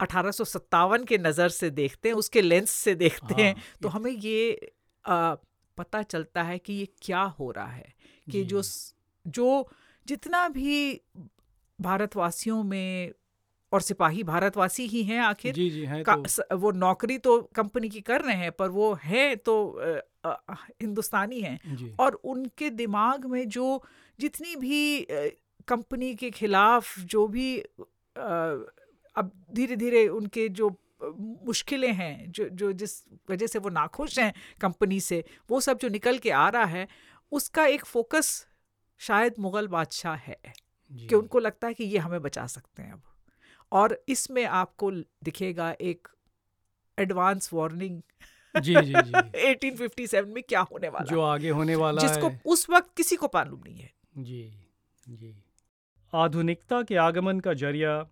अठारह 0.00 0.30
सौ 0.30 0.44
सत्तावन 0.44 1.04
के 1.04 1.18
नज़र 1.18 1.48
से 1.48 1.70
देखते 1.70 2.08
हैं 2.08 2.16
उसके 2.16 2.42
लेंस 2.42 2.70
से 2.70 2.94
देखते 2.94 3.34
हाँ, 3.34 3.42
हैं 3.42 3.54
तो 3.82 3.88
हमें 3.88 4.10
ये 4.10 4.72
आ, 5.04 5.34
पता 5.80 6.02
चलता 6.02 6.42
है 6.42 6.58
कि 6.58 6.72
ये 6.72 6.88
क्या 7.02 7.22
हो 7.22 7.50
रहा 7.50 7.66
है 7.66 7.94
कि 8.32 8.44
जो। 8.44 8.62
जो 9.26 9.68
जितना 10.06 10.48
भी 10.48 11.00
भारतवासियों 11.80 12.62
में 12.64 13.12
और 13.72 13.80
सिपाही 13.80 14.22
भारतवासी 14.22 14.86
ही 14.86 15.02
हैं 15.02 15.20
आखिर 15.20 15.54
जी 15.54 15.70
जी 15.70 15.84
हैं 15.84 16.02
तो... 16.04 16.56
वो 16.56 16.70
नौकरी 16.70 17.18
तो 17.18 17.40
कंपनी 17.54 17.88
की 17.88 18.00
कर 18.00 18.20
रहे 18.20 18.36
हैं 18.36 18.52
पर 18.52 18.68
वो 18.68 18.92
है 19.04 19.36
तो 19.36 19.56
हिंदुस्तानी 20.82 21.40
हैं। 21.40 21.58
और 21.96 22.14
उनके 22.24 22.70
दिमाग 22.70 23.24
में 23.24 23.48
जो 23.48 23.82
जितनी 24.20 24.56
भी 24.56 25.06
कंपनी 25.68 26.14
के 26.14 26.30
खिलाफ 26.30 26.98
जो 26.98 27.26
भी 27.26 27.60
आ, 27.60 28.56
अब 29.16 29.30
धीरे 29.52 29.76
धीरे 29.76 30.08
उनके 30.08 30.48
जो 30.48 30.68
मुश्किलें 31.46 31.92
हैं 31.92 32.32
जो 32.32 32.48
जो 32.48 32.72
जिस 32.72 33.04
वजह 33.30 33.46
से 33.46 33.58
वो 33.58 33.68
नाखुश 33.68 34.18
हैं 34.18 34.34
कंपनी 34.60 35.00
से 35.00 35.24
वो 35.50 35.60
सब 35.60 35.78
जो 35.78 35.88
निकल 35.88 36.18
के 36.18 36.30
आ 36.30 36.48
रहा 36.48 36.64
है 36.64 36.88
उसका 37.32 37.66
एक 37.66 37.84
फोकस 37.84 38.46
शायद 38.98 39.34
मुग़ल 39.38 39.68
बादशाह 39.68 40.14
है। 40.14 40.36
कि 41.08 41.14
उनको 41.14 41.38
लगता 41.38 41.66
है 41.66 41.74
कि 41.74 41.84
ये 41.84 41.98
हमें 41.98 42.22
बचा 42.22 42.46
सकते 42.46 42.82
हैं 42.82 42.92
अब। 42.92 43.02
और 43.72 44.04
इसमें 44.08 44.44
आपको 44.44 44.90
दिखेगा 44.90 45.76
एक 45.80 46.08
एडवांस 46.98 47.50
वार्निंग 47.52 48.02
जी 48.60 48.74
जी 48.74 48.92
जी। 48.92 49.12
1857 49.52 50.24
में 50.24 50.42
क्या 50.42 50.60
होने 50.60 50.88
वाला 50.88 51.04
जो 51.04 51.20
आगे 51.20 51.50
होने 51.50 51.74
वाला 51.76 52.02
जिसको 52.02 52.28
है। 52.28 52.42
उस 52.46 52.70
वक्त 52.70 52.90
किसी 52.96 53.16
को 53.16 53.26
मालूम 53.26 53.60
नहीं 53.64 53.78
है। 53.78 53.90
जी 54.16 54.66
जी। 55.08 55.36
आधुनिकता 56.14 56.82
के 56.82 56.96
आगमन 56.96 57.40
का 57.40 57.54
ज़रिया 57.54 58.08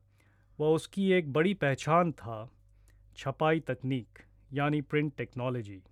व 0.61 0.65
उसकी 0.65 1.13
एक 1.13 1.33
बड़ी 1.33 1.55
पहचान 1.55 2.13
था। 2.13 2.51
छपाई 3.19 3.61
तकनीक, 3.61 4.19
यानी 4.53 4.81
प्रिंट 4.81 5.17
टेक्नोलॉजी 5.17 5.83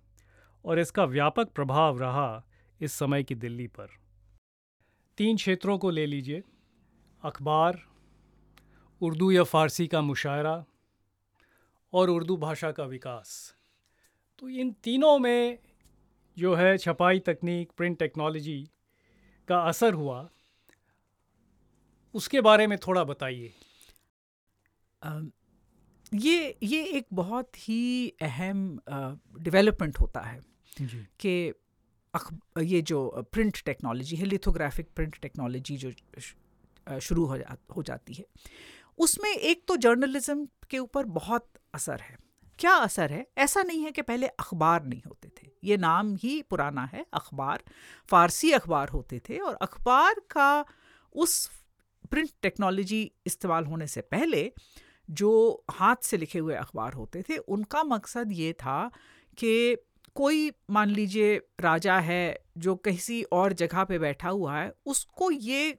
और 0.65 0.79
इसका 0.79 1.03
व्यापक 1.05 1.51
प्रभाव 1.51 1.99
रहा 1.99 2.43
इस 2.81 2.93
समय 2.93 3.23
की 3.23 3.35
दिल्ली 3.35 3.67
पर। 3.67 3.87
तीन 5.17 5.35
क्षेत्रों 5.35 5.77
को 5.77 5.89
ले 5.89 6.05
लीजिए, 6.05 6.43
अखबार, 7.23 7.81
उर्दू 9.01 9.31
या 9.31 9.43
फ़ारसी 9.43 9.87
का 9.87 10.01
मुशायरा 10.01 10.65
और 11.93 12.09
उर्दू 12.09 12.37
भाषा 12.37 12.71
का 12.71 12.83
विकास। 12.83 13.55
तो 14.39 14.49
इन 14.49 14.71
तीनों 14.71 15.19
में 15.19 15.59
जो 16.37 16.55
है 16.55 16.77
छपाई 16.77 17.19
तकनीक 17.19 17.71
प्रिंट 17.77 17.99
टेक्नोलॉजी 17.99 18.69
का 19.47 19.59
असर 19.59 19.93
हुआ। 19.93 20.29
उसके 22.13 22.41
बारे 22.41 22.67
में 22.67 22.77
थोड़ा 22.77 23.03
बताइए। 23.03 23.53
ये 26.13 26.57
ये 26.63 26.83
एक 26.83 27.07
बहुत 27.13 27.57
ही 27.57 28.09
अहम 28.21 28.79
डेवलपमेंट 29.39 29.99
होता 29.99 30.19
है 30.19 30.39
कि 31.19 31.53
ये 32.63 32.81
जो 32.81 33.07
प्रिंट 33.31 33.61
टेक्नोलॉजी 33.65 34.15
है 34.15 34.25
लिथोग्राफिक 34.25 34.87
प्रिंट 34.95 35.17
टेक्नोलॉजी 35.21 35.77
जो 35.77 35.91
शुरू 36.99 37.25
हो 37.25 37.37
जा 37.37 37.57
हो 37.77 37.83
जाती 37.83 38.13
है 38.13 38.25
उसमें 38.97 39.29
एक 39.29 39.63
तो 39.67 39.75
जर्नलिज्म 39.77 40.47
के 40.69 40.77
ऊपर 40.77 41.05
बहुत 41.05 41.47
असर 41.73 41.99
है। 41.99 42.17
क्या 42.59 42.71
असर 42.73 43.11
है? 43.11 43.25
ऐसा 43.37 43.61
नहीं 43.63 43.83
है 43.83 43.91
कि 43.91 44.01
पहले 44.01 44.27
अखबार 44.27 44.85
नहीं 44.85 45.01
होते 45.07 45.29
थे। 45.29 45.51
ये 45.63 45.77
नाम 45.77 46.15
ही 46.15 46.41
पुराना 46.41 46.85
है 46.85 47.05
अखबार। 47.13 47.63
फ़ारसी 48.09 48.51
अखबार 48.51 48.89
होते 48.89 49.19
थे 49.19 49.37
और 49.37 49.55
अखबार 49.55 50.19
का 50.31 50.65
उस 51.15 51.49
प्रिंट 52.11 52.29
टेक्नोलॉजी 52.41 53.11
इस्तेमाल 53.25 53.65
होने 53.65 53.87
से 53.87 54.01
पहले 54.01 54.51
जो 55.09 55.63
हाथ 55.71 55.95
से 56.01 56.17
लिखे 56.17 56.39
हुए 56.39 56.55
अखबार 56.55 56.93
होते 56.93 57.21
थे 57.21 57.37
उनका 57.37 57.83
मकसद 57.83 58.31
ये 58.31 58.53
था 58.53 58.91
कि 59.37 59.75
कोई 60.15 60.51
मान 60.71 60.89
लीजिए 60.89 61.41
राजा 61.61 61.99
है 61.99 62.39
जो 62.57 62.75
किसी 62.75 63.23
और 63.23 63.53
जगह 63.53 63.83
पे 63.83 63.99
बैठा 63.99 64.29
हुआ 64.29 64.57
है 64.57 64.73
उसको 64.85 65.31
ये 65.31 65.77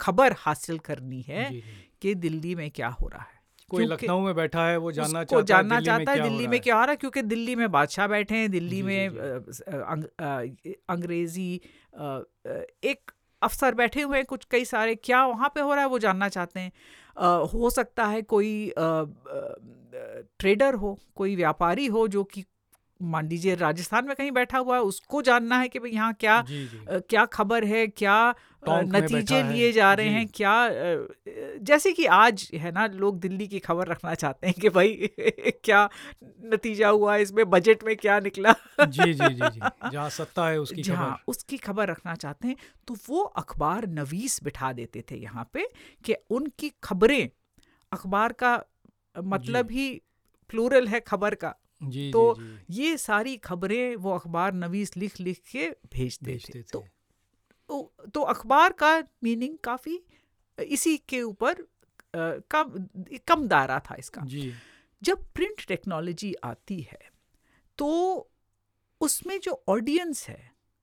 खबर 0.00 0.32
हासिल 0.38 0.78
करनी 0.78 1.22
है 1.22 1.62
कि 2.02 2.14
दिल्ली 2.14 2.54
में 2.54 2.70
क्या 2.70 2.88
हो 2.88 3.08
रहा 3.08 3.22
है। 3.22 3.38
कोई 3.70 3.84
लखनऊ 3.84 4.20
में 4.20 4.34
बैठा 4.34 4.66
है 4.68 4.76
वो 4.76 4.92
जानना 4.92 5.24
चाहता 5.24 5.42
जानना 5.42 5.80
चाहता 5.80 6.12
है 6.12 6.22
दिल्ली 6.22 6.46
में 6.46 6.60
क्या 6.60 6.76
हो 6.76 6.82
रहा 6.82 6.90
है 6.90 6.96
क्योंकि 6.96 7.22
दिल्ली 7.22 7.56
में 7.56 7.70
बादशाह 7.70 8.06
बैठे 8.06 8.34
हैं 8.34 8.50
दिल्ली 8.50 8.82
में 8.82 9.08
अंग्रेज़ी 10.88 11.60
एक 12.84 13.10
अफसर 13.42 13.74
बैठे 13.74 14.02
हुए 14.02 14.16
हैं 14.16 14.26
कुछ 14.26 14.44
कई 14.44 14.64
सारे 14.64 14.94
क्या 14.94 15.26
वहाँ 15.26 15.52
पे 15.54 15.60
हो 15.60 15.74
रहा 15.74 15.84
है 15.84 15.88
वो 15.88 15.98
जानना 15.98 16.28
चाहते 16.28 16.60
हैं। 16.60 16.72
हो 17.20 17.70
सकता 17.70 18.06
है 18.06 18.22
कोई 18.22 18.72
ट्रेडर 20.38 20.74
हो 20.74 20.98
कोई 21.14 21.36
व्यापारी 21.36 21.86
हो 21.86 22.06
जो 22.08 22.24
कि 22.24 22.44
मान 23.02 23.28
लीजिए 23.28 23.54
राजस्थान 23.54 24.04
में 24.04 24.16
कहीं 24.16 24.30
बैठा 24.32 24.58
हुआ 24.58 24.76
है 24.76 24.82
उसको 24.82 25.22
जानना 25.22 25.58
है 25.58 25.68
कि 25.68 25.78
भाई 25.78 25.90
यहाँ 25.90 26.12
क्या 26.14 26.42
जी 26.42 26.64
जी। 26.66 27.00
क्या 27.00 27.24
खबर 27.24 27.64
है 27.64 27.86
क्या 27.86 28.34
नतीजे 28.68 29.42
लिए 29.42 29.72
जा 29.72 29.92
रहे 29.94 30.08
हैं 30.08 30.26
क्या 30.34 30.68
जैसे 31.62 31.92
कि 31.92 32.06
आज 32.06 32.50
है 32.54 32.72
ना 32.72 32.86
लोग 32.86 33.20
दिल्ली 33.20 33.46
की 33.48 33.58
खबर 33.58 33.86
रखना 33.86 34.14
चाहते 34.14 34.46
हैं 34.46 34.54
कि 34.60 34.68
भाई 34.68 35.10
क्या 35.64 35.88
नतीजा 36.44 36.88
हुआ 36.88 37.16
इसमें 37.16 37.50
बजट 37.50 37.84
में 37.84 37.96
क्या 37.96 38.18
निकला। 38.20 38.54
जी 38.80 39.14
जी 39.14 39.28
जी 39.34 39.48
जी। 39.50 39.60
जहाँ 39.92 40.10
सत्ता 40.10 40.48
है 40.48 40.60
उसकी 40.60 40.82
जहाँ 40.82 41.22
उसकी 41.28 41.56
खबर 41.56 41.88
रखना 41.88 42.14
चाहते 42.14 42.48
हैं 42.48 42.56
तो 42.88 42.96
वो 43.08 43.22
अखबार 43.22 43.86
नवीस 43.86 44.42
बिठा 44.42 44.72
देते 44.72 45.04
थे 45.10 45.16
यहाँ 45.16 45.50
पे 45.52 45.68
कि 46.04 46.14
उनकी 46.30 46.72
खबरें 46.84 47.28
अखबार 47.92 48.32
का 48.32 48.64
मतलब 49.16 49.70
ही 49.70 50.02
प्लूरल 50.50 50.88
है 50.88 51.00
खबर 51.00 51.34
का। 51.34 51.54
जी, 51.80 52.10
तो 52.12 52.34
जी, 52.34 52.44
जी. 52.44 52.82
ये 52.82 52.96
सारी 52.96 53.36
खबरें 53.36 53.96
वो 53.96 54.14
अखबार 54.14 54.52
नवीस 54.54 54.96
लिख 54.96 55.20
लिख 55.20 55.40
के 55.52 55.68
भेजते 55.92 56.38
थे। 56.38 56.62
तो 56.62 56.84
तो, 57.70 57.92
तो 58.14 58.20
अखबार 58.22 58.72
का 58.72 58.98
मीनिंग 59.22 59.56
काफ़ी 59.58 59.98
इसी 60.58 60.96
के 60.98 61.22
ऊपर 61.22 61.66
कम 62.14 62.88
कम 63.28 63.46
दायरा 63.48 63.78
था 63.80 63.96
इसका। 63.98 64.22
जी। 64.24 64.52
जब 65.02 65.26
प्रिंट 65.34 65.66
टेक्नोलॉजी 65.66 66.32
आती 66.44 66.80
है 66.82 66.98
तो 67.78 67.88
उसमें 69.00 69.38
जो 69.40 69.62
ऑडियंस 69.68 70.26
है 70.28 70.40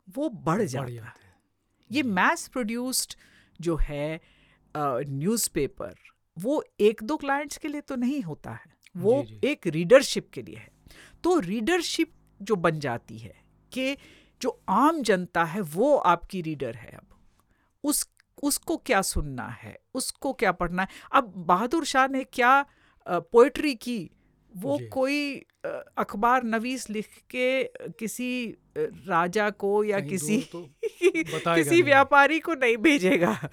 वो 0.07 0.29
बढ़ 0.29 0.61
जाता 0.61 1.05
है। 1.05 1.33
ये 1.89 2.03
मैस 2.03 2.47
प्रोड्यूस्ड 2.47 3.15
जो 3.59 3.75
है 3.81 4.21
न्यूज़पेपर 4.75 5.95
वो 6.37 6.63
एक 6.79 7.03
दो 7.03 7.17
क्लाइंट्स 7.17 7.57
के 7.57 7.67
लिए 7.67 7.81
तो 7.81 7.95
नहीं 7.95 8.21
होता 8.21 8.51
है 8.51 8.73
वो 8.95 9.21
जी, 9.23 9.35
जी. 9.35 9.47
एक 9.47 9.67
रीडरशिप 9.67 10.29
के 10.33 10.41
लिए 10.41 10.55
है। 10.55 10.69
तो 11.25 11.39
रीडरशिप 11.39 12.11
जो 12.41 12.55
बन 12.55 12.79
जाती 12.79 13.17
है 13.17 13.33
कि 13.73 13.97
जो 14.41 14.61
आम 14.69 15.01
जनता 15.01 15.43
है 15.43 15.61
वो 15.61 15.95
आपकी 15.95 16.41
रीडर 16.41 16.75
है 16.75 16.91
अब। 16.91 17.07
उस 17.83 18.09
उसको 18.43 18.77
क्या 18.77 19.01
सुनना 19.01 19.47
है? 19.47 19.79
उसको 19.93 20.33
क्या 20.33 20.51
पढ़ना 20.51 20.81
है? 20.81 20.87
अब 21.13 21.33
बहादुर 21.37 21.85
शाह 21.85 22.07
ने 22.07 22.23
क्या 22.23 22.65
पोइट्री 23.07 23.75
की? 23.75 24.11
वो 24.57 24.79
कोई 24.93 25.35
अखबार 25.97 26.43
नवीस 26.43 26.89
लिख 26.89 27.07
के 27.29 27.63
किसी 27.99 28.55
राजा 28.77 29.49
को 29.49 29.83
या 29.83 29.99
किसी 29.99 30.37
तो 30.51 30.69
किसी 31.55 31.81
व्यापारी 31.81 32.39
को 32.39 32.53
नहीं 32.53 32.77
भेजेगा। 32.77 33.49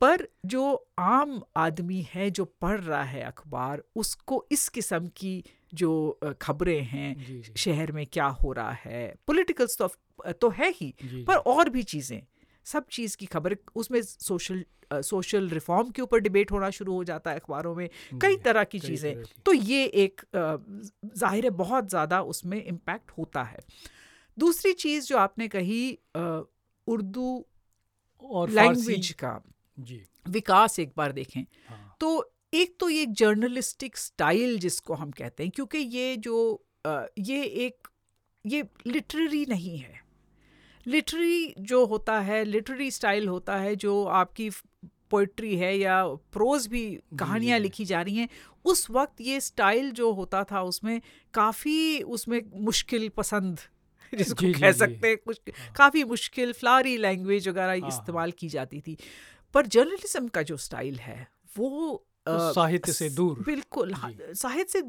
पर 0.00 0.28
जो 0.46 0.88
आम 0.98 1.42
आदमी 1.56 2.06
है 2.14 2.30
जो 2.30 2.44
पढ़ 2.44 2.80
रहा 2.80 3.02
है 3.02 3.22
अखबार 3.22 3.82
उसको 3.96 4.46
इस 4.52 4.68
किस्म 4.68 5.06
की 5.16 5.44
जो 5.74 6.20
खबरें 6.42 6.82
हैं 6.82 7.42
शहर 7.56 7.92
में 7.92 8.06
क्या 8.06 8.26
हो 8.26 8.52
रहा 8.52 8.72
है 8.72 9.14
पॉलिटिकल 9.26 9.66
तो, 9.78 9.88
तो 10.32 10.48
है 10.48 10.70
ही 10.70 10.94
पर 11.26 11.36
और 11.36 11.68
भी 11.68 11.82
चीज़ें 11.82 12.22
सब 12.64 12.86
चीज़ 12.86 13.16
की 13.16 13.26
खबर 13.26 13.56
उसमें 13.74 14.02
सोशल 14.02 14.64
सोशल 14.92 15.48
रिफॉर्म 15.48 15.90
के 15.90 16.02
ऊपर 16.02 16.18
डिबेट 16.18 16.52
होना 16.52 16.70
शुरू 16.70 16.94
हो 16.94 17.04
जाता 17.04 17.30
है 17.30 17.36
अखबारों 17.36 17.74
में 17.74 17.88
कई 18.22 18.36
तरह 18.36 18.64
की 18.64 18.78
चीज़ें 18.78 19.22
तो 19.46 19.52
ये 19.52 19.84
एक 19.84 20.20
ज़ाहिर 20.34 21.44
है 21.44 21.50
बहुत 21.50 21.88
ज़्यादा 21.88 22.22
उसमें 22.22 22.64
इम्पैक्ट 22.64 23.10
होता 23.10 23.42
है। 23.42 23.58
दूसरी 24.38 24.72
चीज़ 24.72 25.06
जो 25.06 25.18
आपने 25.18 25.48
कही 25.48 25.98
उर्दू 26.86 27.44
और 28.24 28.50
लैंग्वेज 28.50 29.10
का 29.10 29.42
जी। 29.78 30.02
विकास 30.28 30.78
एक 30.78 30.92
बार 30.96 31.12
देखें 31.12 31.40
हाँ। 31.68 31.96
तो 32.00 32.30
एक 32.56 32.76
तो 32.80 32.88
ये 32.88 33.06
जर्नलिस्टिक 33.06 33.96
स्टाइल 33.96 34.58
जिसको 34.58 34.94
हम 34.94 35.10
कहते 35.10 35.42
हैं 35.42 35.52
क्योंकि 35.54 35.78
ये 35.78 36.16
जो 36.16 36.64
ये 37.18 37.42
एक 37.44 37.88
ये 38.46 38.64
लिटरेरी 38.86 39.46
नहीं 39.46 39.78
है। 39.78 40.00
लिटरी 40.86 41.54
जो 41.58 41.84
होता 41.86 42.20
है 42.20 42.44
लिटरी 42.44 42.90
स्टाइल 42.90 43.28
होता 43.28 43.56
है 43.56 43.76
जो 43.76 44.04
आपकी 44.04 44.50
पोइट्री 45.10 45.56
है 45.56 45.78
या 45.78 46.04
प्रोज 46.06 46.66
भी 46.66 46.98
कहानियाँ 47.18 47.58
लिखी 47.58 47.84
जा 47.84 48.02
रही 48.02 48.16
हैं 48.16 48.28
उस 48.64 48.90
वक्त 48.90 49.20
ये 49.20 49.40
स्टाइल 49.40 49.90
जो 49.90 50.12
होता 50.12 50.44
था 50.44 50.62
उसमें 50.62 51.00
काफ़ी 51.34 52.02
उसमें 52.02 52.40
मुश्किल 52.54 53.08
पसंद 53.08 53.58
जिसको 54.14 54.52
कह 54.60 54.72
सकते 54.72 55.08
हैं 55.08 55.16
कुछ 55.16 55.40
हाँ। 55.58 55.72
काफ़ी 55.72 56.04
मुश्किल 56.04 56.52
फ्लारी 56.52 56.96
लैंग्वेज 56.96 57.48
वगैरह 57.48 57.80
हाँ, 57.80 57.88
इस्तेमाल 57.88 58.30
की 58.30 58.48
जाती 58.48 58.80
थी। 58.80 58.96
पर 59.54 59.66
जर्नलिज्म 59.66 60.28
का 60.28 60.42
जो 60.42 60.56
स्टाइल 60.56 60.98
है 60.98 61.28
वो 61.58 62.06
तो 62.26 62.52
साहित्य 62.52 62.92
से 62.92 63.08
दूर। 63.10 63.42
बिल्कुल 63.46 63.92
हाँ 63.94 64.12
साहित्य 64.34 64.72
से 64.72 64.82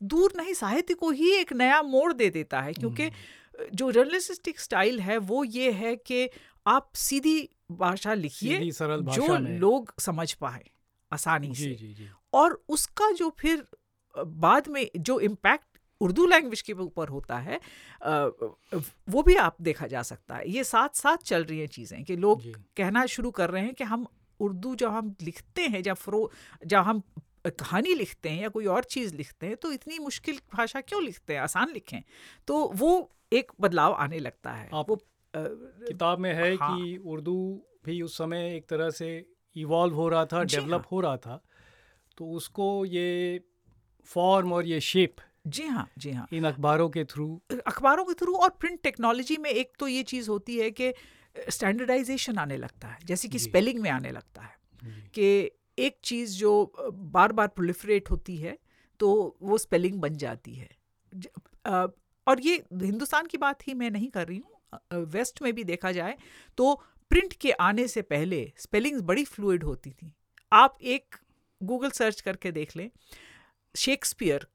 दूर 0.00 0.32
नहीं 0.36 0.54
साहित्य 0.54 0.94
को 0.94 1.10
ही 1.10 1.30
एक 1.32 1.52
नया 1.52 1.82
मोड़ 1.82 2.12
दे 2.12 2.28
देता 2.30 2.60
है 2.60 2.72
क्योंकि 2.72 3.02
हम्म। 3.02 3.66
जो 3.74 3.90
जर्नलिस्टिक 3.92 4.60
स्टाइल 4.60 5.00
है 5.00 5.18
वो 5.18 5.44
ये 5.44 5.70
है 5.72 5.94
कि 5.96 6.28
आप 6.66 6.90
सीधी 6.96 7.38
भाषा 7.72 8.14
लिखिए 8.14 8.70
जो 8.70 9.36
लोग 9.36 9.92
समझ 10.00 10.32
पाए 10.32 10.64
आसानी 11.12 11.48
जी, 11.48 11.64
से। 11.64 11.74
जी, 11.74 11.92
जी. 11.94 12.08
और 12.32 12.62
उसका 12.68 13.10
जो 13.12 13.30
फिर 13.38 13.64
बाद 14.14 14.68
में 14.68 14.88
जो 14.98 15.18
इम्पैक्ट 15.20 15.78
उर्दू 16.00 16.26
लैंग्वेज 16.26 16.60
के 16.62 16.72
ऊपर 16.72 17.08
होता 17.08 17.38
है 17.38 17.60
वो 19.08 19.22
भी 19.22 19.34
आप 19.36 19.56
देखा 19.62 19.86
जा 19.86 20.02
सकता 20.02 20.36
है। 20.36 20.50
ये 20.50 20.64
साथ 20.64 20.96
साथ 20.96 21.24
चल 21.24 21.44
रही 21.44 21.58
हैं 21.58 21.66
चीज़ें 21.66 22.02
कि 22.04 22.16
लोग 22.16 22.42
कहना 22.76 23.04
शुरू 23.06 23.30
कर 23.30 23.50
रहे 23.50 23.62
हैं 23.62 23.74
कि 23.74 23.84
हम 23.84 24.06
उर्दू 24.40 24.74
जब 24.74 24.90
हम 24.90 25.14
लिखते 25.22 25.62
हैं 25.62 25.82
जब 25.82 25.94
फ्रो 25.94 26.30
जब 26.66 26.78
हम 26.78 27.02
कहानी 27.46 27.94
लिखते 27.94 28.28
हैं 28.28 28.42
या 28.42 28.48
कोई 28.48 28.66
और 28.66 28.84
चीज़ 28.84 29.14
लिखते 29.14 29.46
हैं 29.46 29.56
तो 29.56 29.72
इतनी 29.72 29.98
मुश्किल 29.98 30.38
भाषा 30.54 30.80
क्यों 30.80 31.02
लिखते 31.02 31.34
हैं? 31.34 31.40
आसान 31.40 31.72
लिखें। 31.72 32.02
तो 32.46 32.72
वो 32.74 33.10
एक 33.32 33.52
बदलाव 33.60 33.92
आने 33.92 34.18
लगता 34.18 34.50
है। 34.50 34.70
आप 34.74 34.90
वो 34.90 35.00
किताब 35.36 36.18
में 36.18 36.34
है 36.34 36.54
हाँ, 36.54 36.80
कि 36.80 36.96
उर्दू 36.96 37.62
भी 37.84 38.02
उस 38.02 38.18
समय 38.18 38.56
एक 38.56 38.66
तरह 38.66 38.90
से 38.90 39.26
इवॉल्व 39.56 39.94
हो 39.94 40.08
रहा 40.08 40.26
था 40.26 40.44
डेवलप 40.44 40.72
हाँ, 40.72 40.88
हो 40.92 41.00
रहा 41.00 41.16
था। 41.16 41.44
तो 42.18 42.30
उसको 42.30 42.84
ये 42.84 43.40
फॉर्म 44.04 44.52
और 44.52 44.66
ये 44.66 44.80
शेप 44.80 45.16
जी 45.46 45.66
हाँ 45.66 45.88
जी 45.98 46.10
हाँ। 46.10 46.28
इन 46.32 46.44
अखबारों 46.44 46.88
के 46.88 47.04
थ्रू 47.04 47.42
अखबारों 47.66 48.04
के 48.04 48.14
थ्रू 48.14 48.34
और 48.34 48.50
प्रिंट 48.50 48.82
टेक्नोलॉजी 48.82 49.36
में 49.36 49.50
एक 49.50 49.72
तो 49.78 49.88
ये 49.88 50.02
चीज़ 50.02 50.30
होती 50.30 50.58
है 50.58 50.70
कि 50.70 50.94
स्टैंडर्डाइजेशन 51.36 52.38
आने 52.38 52.56
लगता 52.56 52.88
है 52.88 52.98
जैसे 53.04 53.28
कि 53.28 53.38
स्पेलिंग 53.38 53.80
में 53.80 53.90
आने 53.90 54.10
लगता 54.10 54.42
है 54.42 54.56
कि 55.14 55.50
एक 55.78 55.96
चीज़ 56.04 56.36
जो 56.38 56.72
बार 56.94 57.32
बार 57.32 57.48
प्रोलिफरेट 57.48 58.10
होती 58.10 58.36
है 58.36 58.58
तो 59.00 59.36
वो 59.42 59.58
स्पेलिंग 59.58 60.00
बन 60.00 60.16
जाती 60.16 60.54
है। 60.54 60.68
और 62.26 62.40
ये 62.40 62.54
हिंदुस्तान 62.74 63.26
की 63.26 63.38
बात 63.38 63.66
ही 63.68 63.74
मैं 63.74 63.90
नहीं 63.90 64.08
कर 64.08 64.26
रही 64.28 64.38
हूँ 64.38 65.04
वेस्ट 65.06 65.42
में 65.42 65.52
भी 65.54 65.64
देखा 65.64 65.92
जाए 65.92 66.16
तो 66.58 66.74
प्रिंट 67.10 67.32
के 67.32 67.50
आने 67.62 67.86
से 67.88 68.02
पहले 68.02 68.52
स्पेलिंग्स 68.58 69.02
बड़ी 69.02 69.24
फ्लूड 69.24 69.64
होती 69.64 69.90
थी। 69.90 70.12
आप 70.52 70.78
एक 70.82 71.16
गूगल 71.60 71.90
सर्च 71.90 72.20
करके 72.20 72.50
देख 72.52 72.76
लें 72.76 72.88
शेक्सपियर 73.74 74.46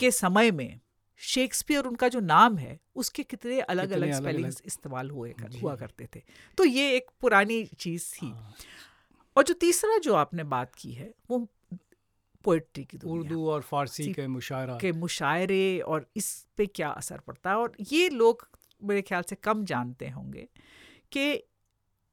के 0.00 0.10
समय 0.10 0.50
में 0.50 0.80
शेक्सपियर 1.22 1.84
उनका 1.84 2.08
जो 2.08 2.20
नाम 2.20 2.58
है 2.58 2.80
उसके 2.94 3.22
कितने 3.22 3.60
अलग 3.60 3.90
अलग 3.90 4.12
स्पेलिंग्स 4.12 4.62
इस्तेमाल 4.64 5.10
हुए 5.10 5.30
कर, 5.30 5.60
हुआ 5.62 5.76
करते 5.76 6.08
थे। 6.14 6.22
तो 6.56 6.64
ये 6.64 6.96
एक 6.96 7.06
पुरानी 7.20 7.64
चीज़ 7.64 8.14
थी। 8.14 8.26
हाँ। 8.26 8.54
और 9.36 9.44
जो 9.44 9.54
तीसरा 9.54 9.98
जो 9.98 10.14
आपने 10.14 10.44
बात 10.44 10.74
की 10.74 10.92
है 10.92 11.14
वो 11.30 11.48
पोइट्री 12.44 12.84
की 12.84 12.98
उर्दू 13.04 13.48
और 13.48 13.62
फारसी 13.62 14.12
के 14.12 14.26
मुशायरा। 14.26 14.78
के 14.78 14.92
मुशायरे 14.92 15.80
और 15.80 16.10
इस 16.16 16.46
पे 16.56 16.66
क्या 16.66 16.90
असर 16.90 17.18
पड़ता 17.18 17.50
है? 17.50 17.56
और 17.56 17.72
ये 17.80 18.08
लोग 18.08 18.48
मेरे 18.84 19.02
ख्याल 19.02 19.22
से 19.22 19.36
कम 19.36 19.64
जानते 19.64 20.08
होंगे 20.08 20.48
कि 21.12 21.44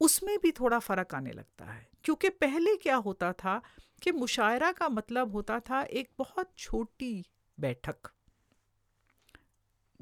उसमें 0.00 0.38
भी 0.38 0.50
थोड़ा 0.50 0.78
फ़र्क 0.78 1.14
आने 1.14 1.30
लगता 1.30 1.64
है। 1.64 1.88
क्योंकि 2.04 2.28
पहले 2.28 2.76
क्या 2.76 2.96
होता 2.96 3.32
था 3.32 3.62
कि 4.02 4.12
मुशायरा 4.12 4.72
का 4.72 4.88
मतलब 4.88 5.32
होता 5.32 5.60
था 5.60 5.82
एक 5.82 6.10
बहुत 6.18 6.52
छोटी 6.58 7.24
बैठक। 7.60 7.96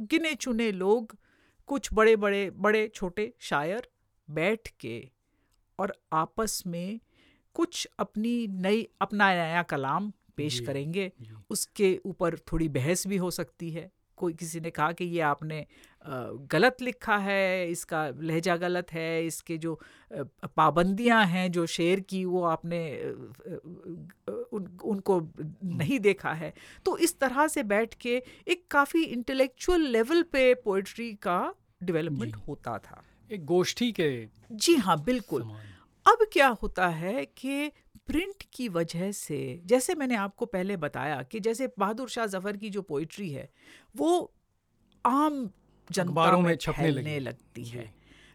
गिने 0.01 0.35
चुने 0.35 0.73
लोग 0.73 1.17
कुछ 1.67 1.89
बड़े 1.93 2.17
बड़े 2.17 2.51
बड़े 2.51 2.89
छोटे 2.89 3.35
शायर 3.39 3.89
बैठ 4.31 4.69
के 4.81 5.11
और 5.79 5.95
आपस 6.13 6.63
में 6.67 7.01
कुछ 7.55 7.89
अपनी 7.99 8.47
नई 8.47 8.89
अपना 9.01 9.35
नया 9.35 9.63
कलाम 9.63 10.13
पेश 10.37 10.61
करेंगे। 10.61 11.13
उसके 11.51 12.01
ऊपर 12.05 12.39
थोड़ी 12.39 12.69
बहस 12.69 13.07
भी 13.07 13.17
हो 13.17 13.31
सकती 13.31 13.71
है। 13.71 13.93
कोई 14.16 14.33
किसी 14.33 14.61
ने 14.61 14.70
कहा 14.70 14.92
कि 14.92 15.05
ये 15.05 15.20
आपने 15.20 15.66
गलत 16.52 16.83
लिखा 16.83 17.16
है 17.16 17.70
इसका 17.70 18.07
लहजा 18.09 18.57
गलत 18.57 18.92
है 18.92 19.26
इसके 19.26 19.57
जो 19.59 19.79
पाबंदियाँ 20.57 21.24
हैं 21.26 21.50
जो 21.52 21.66
शेर 21.66 22.00
की 22.00 22.24
वो 22.24 22.42
आपने 22.44 22.81
उन, 24.52 24.79
उनको 24.85 25.20
नहीं 25.64 25.98
देखा 26.00 26.33
है। 26.33 26.52
तो 26.85 26.96
इस 26.98 27.18
तरह 27.18 27.46
से 27.48 27.62
बैठ 27.62 27.94
के 27.94 28.22
एक 28.48 28.64
काफ़ी 28.70 29.02
इंटेलेक्चुअल 29.05 29.87
लेवल 29.88 30.22
पे 30.22 30.52
पोइट्री 30.55 31.12
का 31.22 31.38
डेवलपमेंट 31.83 32.37
होता 32.48 32.79
था। 32.79 33.02
एक 33.33 33.44
गोष्ठी 33.44 33.92
के 33.92 34.11
जी 34.52 34.76
हाँ 34.76 35.02
बिल्कुल। 35.05 35.42
अब 36.07 36.27
क्या 36.33 36.49
होता 36.49 36.88
है 36.88 37.25
कि 37.25 37.73
प्रिंट 38.07 38.45
की 38.53 38.69
वजह 38.69 39.12
से 39.12 39.62
जैसे 39.64 39.95
मैंने 39.95 40.16
आपको 40.16 40.47
पहले 40.47 40.77
बताया 40.77 41.23
कि 41.23 41.40
जैसे 41.40 41.66
बहादुर 41.79 42.09
शाह 42.09 42.27
जफ़र 42.27 42.57
की 42.57 42.71
जो 42.71 42.83
पोइट्री 42.83 43.31
है 43.31 43.51
वो 43.97 44.33
आम 45.07 45.51
जनता 45.92 46.37
में 46.37 46.57
छपने 46.57 46.90
लगी। 46.90 47.19
लगती 47.19 47.64
है 47.64 47.95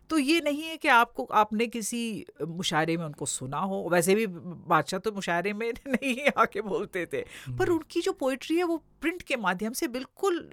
तो 0.09 0.17
ये 0.17 0.41
नहीं 0.41 0.63
है 0.63 0.77
कि 0.77 0.87
आपको 0.87 1.23
आपने 1.23 1.67
किसी 1.67 2.25
मुशायरे 2.47 2.97
में 2.97 3.05
उनको 3.05 3.25
सुना 3.25 3.59
हो 3.59 3.89
वैसे 3.91 4.15
भी 4.15 4.27
बादशाह 4.27 4.99
तो 4.99 5.11
मुशायरे 5.11 5.53
में 5.53 5.73
नहीं 5.87 6.29
आके 6.37 6.61
बोलते 6.61 7.05
थे 7.05 7.21
पर 7.57 7.69
उनकी 7.69 8.01
जो 8.01 8.13
पोइट्री 8.13 8.57
है 8.57 8.63
वो 8.63 8.77
प्रिंट 8.77 9.21
के 9.21 9.35
माध्यम 9.35 9.73
से 9.73 9.87
बिल्कुल 9.87 10.51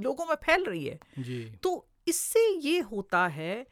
लोगों 0.00 0.26
में 0.26 0.34
फैल 0.34 0.64
रही 0.64 0.84
है 0.86 0.98
जी। 1.18 1.52
तो 1.62 1.88
इससे 2.08 2.48
ये 2.58 2.80
होता 2.80 3.26
है 3.26 3.66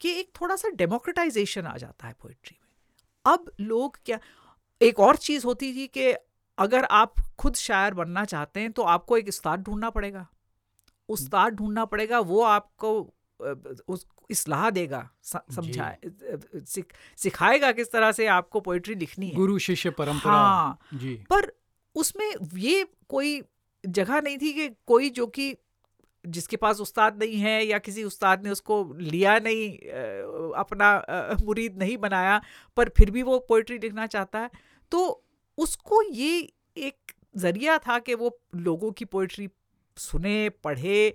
कि 0.00 0.10
एक 0.10 0.30
थोड़ा 0.40 0.56
सा 0.56 0.68
डेमोक्रेटाइजेशन 0.74 1.66
आ 1.66 1.76
जाता 1.76 2.06
है 2.06 2.14
पोइट्री 2.22 2.56
में। 2.60 3.32
अब 3.34 3.50
लोग 3.60 3.98
क्या 4.04 4.18
एक 4.80 5.00
और 5.00 5.16
चीज़ 5.18 5.46
होती 5.46 5.72
थी 5.74 5.86
कि 5.88 6.12
अगर 6.58 6.84
आप 6.84 7.14
खुद 7.38 7.54
शायर 7.54 7.94
बनना 7.94 8.24
चाहते 8.24 8.60
हैं 8.60 8.72
तो 8.72 8.82
आपको 8.84 9.16
एक 9.16 9.28
उस्ताद 9.28 9.62
ढूंढना 9.62 9.90
पड़ेगा। 9.90 10.26
उस्ताद 11.08 11.54
ढूंढना 11.54 11.84
पड़ेगा 11.84 12.20
वो 12.20 12.42
आपको 12.44 12.92
उस 13.88 14.06
इसलाह 14.30 14.68
देगा 14.70 15.08
समझाए 15.24 15.98
सिख, 16.02 16.92
सिखाएगा 17.16 17.72
किस 17.72 17.90
तरह 17.92 18.12
से 18.12 18.26
आपको 18.26 18.60
पोइट्री 18.60 18.94
लिखनी 18.94 19.28
है। 19.28 19.34
गुरु 19.34 19.58
शिष्य 19.58 19.90
परंपरा 19.90 20.32
हाँ 20.32 20.78
जी। 20.94 21.14
पर 21.30 21.52
उसमें 21.96 22.32
ये 22.54 22.86
कोई 23.08 23.42
जगह 23.84 24.20
नहीं 24.20 24.38
थी 24.38 24.52
कि 24.52 24.68
कोई 24.86 25.10
जो 25.10 25.26
कि 25.26 25.54
जिसके 26.26 26.56
पास 26.56 26.80
उस्ताद 26.80 27.22
नहीं 27.22 27.36
है 27.36 27.64
या 27.66 27.78
किसी 27.78 28.04
उस्ताद 28.04 28.44
ने 28.44 28.50
उसको 28.50 28.82
लिया 28.94 29.38
नहीं 29.38 29.70
अपना 30.52 30.90
मुरीद 31.44 31.78
नहीं 31.78 31.96
बनाया 31.98 32.40
पर 32.76 32.88
फिर 32.88 33.10
भी 33.10 33.22
वो 33.22 33.38
पोइट्री 33.38 33.78
लिखना 33.78 34.06
चाहता 34.06 34.38
है 34.38 34.50
तो 34.92 35.24
उसको 35.58 36.02
ये 36.02 36.38
एक 36.76 37.12
ज़रिया 37.36 37.78
था 37.78 37.98
कि 37.98 38.14
वो 38.14 38.38
लोगों 38.56 38.92
की 38.92 39.04
पोइट्री 39.04 39.48
सुने 39.96 40.48
पढ़े 40.64 41.14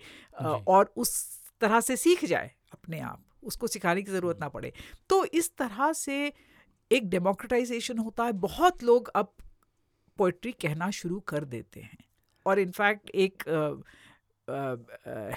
और 0.68 0.94
उस 0.98 1.40
तरह 1.62 1.80
से 1.80 1.98
सीख 1.98 2.26
जाए 2.26 2.52
अपने 2.74 3.00
आप 3.00 3.24
उसको 3.44 3.68
सिखाने 3.68 4.02
की 4.02 4.12
ज़रूरत 4.12 4.40
ना 4.42 4.48
पड़े। 4.50 4.72
तो 5.10 5.26
इस 5.26 5.56
तरह 5.58 5.92
से 5.94 6.34
एक 6.92 7.10
डेमोक्रेटाइजेशन 7.10 7.98
होता 7.98 8.24
है 8.24 8.32
बहुत 8.32 8.84
लोग 8.84 9.10
अब 9.16 9.34
पोइट्री 10.18 10.52
कहना 10.52 10.90
शुरू 10.92 11.20
कर 11.20 11.44
देते 11.46 11.80
हैं। 11.80 11.98
और 12.46 12.60
इनफैक्ट 12.60 13.10
एक 13.10 13.44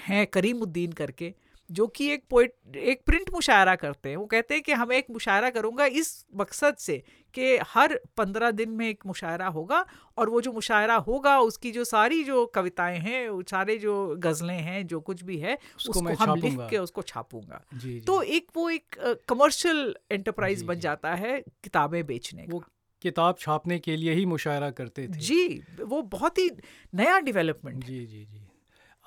हैं 0.07 0.25
करीमुद्दीन 0.27 0.91
करके 0.93 1.33
जो 1.69 1.85
कि 1.87 2.09
एक 2.11 2.23
पोइट 2.29 2.75
एक 2.77 3.01
प्रिंट 3.05 3.29
मुशायरा 3.33 3.75
करते 3.75 4.09
हैं। 4.09 4.17
वो 4.17 4.25
कहते 4.25 4.53
हैं 4.53 4.63
कि 4.63 4.71
हमें 4.71 4.95
एक 4.97 5.05
मुशायरा 5.11 5.49
करूँगा 5.49 5.85
इस 5.93 6.25
मकसद 6.35 6.75
से 6.79 6.97
कि 7.33 7.57
हर 7.67 7.99
पंद्रह 8.17 8.51
दिन 8.51 8.69
में 8.71 8.87
एक 8.89 9.05
मुशायरा 9.05 9.47
होगा 9.47 9.85
और 10.17 10.29
वो 10.29 10.41
जो 10.41 10.51
मुशायरा 10.51 10.95
होगा 11.07 11.37
उसकी 11.39 11.71
जो 11.71 11.83
सारी 11.83 12.23
जो 12.23 12.45
कविताएँ 12.55 12.99
हैं 12.99 13.41
सारे 13.49 13.77
जो 13.77 13.95
गज़लें 14.19 14.59
हैं 14.59 14.85
जो 14.87 14.99
कुछ 15.01 15.23
भी 15.23 15.37
है 15.37 15.57
उसको, 15.75 15.91
उसको 15.91 16.23
हम 16.23 16.35
लिख 16.35 16.57
के 16.69 16.77
उसको 16.77 17.01
छापूँगा। 17.01 17.63
जी, 17.73 17.89
जी। 17.89 17.99
तो 18.01 18.21
एक 18.21 18.47
वो 18.55 18.69
एक 18.69 19.19
कमर्शियल 19.29 19.95
एंटरप्राइज 20.11 20.63
बन 20.63 20.79
जाता 20.79 21.13
है 21.15 21.39
किताबें 21.63 22.05
बेचने 22.05 22.47
वो 22.49 22.63
किताब 23.01 23.35
छापने 23.39 23.79
के 23.79 23.95
लिए 23.95 24.13
ही 24.13 24.25
मुशायरा 24.25 24.69
करते 24.71 25.07
थे। 25.07 25.19
जी 25.19 25.63
वो 25.81 26.01
बहुत 26.11 26.37
ही 26.37 26.49
नया 26.93 27.19
डेवलपमेंट 27.19 27.83
जी 27.83 28.05
जी 28.05 28.25
जी। 28.25 28.44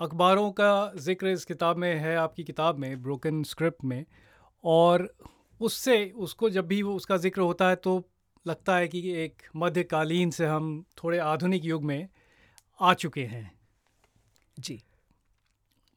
अखबारों 0.00 0.50
का 0.52 0.92
ज़िक्र 0.96 1.28
इस 1.28 1.44
किताब 1.44 1.76
में 1.76 1.94
है 1.94 2.16
आपकी 2.16 2.44
किताब 2.44 2.78
में 2.78 3.02
ब्रोकन 3.02 3.42
स्क्रिप्ट 3.42 3.84
में 3.84 4.04
और 4.64 5.14
उससे 5.60 6.10
उसको 6.10 6.50
जब 6.50 6.66
भी 6.66 6.82
वो 6.82 6.94
उसका 6.94 7.16
ज़िक्र 7.16 7.40
होता 7.40 7.68
है 7.68 7.76
तो 7.76 8.02
लगता 8.46 8.76
है 8.76 8.88
कि 8.88 9.00
एक 9.12 9.42
मध्यकालीन 9.56 10.30
से 10.30 10.46
हम 10.46 10.84
थोड़े 11.04 11.18
आधुनिक 11.18 11.64
युग 11.64 11.84
में 11.84 12.08
आ 12.80 12.94
चुके 12.94 13.24
हैं। 13.24 13.50
जी। 14.58 14.82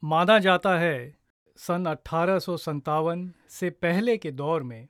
माना 0.03 0.39
जाता 0.39 0.77
है 0.77 1.15
सन 1.57 1.85
अट्ठारह 1.85 2.39
से 3.49 3.69
पहले 3.69 4.17
के 4.17 4.31
दौर 4.31 4.63
में 4.63 4.87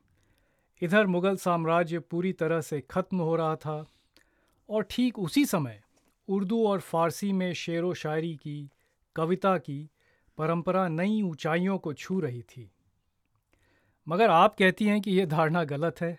इधर 0.81 1.07
मुग़ल 1.07 1.35
साम्राज्य 1.35 1.99
पूरी 1.99 2.33
तरह 2.33 2.61
से 2.61 2.81
ख़त्म 2.81 3.17
हो 3.17 3.35
रहा 3.35 3.55
था 3.55 3.85
और 4.69 4.87
ठीक 4.89 5.19
उसी 5.19 5.45
समय 5.45 5.81
उर्दू 6.27 6.67
और 6.67 6.79
फ़ारसी 6.79 7.33
में 7.33 7.53
शेर 7.53 7.83
व 7.83 7.93
शायरी 7.93 8.35
की 8.35 8.69
कविता 9.15 9.57
की 9.57 9.89
परंपरा 10.37 10.87
नई 10.87 11.21
ऊंचाइयों 11.21 11.77
को 11.77 11.93
छू 11.93 12.19
रही 12.19 12.41
थी। 12.41 12.71
मगर 14.07 14.29
आप 14.29 14.55
कहती 14.55 14.85
हैं 14.85 15.01
कि 15.01 15.11
यह 15.11 15.25
धारणा 15.25 15.63
गलत 15.63 16.01
है। 16.01 16.17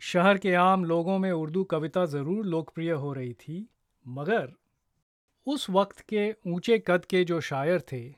शहर 0.00 0.38
के 0.38 0.54
आम 0.54 0.84
लोगों 0.84 1.18
में 1.18 1.30
उर्दू 1.32 1.64
कविता 1.64 2.04
ज़रूर 2.06 2.46
लोकप्रिय 2.46 2.90
हो 2.90 3.12
रही 3.12 3.32
थी, 3.32 3.68
मगर 4.06 4.52
उस 5.46 5.70
वक्त 5.70 6.00
के 6.00 6.34
ऊँचे 6.46 6.78
कद 6.78 7.04
के 7.04 7.24
जो 7.24 7.40
शायर 7.40 7.80
थे, 7.92 8.14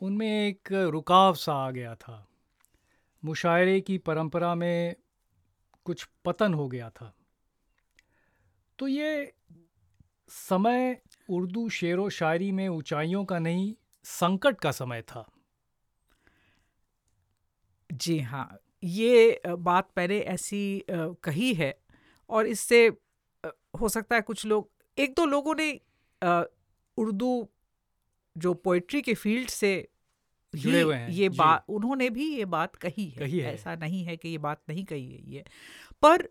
उनमें 0.00 0.48
एक 0.48 0.72
रुकाव 0.72 1.34
सा 1.34 1.54
आ 1.54 1.70
गया 1.70 1.94
था। 1.94 2.26
मुशायरे 3.24 3.80
की 3.80 3.98
परंपरा 3.98 4.54
में 4.54 4.96
कुछ 5.84 6.08
पतन 6.24 6.54
हो 6.54 6.68
गया 6.68 6.90
था। 6.90 7.14
तो 8.78 8.88
ये 8.88 9.32
समय 10.28 11.00
उर्दू 11.28 11.68
शेर 11.68 11.98
व 11.98 12.08
शायरी 12.08 12.50
में 12.52 12.68
ऊंचाइयों 12.68 13.24
का 13.24 13.38
नहीं 13.38 13.74
संकट 14.04 14.60
का 14.60 14.70
समय 14.70 15.02
था। 15.02 15.24
जी 17.90 18.18
हाँ 18.20 18.58
ये 18.84 19.40
बात 19.46 19.88
मैंने 19.98 20.18
ऐसी 20.18 20.84
कही 20.90 21.52
है 21.54 21.74
और 22.30 22.46
इससे 22.46 22.86
हो 23.80 23.88
सकता 23.88 24.16
है 24.16 24.22
कुछ 24.22 24.44
लोग 24.46 24.70
एक 24.98 25.14
दो 25.14 25.24
लोगों 25.26 25.54
ने 25.54 25.70
उर्दू 26.98 27.48
जो 28.36 28.54
पोइट्री 28.54 29.02
के 29.02 29.14
फ़ील्ड 29.14 29.48
से 29.48 29.88
जुड़े 30.54 30.80
हुए 30.80 30.96
हैं 30.96 31.10
ये 31.10 31.28
बात 31.28 31.64
उन्होंने 31.68 32.08
भी 32.10 32.24
ये 32.36 32.44
बात 32.44 32.76
कही 32.76 33.08
है, 33.08 33.18
कही 33.18 33.38
है। 33.38 33.52
ऐसा 33.54 33.74
नहीं 33.74 34.04
है 34.04 34.16
कि 34.16 34.28
ये 34.28 34.38
बात 34.38 34.62
नहीं 34.68 34.84
कही 34.84 35.06
गई 35.06 35.36
है। 35.36 35.44
पर 36.02 36.28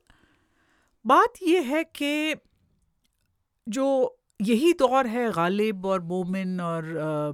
बात 1.06 1.42
ये 1.44 1.62
है 1.62 1.84
कि 1.84 2.36
जो 3.68 4.18
यही 4.40 4.72
दौर 4.74 5.08
है 5.08 5.32
गालिब 5.32 5.86
और 5.86 6.02
मोमिन 6.04 6.60
और 6.62 6.84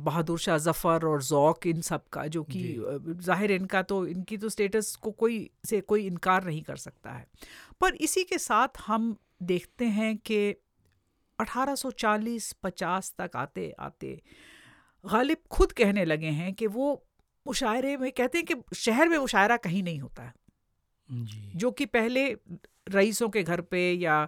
बहादुर 0.03 0.39
शाह 0.39 0.57
जफ़र 0.57 1.05
और 1.05 1.21
ज़ौक 1.23 1.67
इन 1.67 1.81
सब 1.81 2.07
का 2.13 2.25
जो 2.27 2.43
कि 2.43 2.61
ज़ाहिर 3.21 3.51
इनका 3.51 3.81
तो 3.81 4.05
इनकी 4.07 4.37
तो 4.37 4.49
स्टेटस 4.49 4.95
को 4.95 5.11
कोई 5.13 5.49
से 5.65 5.79
कोई 5.83 6.05
इनकार 6.07 6.45
नहीं 6.45 6.61
कर 6.61 6.75
सकता 6.77 7.11
है। 7.11 7.25
पर 7.81 7.95
इसी 7.95 8.23
के 8.23 8.37
साथ 8.37 8.81
हम 8.87 9.15
देखते 9.43 9.85
हैं 9.85 10.15
कि 10.21 10.39
1840-50 11.39 13.11
तक 13.17 13.35
आते 13.35 13.69
आते 13.79 14.19
गालिब 15.05 15.37
खुद 15.51 15.71
कहने 15.71 16.05
लगे 16.05 16.29
हैं 16.33 16.53
कि 16.53 16.67
वो 16.69 16.93
मुशायरे 17.45 17.95
में 17.97 18.11
कहते 18.11 18.37
हैं 18.37 18.45
कि 18.47 18.75
शहर 18.75 19.09
में 19.09 19.17
मुशायरा 19.17 19.57
कहीं 19.59 19.83
नहीं 19.83 19.99
होता। 19.99 20.23
है 20.23 20.33
जो 21.55 21.71
कि 21.71 21.85
पहले 21.87 22.25
रईसों 22.87 23.29
के 23.29 23.43
घर 23.43 23.61
पे 23.61 23.91
या 23.93 24.27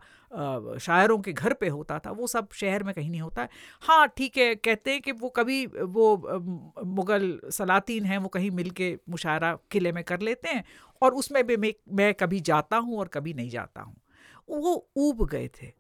शायरों 0.80 1.18
के 1.20 1.34
घर 1.34 1.54
पे 1.54 1.68
होता 1.68 1.98
था, 2.00 2.12
वो 2.12 2.28
सब 2.28 2.50
शहर 2.54 2.84
में 2.84 2.94
कहीं 2.94 3.10
नहीं 3.10 3.22
होता 3.22 3.42
है। 3.42 3.50
हाँ 3.82 4.08
ठीक 4.18 4.38
है, 4.38 4.54
कहते 4.56 4.92
हैं 4.92 5.02
कि 5.02 5.12
वो 5.14 5.30
कभी 5.30 5.66
वो 5.66 6.84
मुग़ल 6.88 7.40
सलातीन 7.52 8.06
हैं, 8.06 8.18
वो 8.18 8.28
कहीं 8.30 8.52
मिल 8.52 8.70
के 8.72 8.96
मुशायरा 9.10 9.58
किले 9.72 9.92
में 9.92 10.04
कर 10.04 10.22
लेते 10.22 10.50
हैं 10.50 10.64
और 11.02 11.14
उसमें 11.14 11.46
भी 11.48 11.58
मैं 11.58 11.74
मैं 11.96 12.14
कभी 12.14 12.40
जाता 12.42 12.78
हूँ 12.78 12.98
और 13.00 13.08
कभी 13.08 13.34
नहीं 13.34 13.50
जाता 13.50 13.82
हूँ। 13.82 13.96
वो 14.50 14.90
ऊब 14.98 15.28
गए 15.28 15.48
थे, 15.62 15.72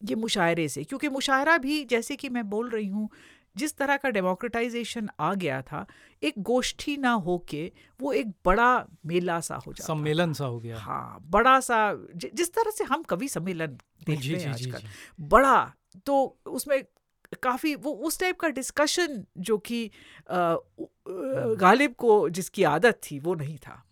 ये 0.00 0.14
मुशायरे 0.14 0.68
से, 0.68 0.84
क्योंकि 0.84 1.08
मुशायरा 1.08 1.56
भी, 1.58 1.84
जैसे 1.84 2.16
कि 2.16 2.28
मैं 2.28 2.48
बोल 2.50 2.68
रही 2.70 2.86
हूँ 2.86 3.08
जिस 3.56 3.76
तरह 3.76 3.96
का 3.96 4.10
डेमोक्रेटाइजेशन 4.10 5.08
आ 5.20 5.32
गया 5.34 5.60
था 5.62 5.86
एक 6.22 6.34
गोष्ठी 6.38 6.96
ना 6.96 7.12
हो 7.26 7.36
के 7.48 7.70
वो 8.00 8.12
एक 8.12 8.28
बड़ा 8.44 8.70
मेला 9.06 9.38
सा 9.40 9.56
हो 9.56 9.72
जाता 9.72 9.86
सम्मेलन 9.86 10.32
सा 10.32 10.44
हो 10.44 10.58
गया। 10.60 10.78
हाँ 10.78 11.20
बड़ा 11.30 11.58
सा 11.60 11.78
ज, 11.94 12.30
जिस 12.34 12.52
तरह 12.54 12.70
से 12.70 12.84
हम 12.84 13.02
कवि 13.02 13.28
सम्मेलन 13.28 13.78
देखते 14.06 14.36
हैं 14.36 14.52
आजकल 14.52 14.88
बड़ा 15.20 15.72
तो 16.06 16.38
उसमें 16.46 16.82
काफ़ी 17.42 17.74
वो 17.74 17.92
उस 18.06 18.18
टाइप 18.20 18.40
का 18.40 18.48
डिस्कशन 18.48 19.24
जो 19.38 19.58
कि 19.58 19.90
हम्म। 20.30 21.54
गालिब 21.60 21.94
को 21.98 22.28
जिसकी 22.28 22.64
आदत 22.64 23.00
थी 23.10 23.18
वो 23.18 23.34
नहीं 23.34 23.56
था। 23.58 23.82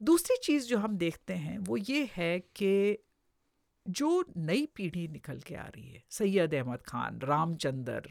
दूसरी 0.00 0.36
चीज़ 0.42 0.66
जो 0.68 0.78
हम 0.78 0.96
देखते 0.96 1.34
हैं 1.34 1.58
वो 1.58 1.76
ये 1.76 2.08
है 2.16 2.38
कि 2.56 2.98
जो 3.86 4.08
नई 4.36 4.66
पीढ़ी 4.76 5.06
निकल 5.08 5.38
के 5.46 5.54
आ 5.54 5.66
रही 5.66 5.88
है 5.88 6.02
सैयद 6.10 6.54
अहमद 6.54 6.82
खान 6.88 7.20
रामचंद्र 7.22 8.10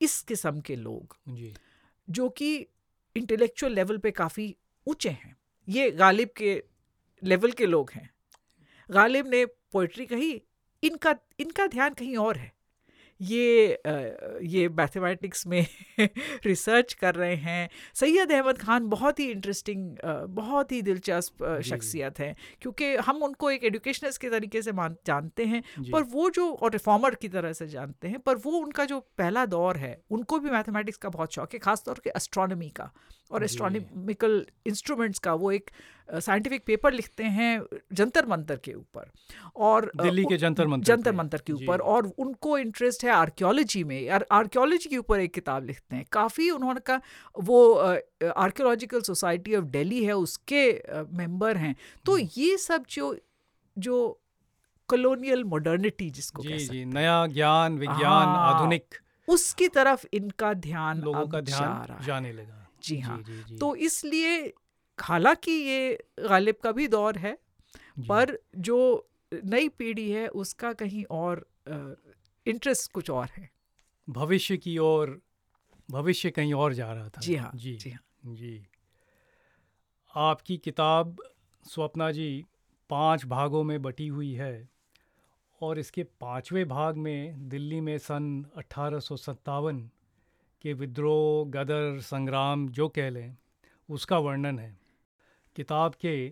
इस 0.00 0.20
किस्म 0.22 0.60
के 0.60 0.76
लोग 0.76 1.16
जी। 1.28 1.54
जो 2.10 2.28
कि 2.28 2.56
इंटेलेक्चुअल 3.16 3.72
लेवल 3.72 3.98
पे 3.98 4.10
काफ़ी 4.10 4.56
ऊँचे 4.86 5.08
हैं। 5.08 5.36
ये 5.68 5.90
गालिब 5.90 6.28
के 6.36 6.62
लेवल 7.22 7.52
के 7.52 7.66
लोग 7.66 7.90
हैं। 7.90 8.10
गालिब 8.90 9.26
ने 9.26 9.46
पोइट्री 9.46 10.06
कही 10.06 10.42
इनका 10.82 11.14
इनका 11.40 11.66
ध्यान 11.66 11.94
कहीं 11.94 12.16
और 12.16 12.36
है। 12.36 12.52
ये 13.20 13.78
ये 14.46 14.68
मैथमेटिक्स 14.68 15.46
में 15.46 15.66
रिसर्च 16.46 16.92
कर 16.92 17.14
रहे 17.14 17.34
हैं। 17.36 17.68
सैयद 17.94 18.32
अहमद 18.32 18.58
खान 18.58 18.88
बहुत 18.88 19.20
ही 19.20 19.30
इंटरेस्टिंग 19.30 19.96
बहुत 20.28 20.72
ही 20.72 20.82
दिलचस्प 20.82 21.44
शख्सियत 21.64 22.18
है 22.18 22.34
क्योंकि 22.62 22.94
हम 22.96 23.22
उनको 23.22 23.50
एक 23.50 23.64
एडुकेशनस 23.64 24.18
के 24.18 24.30
तरीके 24.30 24.62
से 24.62 24.72
मान 24.72 24.96
जानते 25.06 25.44
हैं 25.44 25.62
पर 25.92 26.02
वो 26.02 26.30
जो 26.30 26.50
और 26.52 26.72
रिफॉर्मर 26.72 27.14
की 27.14 27.28
तरह 27.28 27.52
से 27.52 27.66
जानते 27.68 28.08
हैं 28.08 28.20
पर 28.20 28.36
वो 28.36 28.52
उनका 28.58 28.84
जो 28.84 29.00
पहला 29.18 29.46
दौर 29.46 29.76
है 29.76 29.96
उनको 30.10 30.38
भी 30.38 30.50
मैथमेटिक्स 30.50 30.98
का 30.98 31.08
बहुत 31.08 31.34
शौक 31.34 31.52
है 31.52 31.58
ख़ासतौर 31.58 32.00
के 32.04 32.10
एस्ट्रोनॉमी 32.16 32.68
का। 32.68 32.90
और 33.30 33.44
एस्ट्रोनॉमिकल 33.44 34.46
इंस्ट्रूमेंट्स 34.66 35.18
का 35.18 35.34
वो 35.34 35.52
एक 35.52 35.70
साइंटिफिक 36.08 36.64
पेपर 36.66 36.92
लिखते 36.92 37.24
हैं 37.36 37.62
जंतर 37.92 38.26
मंतर 38.26 38.56
के 38.56 38.72
ऊपर 38.74 39.10
और 39.56 39.90
दिल्ली 40.02 40.24
के 40.24 40.36
जंतर 40.36 40.66
मंतर 40.66 40.86
जंतर 40.86 41.12
मंतर 41.12 41.40
के 41.46 41.52
ऊपर 41.52 41.80
और 41.92 42.06
उनको 42.18 42.58
इंटरेस्ट 42.58 43.04
है 43.04 43.10
आर्कियोलॉजी 43.10 43.82
में 43.84 44.08
आर्कियोलॉजी 44.10 44.88
के 44.88 44.96
ऊपर 44.96 45.20
एक 45.20 45.32
किताब 45.34 45.64
लिखते 45.64 45.96
हैं। 45.96 46.04
काफ़ी 46.12 46.50
उन्होंने 46.50 46.80
का 46.80 47.00
वो 47.40 47.74
आर्कियोलॉजिकल 48.36 49.00
सोसाइटी 49.00 49.56
ऑफ़ 49.56 49.64
दिल्ली 49.64 50.04
है 50.04 50.12
उसके 50.16 50.70
मेंबर 51.12 51.56
हैं। 51.56 51.74
तो 52.06 52.18
ये 52.18 52.56
सब 52.58 52.84
जो 52.90 53.16
जो 53.76 53.96
कॉलोनियल 54.88 55.44
मॉडर्निटी 55.44 56.10
जिसको 56.10 56.42
जी 56.42 56.58
जी 56.58 56.84
नया 56.84 57.26
ज्ञान 57.26 57.78
विज्ञान 57.78 58.28
हाँ, 58.28 58.54
आधुनिक 58.54 58.94
उसकी 59.28 59.68
तरफ़ 59.68 60.06
इनका 60.12 60.52
ध्यान 60.54 61.00
लोगों 61.00 61.26
का 61.26 61.40
ध्यान 61.40 62.04
जाने 62.06 62.32
लगा। 62.32 62.62
जी 62.86 62.98
हाँ। 63.00 63.16
जी, 63.22 63.32
जी, 63.32 63.42
जी. 63.42 63.56
तो 63.56 63.74
इसलिए 63.76 64.52
हालाँकि 64.98 65.52
ये 65.52 66.04
गालिब 66.28 66.56
का 66.62 66.72
भी 66.72 66.88
दौर 66.88 67.18
है 67.18 67.36
पर 68.08 68.38
जो 68.56 68.78
नई 69.32 69.68
पीढ़ी 69.68 70.10
है 70.10 70.26
उसका 70.28 70.72
कहीं 70.72 71.04
और 71.10 71.46
इंटरेस्ट 72.46 72.92
कुछ 72.92 73.10
और 73.10 73.28
है। 73.36 73.48
भविष्य 74.08 74.56
की 74.56 74.76
ओर 74.78 75.20
भविष्य 75.90 76.30
कहीं 76.30 76.54
और 76.54 76.72
जा 76.74 76.92
रहा 76.92 77.08
था। 77.08 77.20
जी 77.20 77.34
हाँ 77.36 77.50
जी 77.54 77.76
जी 77.76 77.90
हाँ। 77.90 78.34
जी। 78.34 78.66
आपकी 80.14 80.56
किताब 80.56 81.16
स्वप्ना 81.64 82.10
जी 82.12 82.44
पाँच 82.90 83.24
भागों 83.26 83.62
में 83.64 83.80
बटी 83.82 84.06
हुई 84.08 84.32
है 84.32 84.68
और 85.60 85.78
इसके 85.78 86.02
पाँचवें 86.20 86.68
भाग 86.68 86.96
में 86.96 87.48
दिल्ली 87.48 87.80
में 87.80 87.96
सन 87.98 88.46
अट्ठारह 88.56 88.98
के 90.62 90.72
विद्रोह, 90.72 91.50
गदर, 91.50 92.00
संग्राम 92.00 92.68
जो 92.68 92.88
कह 92.88 93.10
लें, 93.10 93.36
उसका 93.90 94.18
वर्णन 94.18 94.58
है। 94.58 94.78
किताब 95.56 95.94
के 95.94 96.30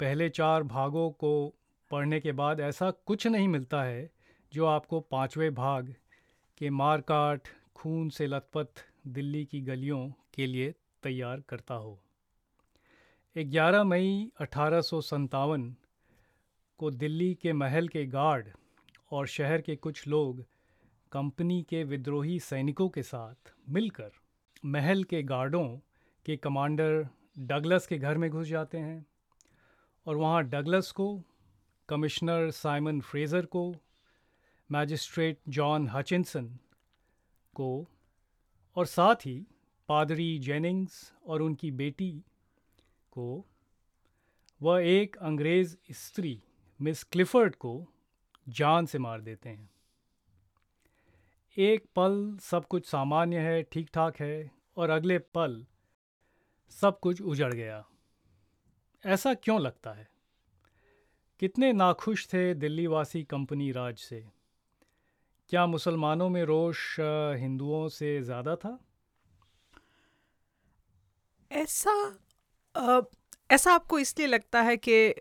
पहले 0.00 0.28
चार 0.28 0.62
भागों 0.62 1.10
को 1.10 1.54
पढ़ने 1.90 2.20
के 2.20 2.32
बाद 2.32 2.60
ऐसा 2.60 2.90
कुछ 2.90 3.26
नहीं 3.26 3.48
मिलता 3.48 3.82
है 3.82 4.10
जो 4.52 4.66
आपको 4.66 5.00
पाँचवें 5.00 5.54
भाग 5.54 5.94
के 6.58 6.70
मारकाट, 6.70 7.40
खून 7.74 8.08
से 8.08 8.26
लथपथ, 8.26 8.66
दिल्ली 9.06 9.44
की 9.44 9.60
गलियों 9.60 10.12
के 10.34 10.46
लिए 10.46 10.74
तैयार 11.02 11.40
करता 11.40 11.74
हो। 11.74 11.98
11 13.38 13.84
मई 13.84 14.30
अठारह 14.40 14.80
सौ 14.80 15.00
सतावन 15.00 15.76
को 16.78 16.90
दिल्ली 16.90 17.34
के 17.34 17.52
महल 17.52 17.88
के 17.88 18.06
गार्ड 18.06 18.48
और 19.12 19.26
शहर 19.26 19.60
के 19.60 19.76
कुछ 19.76 20.08
लोग 20.08 20.44
कंपनी 21.12 21.62
के 21.62 21.84
विद्रोही 21.84 22.40
सैनिकों 22.40 22.88
के 22.88 23.02
साथ 23.02 23.52
मिलकर 23.68 24.10
महल 24.64 25.04
के 25.04 25.22
गार्डों 25.22 25.66
के 26.26 26.36
कमांडर 26.36 27.08
डगलस 27.38 27.86
के 27.86 27.98
घर 27.98 28.18
में 28.18 28.30
घुस 28.30 28.46
जाते 28.46 28.78
हैं 28.78 29.06
और 30.06 30.16
वहाँ 30.16 30.42
डगलस 30.44 30.90
को, 30.90 31.22
कमिश्नर 31.88 32.50
साइमन 32.50 33.00
फ्रेज़र 33.00 33.46
को, 33.46 33.74
मैजिस्ट्रेट 34.70 35.38
जॉन 35.48 35.88
हचिनसन 35.88 36.46
को 37.54 37.88
और 38.76 38.86
साथ 38.86 39.14
ही 39.14 39.46
पादरी 39.88 40.38
जेनिंग्स 40.38 41.12
और 41.26 41.42
उनकी 41.42 41.70
बेटी 41.70 42.24
को, 43.12 43.44
वह 44.62 44.80
एक 44.80 45.16
अंग्रेज़ 45.16 45.76
स्त्री 45.90 46.42
मिस 46.80 47.04
क्लिफर्ड 47.04 47.56
को 47.56 47.86
जान 48.48 48.86
से 48.86 48.98
मार 48.98 49.20
देते 49.20 49.48
हैं। 49.48 49.71
एक 51.56 51.84
पल 51.96 52.14
सब 52.42 52.66
कुछ 52.66 52.86
सामान्य 52.86 53.38
है 53.38 53.62
ठीक 53.62 53.88
ठाक 53.94 54.16
है, 54.16 54.50
और 54.76 54.90
अगले 54.90 55.18
पल 55.18 55.64
सब 56.72 56.98
कुछ 57.00 57.20
उजड़ 57.22 57.52
गया। 57.54 57.84
ऐसा 59.04 59.34
क्यों 59.34 59.60
लगता 59.60 59.92
है? 59.92 60.08
कितने 61.40 61.72
नाखुश 61.72 62.26
थे 62.28 62.52
दिल्ली 62.54 62.86
वासी 62.86 63.22
कंपनी 63.24 63.70
राज 63.72 63.98
से। 63.98 64.24
क्या 65.50 65.66
मुसलमानों 65.66 66.28
में 66.28 66.42
रोष 66.44 66.96
हिंदुओं 67.38 67.88
से 67.90 68.20
ज़्यादा 68.22 68.56
था? 68.56 68.78
ऐसा 71.50 71.92
ऐसा 73.50 73.72
आपको 73.72 73.98
इसलिए 73.98 74.26
लगता 74.26 74.60
है 74.62 74.76
कि 74.78 75.14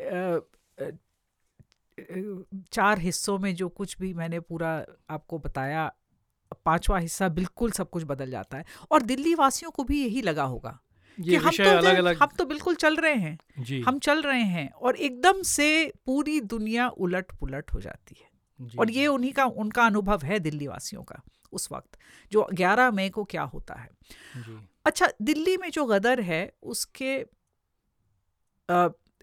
चार 2.73 2.99
हिस्सों 2.99 3.37
में 3.39 3.53
जो 3.55 3.67
कुछ 3.69 3.97
भी 3.99 4.13
मैंने 4.13 4.39
पूरा 4.39 4.69
आपको 5.09 5.39
बताया 5.39 5.91
पांचवा 6.65 6.97
हिस्सा 6.97 7.29
बिल्कुल 7.29 7.71
सब 7.71 7.89
कुछ 7.89 8.03
बदल 8.03 8.31
जाता 8.31 8.57
है। 8.57 8.65
और 8.91 9.01
दिल्ली 9.01 9.35
वासियों 9.35 9.71
को 9.71 9.83
भी 9.83 10.03
यही 10.03 10.21
लगा 10.21 10.43
होगा 10.43 10.79
ये 11.19 11.37
हम 11.37 11.51
तो 11.51 11.63
अलग 11.63 11.95
अलग 11.95 12.17
हम 12.17 12.29
तो 12.37 12.45
बिल्कुल 12.45 12.75
चल 12.75 12.95
रहे 12.95 13.13
हैं। 13.13 13.37
जी। 13.59 13.81
हम 13.81 13.99
चल 13.99 14.21
रहे 14.21 14.43
हैं 14.43 14.69
और 14.71 14.95
एकदम 14.95 15.41
से 15.41 15.93
पूरी 16.05 16.39
दुनिया 16.41 16.87
उलट 16.87 17.31
पुलट 17.39 17.73
हो 17.73 17.81
जाती 17.81 18.15
है। 18.21 18.29
और 18.79 18.91
ये 18.91 19.07
उन्हीं 19.07 19.31
का 19.33 19.45
उनका 19.45 19.85
अनुभव 19.85 20.21
है 20.23 20.39
दिल्ली 20.39 20.67
वासियों 20.67 21.03
का 21.03 21.21
उस 21.51 21.71
वक्त 21.71 21.97
जो 22.31 22.47
11 22.53 22.91
मई 22.91 23.09
को 23.09 23.23
क्या 23.23 23.43
होता 23.43 23.73
है। 23.73 23.89
अच्छा 24.85 25.07
दिल्ली 25.21 25.57
में 25.57 25.69
जो 25.71 25.85
गदर 25.85 26.21
है 26.21 26.53
उसके 26.63 27.17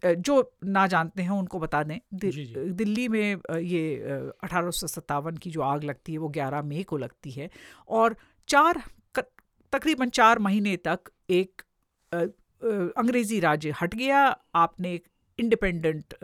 जो 0.04 0.52
ना 0.66 0.86
जानते 0.86 1.22
हैं 1.22 1.30
उनको 1.30 1.58
बता 1.58 1.82
दें। 1.82 1.98
दि, 2.14 2.30
जी, 2.30 2.44
जी। 2.44 2.54
दिल्ली 2.72 3.08
में 3.08 3.40
ये 3.58 3.96
अठारह 4.42 4.70
सौ 4.70 4.86
सतावन 4.86 5.36
की 5.36 5.50
जो 5.50 5.62
आग 5.62 5.84
लगती 5.84 6.12
है 6.12 6.18
वो 6.18 6.28
11 6.30 6.62
मई 6.62 6.82
को 6.82 6.96
लगती 6.96 7.30
है। 7.30 7.50
और 7.88 8.16
चार 8.48 8.82
तकरीबन 9.72 10.08
चार 10.10 10.38
महीने 10.38 10.76
तक 10.78 11.10
एक 11.30 11.62
अंग्रेज़ी 12.96 13.40
राज्य 13.40 13.74
हट 13.80 13.94
गया। 13.94 14.20
आपने 14.54 14.92
एक 14.94 15.06
इंडिपेंडेंट 15.38 16.14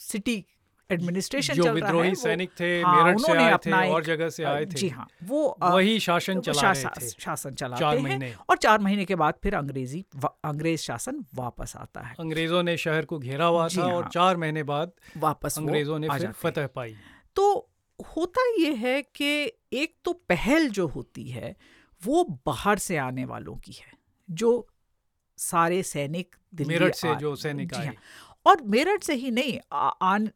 सिटी 0.00 0.44
एडमिनिस्ट्रेशन 0.90 1.54
जो 1.54 1.62
चल 1.62 1.68
रहा 1.68 1.74
विद्रोही 1.74 2.14
सैनिक 2.14 2.50
थे 2.60 2.80
हाँ, 2.82 3.04
मेरठ 3.04 3.20
से 3.20 3.32
आए 3.32 3.56
थे 3.66 3.90
और 3.90 4.04
जगह 4.04 4.28
से 4.30 4.44
आए 4.44 4.64
थे। 4.64 4.74
जी 4.74 4.88
हाँ 4.88 5.06
वो 5.24 5.56
वही 5.62 5.98
शासन 6.00 6.40
चला 6.40 6.70
रहे 6.70 6.84
थे। 7.00 7.08
शासन 7.10 7.54
चलाते 7.54 7.80
चार 7.80 7.96
हैं 7.96 8.02
महीने। 8.02 8.34
और 8.50 8.56
चार 8.56 8.78
महीने 8.78 9.04
के 9.04 9.14
बाद 9.14 9.34
फिर 9.42 9.54
अंग्रेज़ी 9.54 10.04
अंग्रेज़ 10.44 10.80
शासन 10.80 11.24
वापस 11.34 11.72
आता 11.76 12.00
है। 12.00 12.14
अंग्रेज़ों 12.20 12.62
ने 12.62 12.76
शहर 12.76 13.04
को 13.04 13.18
घेरा 13.18 13.46
हुआ 13.46 13.68
था 13.68 13.82
और 13.84 14.02
हाँ। 14.02 14.10
चार 14.10 14.36
महीने 14.36 14.62
बाद 14.62 14.92
वापस 15.16 15.58
अंग्रेज़ों 15.58 15.98
ने 15.98 16.08
फिर 16.08 16.30
फतह 16.32 16.66
पाई। 16.66 16.96
तो 17.36 17.70
होता 17.98 18.44
ये 18.58 18.74
है 18.74 19.00
कि 19.02 19.32
एक 19.72 19.94
तो 20.04 20.12
पहल 20.28 20.68
जो 20.68 20.86
होती 20.88 21.28
है 21.30 21.56
वो 22.02 22.24
बाहर 22.46 22.78
से 22.78 22.96
आने 22.98 23.24
वालों 23.24 23.56
की 23.56 23.72
है 23.72 23.92
जो 24.28 24.50
सारे 25.38 25.82
सैनिक 25.82 26.36
मेरठ 26.60 26.94
से 26.94 27.14
जो 27.16 27.34
सैनिक 27.36 27.74
आए। 27.74 27.86
हाँ। 27.86 27.94
और 28.46 28.62
मेरठ 28.66 29.02
से 29.02 29.14
ही 29.14 29.30
नहीं 29.30 29.58
आ, 29.72 29.88
आन, 29.88 30.30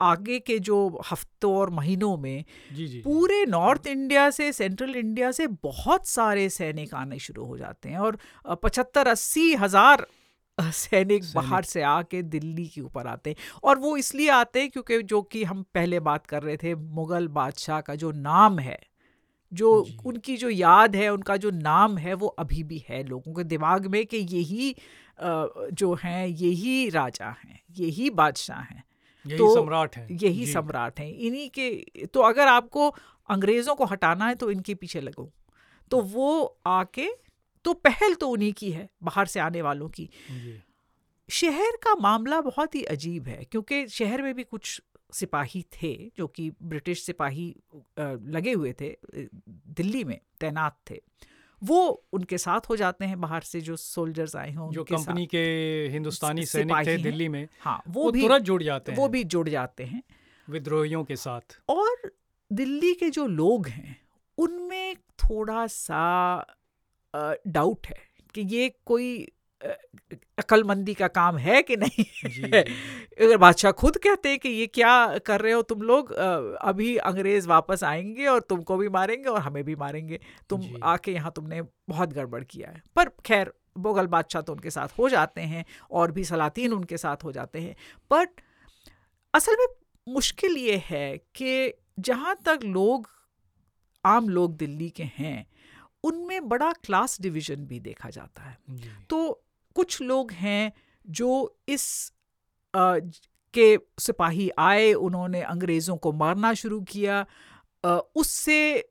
आगे 0.00 0.38
के 0.38 0.58
जो 0.58 0.76
हफ्तों 1.10 1.54
और 1.56 1.70
महीनों 1.70 2.16
में 2.16 2.44
जी 2.74 2.86
जी 2.86 3.00
पूरे 3.00 3.44
नॉर्थ 3.46 3.86
इंडिया 3.86 4.28
से 4.30 4.52
सेंट्रल 4.52 4.96
इंडिया 4.96 5.30
से 5.30 5.46
बहुत 5.46 6.06
सारे 6.06 6.48
सैनिक 6.48 6.94
आने 6.94 7.18
शुरू 7.18 7.44
हो 7.44 7.58
जाते 7.58 7.88
हैं 7.88 7.98
और 7.98 8.18
पचहत्तर 8.54 9.08
अस्सी 9.08 9.52
हज़ार 9.54 10.06
सैनिक 10.58 11.24
सैनिक। 11.24 11.34
बाहर 11.34 11.62
से 11.64 11.82
आके 11.82 12.22
दिल्ली 12.22 12.66
के 12.66 12.80
ऊपर 12.80 13.06
आते 13.06 13.30
हैं 13.30 13.60
और 13.64 13.78
वो 13.78 13.96
इसलिए 13.96 14.28
आते 14.30 14.60
हैं 14.60 14.70
क्योंकि 14.70 15.02
जो 15.02 15.20
कि 15.22 15.44
हम 15.44 15.62
पहले 15.74 16.00
बात 16.00 16.26
कर 16.26 16.42
रहे 16.42 16.56
थे 16.56 16.74
मुगल 16.74 17.28
बादशाह 17.30 17.80
का 17.80 17.94
जो 17.94 18.10
नाम 18.12 18.58
है 18.58 18.78
जो 19.52 19.72
उनकी 20.06 20.36
जो 20.36 20.48
याद 20.48 20.96
है 20.96 21.08
उनका 21.08 21.36
जो 21.36 21.50
नाम 21.50 21.98
है 21.98 22.14
वो 22.14 22.26
अभी 22.26 22.62
भी 22.62 22.84
है 22.88 23.02
लोगों 23.04 23.34
के 23.34 23.44
दिमाग 23.44 23.86
में 23.86 24.04
कि 24.06 24.16
यही 24.16 24.74
जो 25.20 25.92
हैं 25.94 26.26
यही 26.26 26.88
राजा 26.90 27.28
हैं 27.44 27.60
यही 27.78 28.08
बादशाह 28.12 28.60
हैं। 28.60 28.82
यही 29.24 29.38
तो 29.38 29.54
सम्राट 29.54 29.96
है। 29.96 30.06
यही 30.12 30.46
सम्राट 30.46 31.00
हैं। 31.00 31.10
इन्हीं 31.10 31.48
के 31.50 32.06
तो 32.06 32.20
अगर 32.20 32.48
आपको 32.48 32.88
अंग्रेज़ों 33.28 33.74
को 33.74 33.84
हटाना 33.84 34.28
है 34.28 34.34
तो 34.34 34.50
इनके 34.50 34.74
पीछे 34.74 35.00
लगो। 35.00 35.30
तो 35.90 36.00
वो 36.00 36.58
आके 36.66 37.08
तो 37.64 37.72
पहल 37.80 38.14
तो 38.14 38.28
उन्हीं 38.28 38.52
की 38.52 38.70
है 38.70 38.88
बाहर 39.02 39.26
से 39.26 39.40
आने 39.40 39.62
वालों 39.62 39.88
की। 39.88 40.08
शहर 41.28 41.76
का 41.82 41.94
मामला 41.94 42.40
बहुत 42.40 42.74
ही 42.74 42.82
अजीब 42.84 43.28
है 43.28 43.44
क्योंकि 43.44 43.86
शहर 43.88 44.22
में 44.22 44.34
भी 44.34 44.44
कुछ 44.44 44.80
सिपाही 45.12 45.62
थे 45.72 45.94
जो 46.16 46.26
कि 46.26 46.50
ब्रिटिश 46.62 47.02
सिपाही 47.02 47.54
लगे 47.98 48.52
हुए 48.52 48.72
थे 48.72 48.88
दिल्ली 49.14 50.04
में 50.04 50.18
तैनात 50.40 50.78
थे। 50.90 51.00
वो 51.64 52.04
उनके 52.12 52.38
साथ 52.38 52.60
हो 52.68 52.76
जाते 52.76 53.04
हैं 53.04 53.20
बाहर 53.20 53.40
से 53.40 53.60
जो 53.60 53.76
सोल्जर्स 53.76 54.36
आए 54.36 54.52
हों 54.52 54.72
जो 54.72 54.84
कंपनी 54.84 55.26
के 55.26 55.42
हिंदुस्तानी 55.88 56.46
सैनिक 56.46 56.86
थे 56.86 56.96
दिल्ली 56.96 57.28
में 57.28 57.48
हाँ 57.60 57.82
वो 57.88 58.02
वो 58.02 58.10
भी 58.10 58.20
तुरंत 58.20 58.42
जुड़ 58.42 58.62
जाते 58.62 58.92
हैं। 58.92 58.98
वो 58.98 59.08
भी 59.08 59.24
जुड़ 59.24 59.48
जाते 59.48 59.84
हैं। 59.84 60.02
विद्रोहियों 60.50 61.04
के 61.04 61.16
साथ। 61.16 61.60
और 61.68 62.16
दिल्ली 62.52 62.94
के 62.94 63.10
जो 63.10 63.26
लोग 63.26 63.68
हैं 63.68 63.96
उनमें 64.38 64.96
थोड़ा 64.96 65.66
सा 65.66 66.46
डाउट 67.46 67.86
है 67.86 68.00
कि 68.34 68.40
ये 68.40 68.74
कोई 68.86 69.28
अक्लमंदी 70.38 70.94
का 70.94 71.08
काम 71.08 71.36
है 71.38 71.62
कि 71.62 71.76
नहीं। 71.76 72.04
अगर 73.18 73.36
बादशाह 73.36 73.72
खुद 73.72 73.96
कहते 73.96 74.28
हैं 74.28 74.38
कि 74.38 74.48
ये 74.48 74.66
क्या 74.66 75.18
कर 75.18 75.40
रहे 75.40 75.52
हो 75.52 75.62
तुम 75.62 75.82
लोग 75.82 76.12
अभी 76.12 76.96
अंग्रेज़ 76.96 77.48
वापस 77.48 77.84
आएँगे 77.84 78.26
और 78.26 78.40
तुमको 78.40 78.76
भी 78.76 78.88
मारेंगे 78.88 79.28
और 79.28 79.40
हमें 79.40 79.62
भी 79.64 79.76
मारेंगे। 79.76 80.20
तुम 80.50 80.62
आके 80.84 81.12
यहाँ 81.12 81.32
तुमने 81.36 81.62
बहुत 81.62 82.12
गड़बड़ 82.12 82.42
किया 82.44 82.70
है। 82.70 82.82
पर 82.96 83.08
खैर 83.24 83.52
मुगल 83.78 84.06
बादशाह 84.06 84.42
तो 84.42 84.52
उनके 84.52 84.70
साथ 84.70 84.98
हो 84.98 85.08
जाते 85.08 85.40
हैं 85.40 85.64
और 85.90 86.12
भी 86.12 86.24
सलातीन 86.24 86.72
उनके 86.72 86.96
साथ 86.96 87.24
हो 87.24 87.32
जाते 87.32 87.60
हैं। 87.60 87.76
बट 88.10 88.40
असल 89.34 89.56
में 89.60 89.66
मुश्किल 90.06 90.56
ये 90.56 90.82
है 90.86 91.16
कि 91.34 91.72
जहाँ 91.98 92.36
तक 92.46 92.60
लोग 92.64 93.08
आम 94.04 94.28
लोग 94.28 94.56
दिल्ली 94.56 94.90
के 94.90 95.02
हैं 95.16 95.46
उनमें 96.04 96.48
बड़ा 96.48 96.72
क्लास 96.84 97.20
डिवीज़न 97.20 97.64
भी 97.66 97.78
देखा 97.80 98.10
जाता 98.10 98.42
है। 98.42 98.56
तो 99.10 99.18
कुछ 99.74 100.02
लोग 100.02 100.32
हैं 100.32 100.72
जो 101.06 101.56
इस 101.68 102.12
आ, 102.74 102.98
के 103.54 103.78
सिपाही 103.98 104.50
आए 104.58 104.92
उन्होंने 104.92 105.42
अंग्रेज़ों 105.42 105.96
को 105.96 106.12
मारना 106.12 106.54
शुरू 106.54 106.80
किया। 106.80 107.26
आ, 107.84 107.98
उससे 108.14 108.88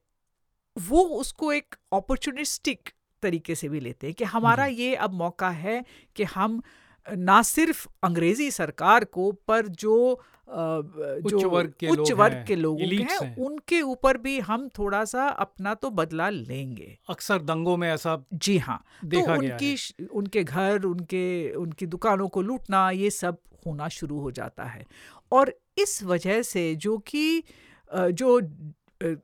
वो 0.78 1.04
उसको 1.04 1.52
एक 1.54 1.76
अपॉर्चुनिस्टिक 1.94 2.90
तरीके 3.22 3.56
से 3.56 3.70
भी 3.70 3.80
लेते 3.80 4.08
हैं 4.08 4.14
कि 4.14 4.24
हमारा 4.24 4.66
ये 4.66 4.96
अब 4.96 5.14
मौका 5.14 5.50
है 5.50 5.86
कि 6.16 6.24
हम 6.24 6.62
ना 7.08 7.42
सिर्फ़ 7.44 7.88
अंग्रेज़ी 8.04 8.50
सरकार 8.52 9.04
को 9.06 9.32
पर 9.48 9.68
जो 9.68 10.22
जो 10.48 11.20
उच्च 11.26 11.44
वर्ग 11.44 11.74
के 11.80 11.88
उच्च 11.88 12.10
लोग 12.10 12.20
वर्ग 12.20 12.34
हैं, 12.34 12.46
के 12.46 12.56
लोगों 12.56 12.78
के 12.80 12.96
हैं 12.96 13.20
हैं। 13.20 13.36
उनके 13.38 13.82
ऊपर 13.82 14.18
भी 14.18 14.40
हम 14.40 14.68
थोड़ा 14.78 15.04
सा 15.06 15.28
अपना 15.28 15.74
तो 15.74 15.90
बदला 15.90 16.30
लेंगे। 16.30 16.98
अक्सर 17.10 17.42
दंगों 17.42 17.76
में 17.78 17.88
ऐसा 17.90 18.18
जी 18.34 18.58
हाँ 18.58 18.84
देखा 19.06 19.36
तो 19.36 19.42
गया 19.42 19.54
उनकी 19.54 19.70
है। 19.72 20.08
उनके 20.08 20.44
घर 20.44 20.84
उनके 20.86 21.54
उनकी 21.56 21.86
दुकानों 21.86 22.28
को 22.28 22.42
लूटना 22.42 22.90
ये 22.92 23.10
सब 23.10 23.38
होना 23.66 23.88
शुरू 23.90 24.20
हो 24.20 24.32
जाता 24.32 24.64
है। 24.64 24.86
और 25.32 25.54
इस 25.78 26.04
वजह 26.04 26.42
से 26.42 26.74
जो 26.76 26.98
कि 27.08 27.44
जो 27.92 28.40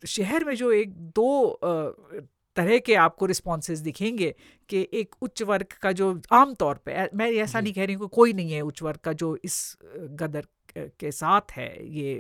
शहर 0.08 0.46
में 0.46 0.56
जो 0.56 0.72
एक 0.72 0.94
दो 1.16 1.60
तरह 2.58 2.80
के 2.80 2.96
आपको 2.98 3.26
रिस्पॉन्सेज 3.26 3.80
दिखेंगे 3.82 4.34
कि 4.70 4.88
एक 4.94 5.16
उच्च 5.22 5.42
वर्ग 5.44 5.74
का 5.82 5.92
जो 5.92 6.10
आम 6.34 6.54
तौर 6.56 6.80
पे 6.86 7.10
मैं 7.14 7.32
ऐसा 7.40 7.60
नहीं 7.60 7.74
कह 7.74 7.86
रही 7.86 7.96
हूँ 7.96 8.10
कोई 8.14 8.34
नहीं 8.34 8.52
है 8.52 8.62
उच्च 8.64 8.82
वर्ग 8.84 9.00
का 9.04 9.14
जो 9.14 9.38
इस 9.44 9.60
गदर 10.22 10.48
के 11.00 11.12
साथ 11.14 11.52
है 11.52 11.70
ये 11.90 12.14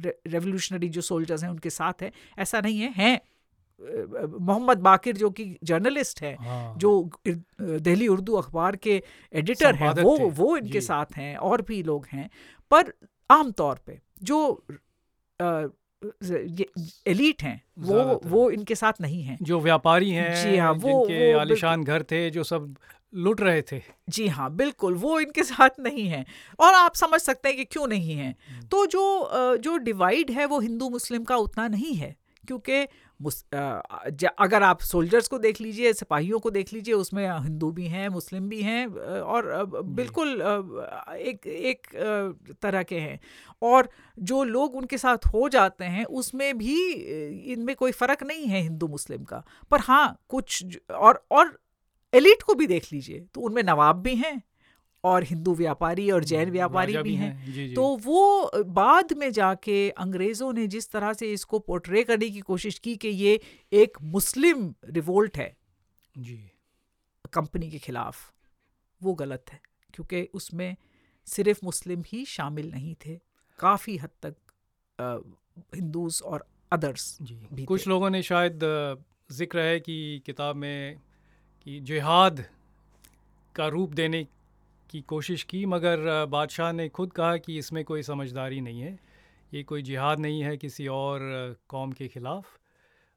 रेवोल्यूशनरी 0.00 0.88
जो 0.88 1.00
सोल्जर्स 1.02 1.42
हैं 1.42 1.50
उनके 1.50 1.70
साथ 1.70 2.02
है 2.02 2.12
ऐसा 2.38 2.60
नहीं 2.60 2.80
है 2.80 2.92
हैं 2.96 3.20
मोहम्मद 3.80 4.78
बाकिर 4.78 5.16
जो 5.16 5.30
कि 5.30 5.44
जर्नलिस्ट 5.64 6.22
हैं 6.22 6.36
हाँ। 6.38 6.74
जो 6.78 7.10
दिल्ली 7.60 8.08
उर्दू 8.08 8.34
अखबार 8.34 8.76
के 8.76 9.02
एडिटर 9.34 9.74
हैं 9.74 9.90
वो 10.02 10.16
वो 10.30 10.56
इनके 10.56 10.80
साथ 10.80 11.16
हैं 11.16 11.36
और 11.48 11.62
भी 11.62 11.82
लोग 11.82 12.06
हैं 12.06 12.28
पर 12.70 12.92
आम 13.30 13.50
तौर 13.52 13.80
पे 13.86 14.00
जो 14.22 14.40
एलिट 17.06 17.42
हैं। 17.42 17.62
वो 17.78 18.20
वो 18.24 18.50
इनके 18.50 18.74
साथ 18.74 18.92
नहीं 19.00 19.22
हैं। 19.22 19.38
जो 19.42 19.60
व्यापारी 19.60 20.10
हैं 20.10 20.44
जी 20.44 20.56
हाँ 20.56 20.72
वो 20.72 20.92
वो 20.92 21.38
आलिशान 21.38 21.84
घर 21.84 22.02
थे 22.02 22.30
जो 22.30 22.44
सब 22.44 22.76
लुट 23.14 23.40
रहे 23.40 23.62
थे। 23.62 23.82
जी 24.08 24.28
हाँ 24.28 24.50
बिल्कुल 24.54 24.94
वो 24.94 25.20
इनके 25.20 25.42
साथ 25.42 25.70
नहीं 25.80 26.06
है। 26.06 26.26
और 26.60 26.74
आप 26.74 26.94
समझ 26.94 27.20
सकते 27.20 27.48
हैं 27.48 27.58
कि 27.58 27.64
क्यों 27.64 27.86
नहीं 27.86 28.12
है। 28.12 28.36
हम्म। 28.48 28.66
तो 28.66 28.86
जो 28.86 29.30
जो 29.56 29.76
डिवाइड 29.76 30.30
है 30.30 30.46
वो 30.46 30.60
हिंदू 30.60 30.88
मुस्लिम 30.90 31.24
का 31.24 31.36
उतना 31.36 31.68
नहीं 31.68 31.94
है 31.94 32.16
क्योंकि 32.46 32.86
अगर 34.38 34.62
आप 34.62 34.80
सोल्जर्स 34.80 35.28
को 35.28 35.38
देख 35.38 35.60
लीजिए 35.60 35.92
सिपाहियों 35.92 36.38
को 36.38 36.50
देख 36.50 36.72
लीजिए 36.72 36.94
उसमें 36.94 37.26
हिंदू 37.28 37.70
भी 37.70 37.86
हैं 37.86 38.08
मुस्लिम 38.08 38.48
भी 38.48 38.60
हैं 38.62 38.86
और 38.86 39.64
बिल्कुल 39.66 40.28
एक 41.18 41.46
एक 41.46 41.86
तरह 42.62 42.82
के 42.82 42.98
हैं। 42.98 43.18
और 43.62 43.88
जो 44.18 44.42
लोग 44.44 44.76
उनके 44.76 44.98
साथ 44.98 45.26
हो 45.26 45.48
जाते 45.48 45.84
हैं 45.84 46.04
उसमें 46.04 46.58
भी 46.58 46.76
इनमें 47.52 47.74
कोई 47.76 47.92
फ़र्क 47.92 48.22
नहीं 48.22 48.46
है 48.46 48.60
हिंदू 48.60 48.88
मुस्लिम 48.88 49.24
का। 49.24 49.42
पर 49.70 49.80
हाँ 49.80 50.24
कुछ 50.28 50.64
और 50.90 51.24
और 51.30 51.58
एलिट 52.12 52.42
को 52.42 52.54
भी 52.54 52.66
देख 52.66 52.92
लीजिए 52.92 53.20
तो 53.34 53.40
उनमें 53.40 53.62
नवाब 53.62 53.96
भी 53.96 54.14
हैं 54.14 54.42
और 55.04 55.24
हिंदू 55.24 55.54
व्यापारी 55.54 56.10
और 56.10 56.24
जैन 56.24 56.50
व्यापारी 56.50 56.96
भी 56.96 57.02
भी 57.02 57.14
हैं। 57.14 57.32
है। 57.36 57.52
जी 57.52 57.66
जी। 57.68 57.74
तो 57.74 57.86
वो 57.96 58.50
बाद 58.72 59.12
में 59.12 59.30
जाके 59.32 59.78
अंग्रेज़ों 59.98 60.52
ने 60.52 60.66
जिस 60.66 60.90
तरह 60.90 61.12
से 61.12 61.32
इसको 61.32 61.58
पोर्ट्रे 61.58 62.02
करने 62.04 62.28
की 62.30 62.40
कोशिश 62.40 62.78
की 62.78 62.96
कि 62.96 63.08
ये 63.08 63.40
एक 63.72 63.98
मुस्लिम 64.02 64.72
रिवोल्ट 64.90 65.36
है 65.36 65.56
जी। 66.14 66.38
कंपनी 67.32 67.70
के 67.70 67.78
खिलाफ 67.78 68.32
वो 69.00 69.14
गलत 69.14 69.52
है 69.52 69.60
क्योंकि 69.94 70.22
उसमें 70.34 70.76
सिर्फ़ 71.26 71.64
मुस्लिम 71.64 72.02
ही 72.06 72.24
शामिल 72.24 72.70
नहीं 72.70 72.94
थे। 73.06 73.18
काफ़ी 73.58 73.96
हद 73.96 74.10
तक 74.22 74.34
हिंदूज 75.76 76.20
और 76.24 76.46
अदर्स 76.72 77.16
भी 77.22 77.64
कुछ 77.64 77.86
लोगों 77.88 78.10
ने 78.10 78.22
शायद 78.22 78.60
ज़िक्र 79.30 79.60
है 79.60 79.80
कि 79.80 79.96
किताब 80.26 80.56
में 80.56 80.96
कि 81.66 81.78
जिहाद 81.80 82.44
का 83.54 83.66
रूप 83.68 83.90
देने 83.94 84.26
की 84.92 85.00
कोशिश 85.08 85.42
की 85.50 85.64
मगर 85.66 86.24
बादशाह 86.30 86.72
ने 86.72 86.88
खुद 86.90 87.12
कहा 87.12 87.36
कि 87.36 87.58
इसमें 87.58 87.84
कोई 87.84 88.02
समझदारी 88.02 88.60
नहीं 88.60 88.80
है। 88.80 88.98
ये 89.52 89.62
कोई 89.62 89.82
जिहाद 89.82 90.20
नहीं 90.20 90.42
है 90.42 90.56
किसी 90.56 90.86
और 90.88 91.20
कौम 91.68 91.92
के 91.92 92.08
ख़िलाफ़। 92.08 92.46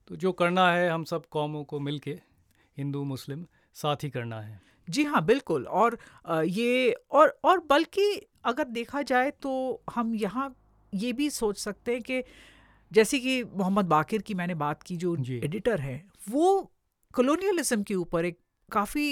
तो 0.08 0.16
जो 0.16 0.32
करना 0.34 0.72
है 0.72 0.90
हम 0.90 1.04
सब 1.04 1.26
कौमों 1.32 1.64
को 1.64 1.80
मिल 1.80 2.00
के 2.00 2.12
हिंदू 2.78 3.04
मुस्लिम 3.04 3.46
साथ 3.76 4.04
ही 4.04 4.10
करना 4.10 4.40
है। 4.42 4.60
जी 4.88 5.04
हाँ 5.04 5.24
बिल्कुल। 5.26 5.66
और 5.66 5.98
ये 6.48 6.92
और 7.12 7.38
और 7.44 7.60
बल्कि 7.70 8.10
अगर 8.46 8.64
देखा 8.72 9.02
जाए 9.04 9.32
तो 9.42 9.82
हम 9.96 10.14
यहाँ 10.16 10.54
ये 10.94 11.14
भी 11.14 11.30
सोच 11.30 11.58
सकते 11.58 11.94
हैं 11.94 12.02
कि 12.02 12.24
जैसे 12.92 13.20
कि 13.20 13.44
मोहम्मद 13.44 13.86
बाकिर 13.86 14.22
की 14.22 14.34
मैंने 14.34 14.56
बात 14.56 14.84
की 14.84 14.98
जो 14.98 15.16
एडिटर 15.34 15.80
है 15.82 15.98
वो 16.30 16.72
कॉलोनियलिज्म 17.14 17.84
के 17.84 17.96
ऊपर 17.96 18.26
एक 18.26 18.38
काफ़ी 18.70 19.08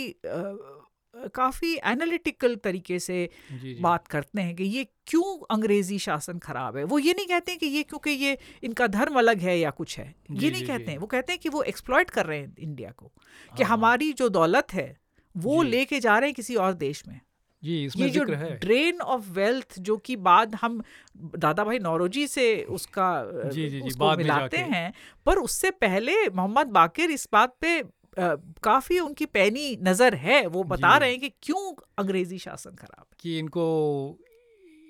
काफ़ी 1.14 1.74
एनालिटिकल 1.86 2.56
तरीके 2.56 3.00
से 3.00 3.30
जी 3.52 3.74
जी। 3.74 3.82
बात 3.82 4.08
करते 4.08 4.42
हैं 4.42 4.56
कि 4.56 4.64
ये 4.64 4.84
क्यों 5.08 5.46
अंग्रेज़ी 5.52 6.00
शासन 6.00 6.40
खराब 6.40 6.78
है? 6.78 6.84
वो 6.84 7.00
ये 7.00 7.14
नहीं 7.14 7.28
कहते 7.28 7.52
हैं 7.52 7.60
कि 7.60 7.66
ये 7.66 7.84
क्योंकि 7.84 8.12
ये 8.12 8.38
इनका 8.64 8.88
धर्म 8.88 9.16
अलग 9.16 9.40
है 9.40 9.60
या 9.60 9.70
कुछ 9.70 9.98
है। 10.00 10.06
ये 10.06 10.36
जी, 10.40 10.50
नहीं 10.52 10.66
कहते 10.68 10.92
हैं। 10.92 10.98
वो 10.98 11.08
कहते 11.08 11.34
हैं 11.34 11.40
कि 11.40 11.50
वो 11.50 11.64
एक्सप्लॉयट 11.64 12.10
कर 12.10 12.26
रहे 12.26 12.40
हैं 12.40 12.56
इंडिया 12.60 12.92
को 12.92 13.12
कि 13.58 13.64
हाँ। 13.64 13.78
हमारी 13.78 14.12
जो 14.14 14.30
दौलत 14.30 14.74
है 14.74 14.96
वो 15.36 15.62
लेके 15.64 16.00
जा 16.00 16.18
रहे 16.18 16.30
हैं 16.30 16.36
किसी 16.36 16.56
और 16.56 16.74
देश 16.74 17.04
में। 17.08 17.20
जी 17.64 17.86
इसमें 17.86 18.04
ये 18.04 18.10
जो 18.12 18.24
है। 18.34 18.58
ड्रेन 18.60 19.02
ऑफ़ 19.02 19.30
वेल्थ 19.30 19.80
जो 19.80 19.98
कि 19.98 20.16
बाद 20.16 20.56
हम 20.56 20.82
दादा 21.16 21.64
भाई 21.64 21.80
नौरोजी 21.80 22.28
से 22.28 22.64
उसका 22.64 23.10
जी, 23.26 23.70
जी, 23.70 23.70
जी, 23.70 23.88
उसको 23.88 24.12
जी, 24.12 24.18
मिलाते 24.18 24.58
हैं 24.58 24.94
पर 25.26 25.38
उससे 25.38 25.72
पहले 25.72 26.30
मोहम्मद 26.30 26.68
बाकिर 26.68 27.12
इस 27.12 27.28
बात 27.34 27.56
पे 27.62 27.82
काफ़ी 28.20 29.00
उनकी 29.00 29.26
पैनी 29.26 29.76
नज़र 29.82 30.16
है 30.16 30.46
वो 30.48 30.64
बता 30.64 30.98
रहे 30.98 31.10
हैं 31.10 31.20
कि 31.20 31.30
क्यों 31.42 31.74
अंग्रेज़ी 31.98 32.38
शासन 32.40 32.76
खराब 32.76 33.06
है। 33.12 33.18
कि 33.20 33.40
इनको 33.40 33.66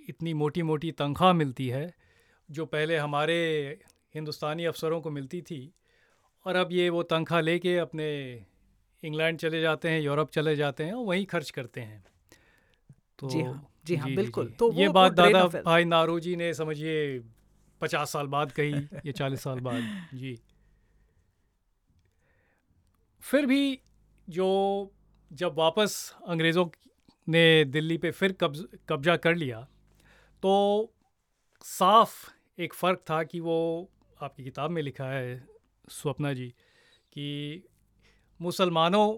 इतनी 0.09 0.33
मोटी 0.33 0.61
मोटी 0.61 0.91
तनख्वाह 0.91 1.33
मिलती 1.33 1.67
है 1.67 1.93
जो 2.51 2.65
पहले 2.65 2.97
हमारे 2.97 3.37
हिंदुस्तानी 4.15 4.65
अफसरों 4.65 5.01
को 5.01 5.09
मिलती 5.09 5.41
थी 5.41 5.73
और 6.45 6.55
अब 6.55 6.71
ये 6.71 6.89
वो 6.89 7.03
तनख्वाह 7.03 7.41
लेके 7.41 7.77
अपने 7.77 8.07
इंग्लैंड 9.03 9.37
चले 9.39 9.61
जाते 9.61 9.89
हैं 9.89 10.01
यूरोप 10.01 10.31
चले 10.31 10.55
जाते 10.55 10.83
हैं 10.83 10.93
और 10.93 11.05
वहीं 11.05 11.25
खर्च 11.25 11.49
करते 11.49 11.81
हैं। 11.81 12.03
तो 13.19 13.29
जी 13.29 13.41
हाँ 13.41 13.67
जी 13.85 13.95
हाँ 13.95 14.13
बिल्कुल। 14.15 14.47
जी, 14.47 14.53
तो 14.59 14.71
ये 14.73 14.89
बात 14.89 15.13
दादा 15.13 15.47
भाई 15.47 15.85
नारोजी 15.85 16.35
ने 16.35 16.53
समझिए 16.53 17.19
पचास 17.81 18.11
साल 18.11 18.27
बाद 18.27 18.51
कही 18.51 18.73
ये 19.05 19.11
चालीस 19.11 19.43
साल 19.43 19.59
बाद 19.59 19.89
जी। 20.13 20.39
फिर 23.23 23.45
भी 23.45 23.79
जो 24.29 24.91
जब 25.31 25.55
वापस 25.57 26.15
अंग्रेज़ों 26.27 26.65
ने 27.27 27.65
दिल्ली 27.65 27.97
पे 27.97 28.11
फिर 28.11 28.31
कब्ज, 28.31 28.65
कब्जा 28.89 29.15
कर 29.17 29.35
लिया 29.35 29.67
तो 30.43 30.93
साफ़ 31.61 32.31
एक 32.61 32.73
फ़र्क 32.73 32.99
था 33.09 33.23
कि 33.23 33.39
वो 33.39 33.89
आपकी 34.21 34.43
किताब 34.43 34.71
में 34.71 34.81
लिखा 34.81 35.05
है 35.05 35.47
स्वप्ना 35.89 36.33
जी, 36.33 36.47
कि 37.13 37.63
मुसलमानों 38.41 39.13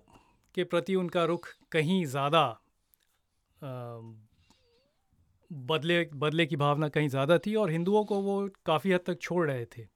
के 0.55 0.63
प्रति 0.63 0.95
उनका 0.95 1.23
रुख 1.25 1.47
कहीं 1.71 2.05
ज़्यादा 2.05 2.61
बदले 5.53 6.09
बदले 6.13 6.45
की 6.45 6.55
भावना 6.55 6.89
कहीं 6.89 7.09
ज़्यादा 7.09 7.37
थी 7.37 7.55
और 7.55 7.71
हिंदुओं 7.71 8.05
को 8.05 8.21
वो 8.21 8.49
काफ़ी 8.65 8.91
हद 8.91 8.99
तक 9.05 9.19
छोड़ 9.21 9.51
रहे 9.51 9.65
थे। 9.65 9.87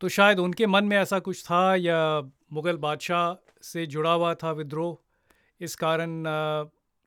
तो 0.00 0.08
शायद 0.08 0.38
उनके 0.38 0.66
मन 0.66 0.84
में 0.84 0.96
ऐसा 0.96 1.18
कुछ 1.18 1.44
था 1.44 1.76
या 1.76 2.30
मुग़ल 2.50 2.76
बादशाह 2.76 3.34
से 3.62 3.86
जुड़ा 3.86 4.12
हुआ 4.12 4.34
था 4.34 4.50
विद्रोह। 4.52 4.96
इस 5.60 5.74
कारण 5.74 6.24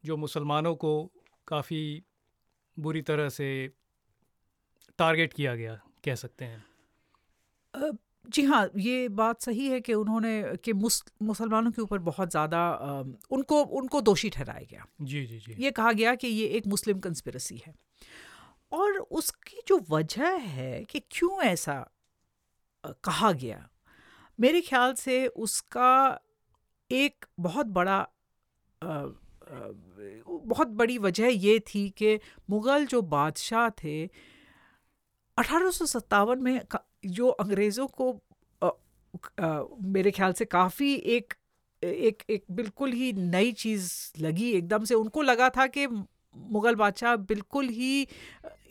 जो 0.04 0.18
मुसलमानों 0.18 0.76
को 0.76 0.92
काफ़ी 1.48 1.82
बुरी 2.78 3.02
तरह 3.02 3.30
से 3.30 3.50
टारगेट 5.00 5.34
किया 5.34 5.56
गया 5.56 5.80
कह 6.06 6.16
सकते 6.16 6.46
हैं। 6.46 6.64
जी 8.30 8.44
हाँ 8.44 8.70
ये 8.78 9.08
बात 9.10 9.42
सही 9.42 9.68
है 9.68 9.80
कि 9.82 9.94
उन्होंने 9.94 10.58
कि 10.64 10.74
मुस, 10.74 11.04
मुसलमानों 11.22 11.72
के 11.72 11.82
ऊपर 11.82 11.98
बहुत 12.00 12.32
ज़्यादा 12.32 12.62
उनको 13.32 13.62
उनको 13.62 14.02
दोषी 14.02 14.30
ठहराया 14.30 14.66
गया। 14.72 14.86
जी 15.02 15.26
जी 15.26 15.40
जी। 15.40 15.56
ये 15.60 15.72
कहा 15.72 15.92
गया 15.92 16.16
कि 16.16 16.28
ये 16.28 16.46
एक 16.48 16.68
मुस्लिम 16.68 17.00
कंस्पिरसी 17.00 17.62
है। 17.68 17.74
और 18.72 18.98
उसकी 18.98 19.62
जो 19.68 19.80
वजह 19.90 20.36
है 20.48 20.84
कि 20.84 21.00
क्यों 21.12 21.42
ऐसा 21.42 21.74
कहा 22.84 23.32
गया 23.32 23.68
मेरे 24.40 24.62
ख्याल 24.62 24.94
से 24.94 25.28
उसका 25.28 26.20
एक 26.92 27.26
बहुत 27.40 27.66
बड़ा 27.66 27.98
आ, 28.84 29.06
बहुत 30.34 30.68
बड़ी 30.68 30.98
वजह 30.98 31.28
ये 31.28 31.60
थी 31.60 31.90
कि 31.90 32.20
मुग़ल 32.50 32.86
जो 32.86 33.02
बादशाह 33.02 33.70
थे 33.70 34.06
अठारह 35.38 35.72
सौ 35.72 35.86
सतावन 35.86 36.44
में 36.44 36.62
जो 37.06 37.28
अंग्रेज़ों 37.28 37.88
को 37.88 38.22
आ, 38.64 38.70
आ, 39.40 39.64
मेरे 39.82 40.12
ख्याल 40.12 40.34
से 40.34 40.46
काफ़ी 40.46 40.96
एक 40.96 41.34
एक 41.84 42.24
एक 42.30 42.46
बिल्कुल 42.52 42.92
ही 42.92 43.14
नई 43.14 43.52
चीज़ 43.52 44.12
लगी। 44.20 44.52
एकदम 44.52 44.84
से 44.84 44.96
उनको 44.96 45.22
लगा 45.22 45.50
था 45.50 45.68
कि 45.68 45.88
मुग़ल 46.36 46.75
बादशाह 46.75 47.15
बिल्कुल 47.15 47.67
ही 47.69 48.07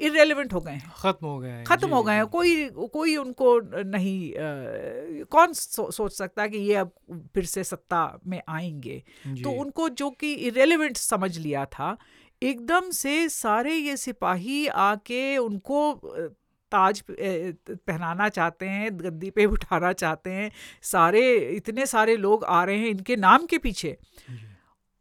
इरेलीवेंट 0.01 0.53
हो 0.53 0.61
गए 0.61 0.73
हैं। 0.73 0.93
ख़त्म 0.97 1.27
हो 1.27 1.39
गए 1.39 1.49
हैं 1.49 1.65
ख़त्म 1.65 1.89
हो 1.89 2.03
गए 2.03 2.15
हैं। 2.15 2.27
कोई 2.27 2.69
कोई 2.93 3.17
उनको 3.17 3.59
नहीं 3.85 4.31
आ, 4.31 5.25
कौन 5.31 5.53
सो, 5.53 5.91
सोच 5.91 6.13
सकता 6.13 6.47
कि 6.47 6.59
ये 6.59 6.75
अब 6.75 6.91
फिर 7.35 7.45
से 7.45 7.65
सत्ता 7.65 8.19
में 8.27 8.41
आएँगे? 8.49 9.03
तो 9.43 9.51
उनको 9.51 9.89
जो 9.89 10.11
कि 10.11 10.33
इरेलीवेंट 10.33 10.97
समझ 10.97 11.37
लिया 11.39 11.65
था 11.65 11.97
एकदम 12.43 12.91
से 12.91 13.29
सारे 13.29 13.75
ये 13.75 13.97
सिपाही 13.97 14.67
आके 14.67 15.37
उनको 15.37 15.81
ताज 16.73 17.03
पहनाना 17.11 18.29
चाहते 18.29 18.67
हैं 18.67 18.91
गद्दी 19.01 19.31
पे 19.31 19.45
उठाना 19.47 19.93
चाहते 19.93 20.31
हैं। 20.31 20.51
सारे 20.83 21.23
इतने 21.57 21.87
सारे 21.87 22.17
लोग 22.17 22.45
आ 22.45 22.63
रहे 22.65 22.79
हैं 22.79 22.89
इनके 22.89 23.17
नाम 23.17 23.47
के 23.47 23.59
पीछे। 23.59 23.97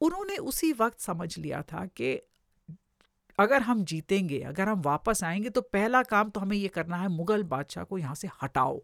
उन्होंने 0.02 0.38
उसी 0.38 0.72
वक्त 0.74 1.00
समझ 1.00 1.38
लिया 1.38 1.62
था 1.62 1.86
कि 1.86 2.20
अगर 3.40 3.62
हम 3.62 3.84
जीतेंगे 3.84 4.40
अगर 4.40 4.70
हम 4.70 4.82
वापस 4.82 5.24
आएँगे 5.24 5.50
तो 5.50 5.62
पहला 5.62 6.02
काम 6.04 6.30
तो 6.30 6.40
हमें 6.40 6.56
ये 6.58 6.68
करना 6.68 6.98
है 6.98 7.08
मुगल 7.08 7.44
बादशाह 7.44 7.84
को 7.84 7.98
यहाँ 7.98 8.16
से 8.16 8.30
हटाओ। 8.44 8.82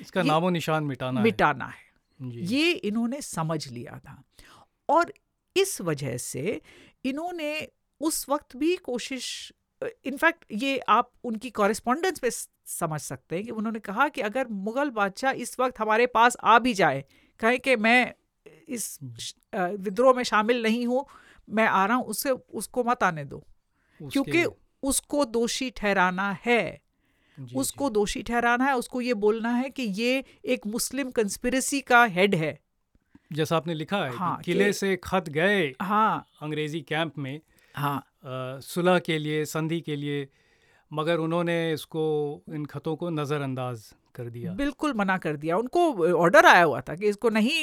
इसका 0.00 0.22
नामो 0.22 0.50
निशान 0.50 0.84
मिटाना 0.84 1.20
मिटाना 1.20 1.66
है, 1.66 1.84
है। 2.20 2.44
ये 2.46 2.72
इन्होंने 2.72 3.20
समझ 3.22 3.68
लिया 3.68 3.98
था। 3.98 4.22
और 4.88 5.12
इस 5.56 5.80
वजह 5.80 6.16
से 6.16 6.60
इन्होंने 7.04 7.68
उस 8.00 8.28
वक्त 8.28 8.56
भी 8.56 8.76
कोशिश 8.76 9.52
इनफैक्ट 10.06 10.44
ये 10.52 10.78
आप 10.88 11.10
उनकी 11.24 11.50
कॉरेस्पॉन्डेंस 11.50 12.18
पे 12.18 12.30
समझ 12.70 13.00
सकते 13.00 13.36
हैं 13.36 13.44
कि 13.44 13.50
उन्होंने 13.50 13.78
कहा 13.78 14.08
कि 14.08 14.20
अगर 14.20 14.48
मुगल 14.48 14.90
बादशाह 14.90 15.32
इस 15.32 15.58
वक्त 15.60 15.80
हमारे 15.80 16.06
पास 16.06 16.36
आ 16.44 16.58
भी 16.58 16.74
जाए 16.74 17.04
कहें 17.40 17.58
कि 17.60 17.76
मैं 17.76 18.14
इस 18.68 18.98
विद्रोह 19.54 20.14
में 20.14 20.22
शामिल 20.22 20.62
नहीं 20.62 20.86
हूँ 20.86 21.04
मैं 21.48 21.66
आ 21.66 21.84
रहा 21.86 21.96
हूँ 21.96 22.04
उससे 22.04 22.30
उसको 22.30 22.84
मत 22.84 23.02
आने 23.02 23.24
दो। 23.24 23.44
क्योंकि 24.02 24.44
उसको 24.82 25.24
दोषी 25.24 25.70
ठहराना 25.70 26.30
है। 26.46 26.80
जी, 27.38 27.54
उसको 27.56 27.88
जी. 27.88 27.92
दोषी 27.94 28.22
ठहराना 28.22 28.64
है 28.64 28.76
उसको 28.76 29.00
ये 29.00 29.14
बोलना 29.14 29.50
है 29.50 29.70
कि 29.70 29.82
ये 29.82 30.24
एक 30.44 30.66
मुस्लिम 30.66 31.10
कंस्पिरेसी 31.10 31.80
का 31.80 32.04
हेड 32.06 32.34
है। 32.34 32.58
जैसा 33.32 33.56
आपने 33.56 33.74
लिखा 33.74 34.04
है 34.04 34.12
हाँ, 34.12 34.40
किले 34.44 34.72
से 34.72 34.96
खत 35.04 35.28
गए 35.28 35.72
हाँ। 35.82 36.26
अंग्रेज़ी 36.42 36.80
कैंप 36.80 37.18
में 37.18 37.40
हाँ। 37.74 38.60
सुलह 38.62 38.98
के 38.98 39.18
लिए 39.18 39.44
संधि 39.44 39.80
के 39.80 39.96
लिए 39.96 40.28
मगर 40.90 41.18
उन्होंने 41.18 41.72
इसको 41.72 42.04
इन 42.54 42.64
खतों 42.64 42.96
को 42.96 43.10
नज़रअंदाज 43.10 43.92
कर 44.14 44.28
दिया। 44.30 44.52
बिल्कुल 44.52 44.92
मना 44.94 45.16
कर 45.18 45.36
दिया। 45.36 45.56
उनको 45.56 46.14
ऑर्डर 46.14 46.46
आया 46.46 46.64
हुआ 46.64 46.80
था 46.80 46.94
कि 46.94 47.08
इसको 47.08 47.28
नहीं 47.30 47.60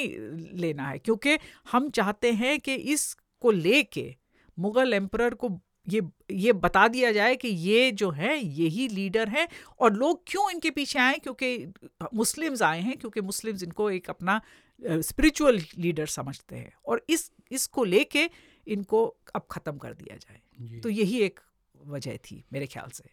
लेना 0.60 0.88
है 0.88 0.98
क्योंकि 1.00 1.38
हम 1.72 1.90
चाहते 1.90 2.32
हैं 2.32 2.60
कि 2.60 2.76
इसको 2.94 3.52
लेके 3.52 4.16
मुगल 4.58 4.94
एम्पर 4.94 5.34
को 5.34 5.50
ये 5.88 6.02
ये 6.32 6.54
बता 6.54 6.88
दिया 6.88 7.12
जाए 7.12 7.36
कि 7.36 7.48
ये 7.48 7.92
जो 7.92 8.10
है 8.12 8.38
यही 8.38 8.88
लीडर 8.88 9.30
हैं 9.30 9.48
और 9.80 9.94
लोग 9.94 10.24
क्यों 10.28 10.50
इनके 10.52 10.72
पीछे 10.72 11.00
आए? 11.00 11.18
क्योंकि 11.18 11.74
मुस्लिम्स 12.14 12.62
आए 12.62 12.82
हैं 12.82 12.98
क्योंकि 12.98 13.22
मुस्लिम्स 13.22 13.64
इनको 13.64 13.90
एक 13.92 14.10
अपना 14.10 14.42
स्पिरिचुअल 14.82 15.60
लीडर 15.78 16.06
समझते 16.08 16.56
हैं 16.56 16.74
और 16.86 17.06
इस 17.10 17.32
इसको 17.52 17.84
लेके 17.84 18.30
इनको 18.68 19.06
अब 19.36 19.48
ख़त्म 19.52 19.78
कर 19.78 19.94
दिया 19.94 20.18
जाए। 20.18 20.80
तो 20.82 20.90
यही 20.90 21.22
एक 21.22 21.40
वजह 21.76 22.18
थी 22.18 22.44
मेरे 22.54 22.68
ख्याल 22.68 22.90
से। 22.90 23.10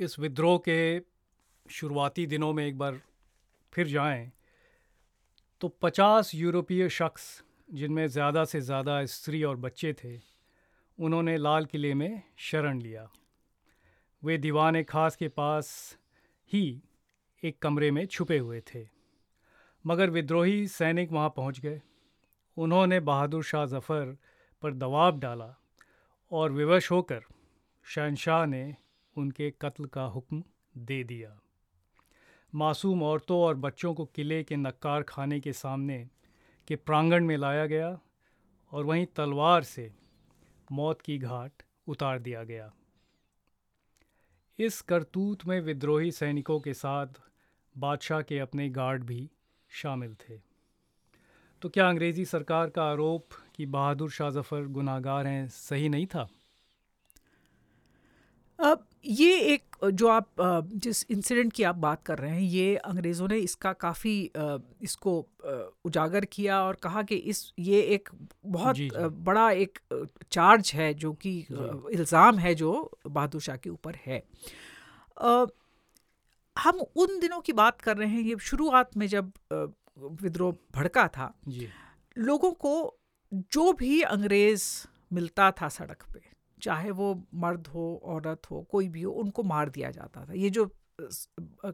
इस 0.00 0.18
विद्रोह 0.18 0.58
के 0.58 1.00
शुरुआती 1.66 2.26
दिनों 2.26 2.52
में 2.52 2.66
एक 2.66 2.78
बार 2.78 3.00
फिर 3.72 3.86
जाएँ 3.88 4.30
तो 5.60 5.68
पचास 5.82 6.34
यूरोपीय 6.34 6.88
शख्स 6.88 7.24
जिनमें 7.74 8.06
ज़्यादा 8.08 8.44
से 8.44 8.60
ज़्यादा 8.60 9.04
स्त्री 9.06 9.42
और 9.42 9.56
बच्चे 9.56 9.92
थे 9.94 10.16
उन्होंने 10.98 11.36
लाल 11.36 11.64
किले 11.64 11.92
में 11.94 12.22
शरण 12.38 12.80
लिया। 12.80 13.08
वे 14.22 14.36
दीवान 14.38 14.82
खास 14.82 15.16
के 15.16 15.28
पास 15.28 15.68
ही 16.50 16.82
एक 17.42 17.58
कमरे 17.62 17.90
में 17.90 18.04
छुपे 18.06 18.38
हुए 18.38 18.60
थे, 18.66 18.86
मगर 19.84 20.10
विद्रोही 20.10 20.66
सैनिक 20.68 21.12
वहाँ 21.12 21.32
पहुँच 21.36 21.60
गए। 21.60 21.80
उन्होंने 22.56 23.00
बहादुर 23.00 23.42
शाह 23.44 23.66
जफ़र 23.66 24.16
पर 24.62 24.74
दबाव 24.74 25.18
डाला 25.18 25.54
और 26.32 26.52
विवश 26.52 26.90
होकर 26.90 27.24
शहनशाह 27.86 28.44
ने 28.46 28.74
उनके 29.16 29.50
कत्ल 29.62 29.84
का 29.86 30.04
हुक्म 30.04 30.42
दे 30.78 31.02
दिया। 31.04 31.38
मासूम 32.52 33.02
औरतों 33.02 33.40
और 33.40 33.54
बच्चों 33.56 33.92
को 33.94 34.04
किले 34.06 34.42
के 34.44 34.56
नक्कार 34.56 35.02
खाने 35.02 35.40
के 35.40 35.52
सामने 35.52 35.98
के 36.68 36.76
प्रांगण 36.76 37.24
में 37.24 37.36
लाया 37.36 37.66
गया 37.66 37.98
और 38.72 38.84
वहीं 38.84 39.06
तलवार 39.16 39.62
से 39.64 39.90
मौत 40.72 41.00
की 41.00 41.18
घाट 41.18 41.52
उतार 41.86 42.18
दिया 42.18 42.44
गया। 42.44 42.72
इस 44.58 44.80
करतूत 44.80 45.46
में 45.46 45.60
विद्रोही 45.60 46.12
सैनिकों 46.12 46.60
के 46.60 46.74
साथ 46.74 47.06
बादशाह 47.78 48.22
के 48.22 48.38
अपने 48.38 48.68
गार्ड 48.68 49.04
भी 49.04 49.30
शामिल 49.70 50.14
थे। 50.14 50.40
तो 51.62 51.68
क्या 51.68 51.88
अंग्रेज़ी 51.88 52.24
सरकार 52.24 52.70
का 52.70 52.84
आरोप 52.84 53.28
कि 53.56 53.66
बहादुर 53.66 54.10
शाह 54.10 54.30
जफ़र 54.30 54.66
गुनाहगार 54.66 55.26
हैं 55.26 55.48
सही 55.48 55.88
नहीं 55.88 56.06
था? 56.06 56.28
अब 58.58 58.84
ये 59.04 59.38
एक 59.38 59.76
जो 59.84 60.08
आप 60.08 60.28
जिस 60.74 61.04
इंसिडेंट 61.10 61.52
की 61.52 61.62
आप 61.62 61.74
बात 61.74 62.02
कर 62.02 62.18
रहे 62.18 62.30
हैं 62.30 62.40
ये 62.40 62.76
अंग्रेज़ों 62.76 63.28
ने 63.28 63.36
इसका 63.38 63.72
काफ़ी 63.72 64.14
इसको 64.82 65.18
उजागर 65.84 66.24
किया 66.24 66.62
और 66.62 66.74
कहा 66.74 67.02
कि 67.02 67.16
इस 67.16 67.52
ये 67.58 67.80
एक 67.94 68.08
बहुत 68.46 68.76
जी 68.76 68.88
जी। 68.88 69.08
बड़ा 69.24 69.50
एक 69.50 69.78
चार्ज 70.32 70.72
है 70.74 70.92
जो 70.94 71.12
कि 71.12 71.38
इल्ज़ाम 71.50 72.38
है 72.38 72.54
जो 72.54 72.72
बहादुर 73.06 73.40
शाह 73.40 73.56
के 73.56 73.70
ऊपर 73.70 73.98
है। 74.06 74.22
हम 76.56 76.80
उन 76.96 77.18
दिनों 77.20 77.40
की 77.40 77.52
बात 77.52 77.80
कर 77.80 77.96
रहे 77.96 78.08
हैं 78.08 78.20
ये 78.20 78.36
शुरुआत 78.40 78.96
में 78.96 79.06
जब 79.06 79.32
विद्रोह 80.22 80.54
भड़का 80.74 81.08
था 81.08 81.32
जी। 81.48 81.68
लोगों 82.16 82.52
को 82.52 82.74
जो 83.32 83.72
भी 83.72 84.00
अंग्रेज़ 84.02 84.64
मिलता 85.12 85.50
था 85.50 85.68
सड़क 85.68 86.02
पे 86.14 86.25
चाहे 86.62 86.90
वो 86.90 87.14
मर्द 87.34 87.66
हो 87.66 87.84
औरत 88.04 88.50
हो 88.50 88.60
कोई 88.70 88.88
भी 88.88 89.02
हो 89.02 89.12
उनको 89.12 89.42
मार 89.42 89.68
दिया 89.68 89.90
जाता 89.90 90.24
था। 90.24 90.32
ये 90.32 90.50
जो 90.50 90.66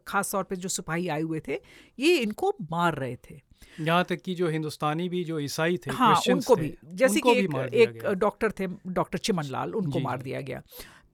खास 0.06 0.32
तौर 0.32 0.44
पे 0.44 0.56
जो 0.56 0.68
सिपाही 0.68 1.08
आए 1.08 1.22
हुए 1.22 1.40
थे 1.48 1.60
ये 1.98 2.16
इनको 2.18 2.52
मार 2.70 2.94
रहे 2.94 3.16
थे। 3.30 3.40
यहाँ 3.80 4.04
तक 4.04 4.20
कि 4.20 4.34
जो 4.34 4.48
हिंदुस्तानी 4.48 5.08
भी 5.08 5.22
जो 5.24 5.38
ईसाई 5.40 5.76
थे 5.76 5.90
हाँ 5.90 6.14
उनको 6.30 6.56
भी। 6.56 6.74
जैसे 6.84 7.20
कि 7.20 7.30
एक, 7.30 7.74
एक 7.74 8.06
डॉक्टर 8.06 8.52
थे 8.60 8.66
डॉक्टर 8.86 9.18
चिमन 9.18 9.44
लाल 9.46 9.74
उनको 9.74 10.00
मार 10.00 10.22
दिया 10.22 10.40
गया। 10.40 10.62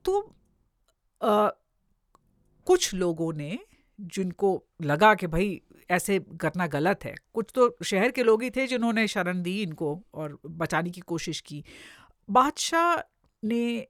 तो 0.05 0.19
आ, 1.21 1.49
कुछ 2.67 2.93
लोगों 2.93 3.33
ने 3.33 3.59
जिनको 3.99 4.49
लगा 4.81 5.13
कि 5.15 5.27
भाई 5.27 5.61
ऐसे 5.91 6.19
करना 6.41 6.67
गलत 6.67 7.05
है 7.05 7.13
कुछ 7.33 7.51
तो 7.55 7.75
शहर 7.83 8.11
के 8.11 8.23
लोग 8.23 8.43
ही 8.43 8.49
थे 8.49 8.67
जिन्होंने 8.67 9.07
शरण 9.07 9.41
दी 9.41 9.61
इनको 9.61 9.99
और 10.13 10.37
बचाने 10.45 10.89
की 10.89 11.01
कोशिश 11.01 11.41
की। 11.41 11.63
बादशाह 12.29 12.95
ने 13.43 13.87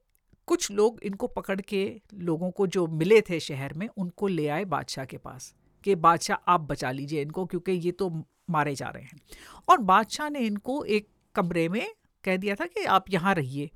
कुछ 0.48 0.70
लोग 0.72 1.00
इनको 1.04 1.28
पकड़ 1.28 1.60
के 1.62 2.02
लोगों 2.14 2.50
को 2.52 2.68
जो 2.68 2.86
मिले 2.88 3.22
थे 3.22 3.40
शहर 3.40 3.74
में, 3.74 3.88
उनको 3.88 4.28
ले 4.28 4.48
आए 4.48 4.66
बादशाह 4.66 5.06
के 5.06 5.18
पास 5.18 5.54
कि, 5.84 5.96
बादशाह, 5.96 6.38
आप 6.48 6.62
बचा 6.62 6.92
लीजिए 6.92 7.22
इनको 7.22 7.46
क्योंकि 7.46 7.72
ये 7.72 7.92
तो 7.92 8.10
मारे 8.50 8.76
जा 8.76 8.88
रहे 8.88 9.04
हैं। 9.04 9.22
और 9.70 9.78
बादशाह 9.84 10.30
ने 10.30 10.40
इनको 10.40 10.84
एक 10.86 11.08
कमरे 11.36 11.68
में 11.70 11.86
कह 12.24 12.38
दिया 12.38 12.56
था 12.56 12.66
कि, 12.66 12.84
आप 12.84 13.06
यहाँ 13.10 13.34
रहिए। 13.36 13.70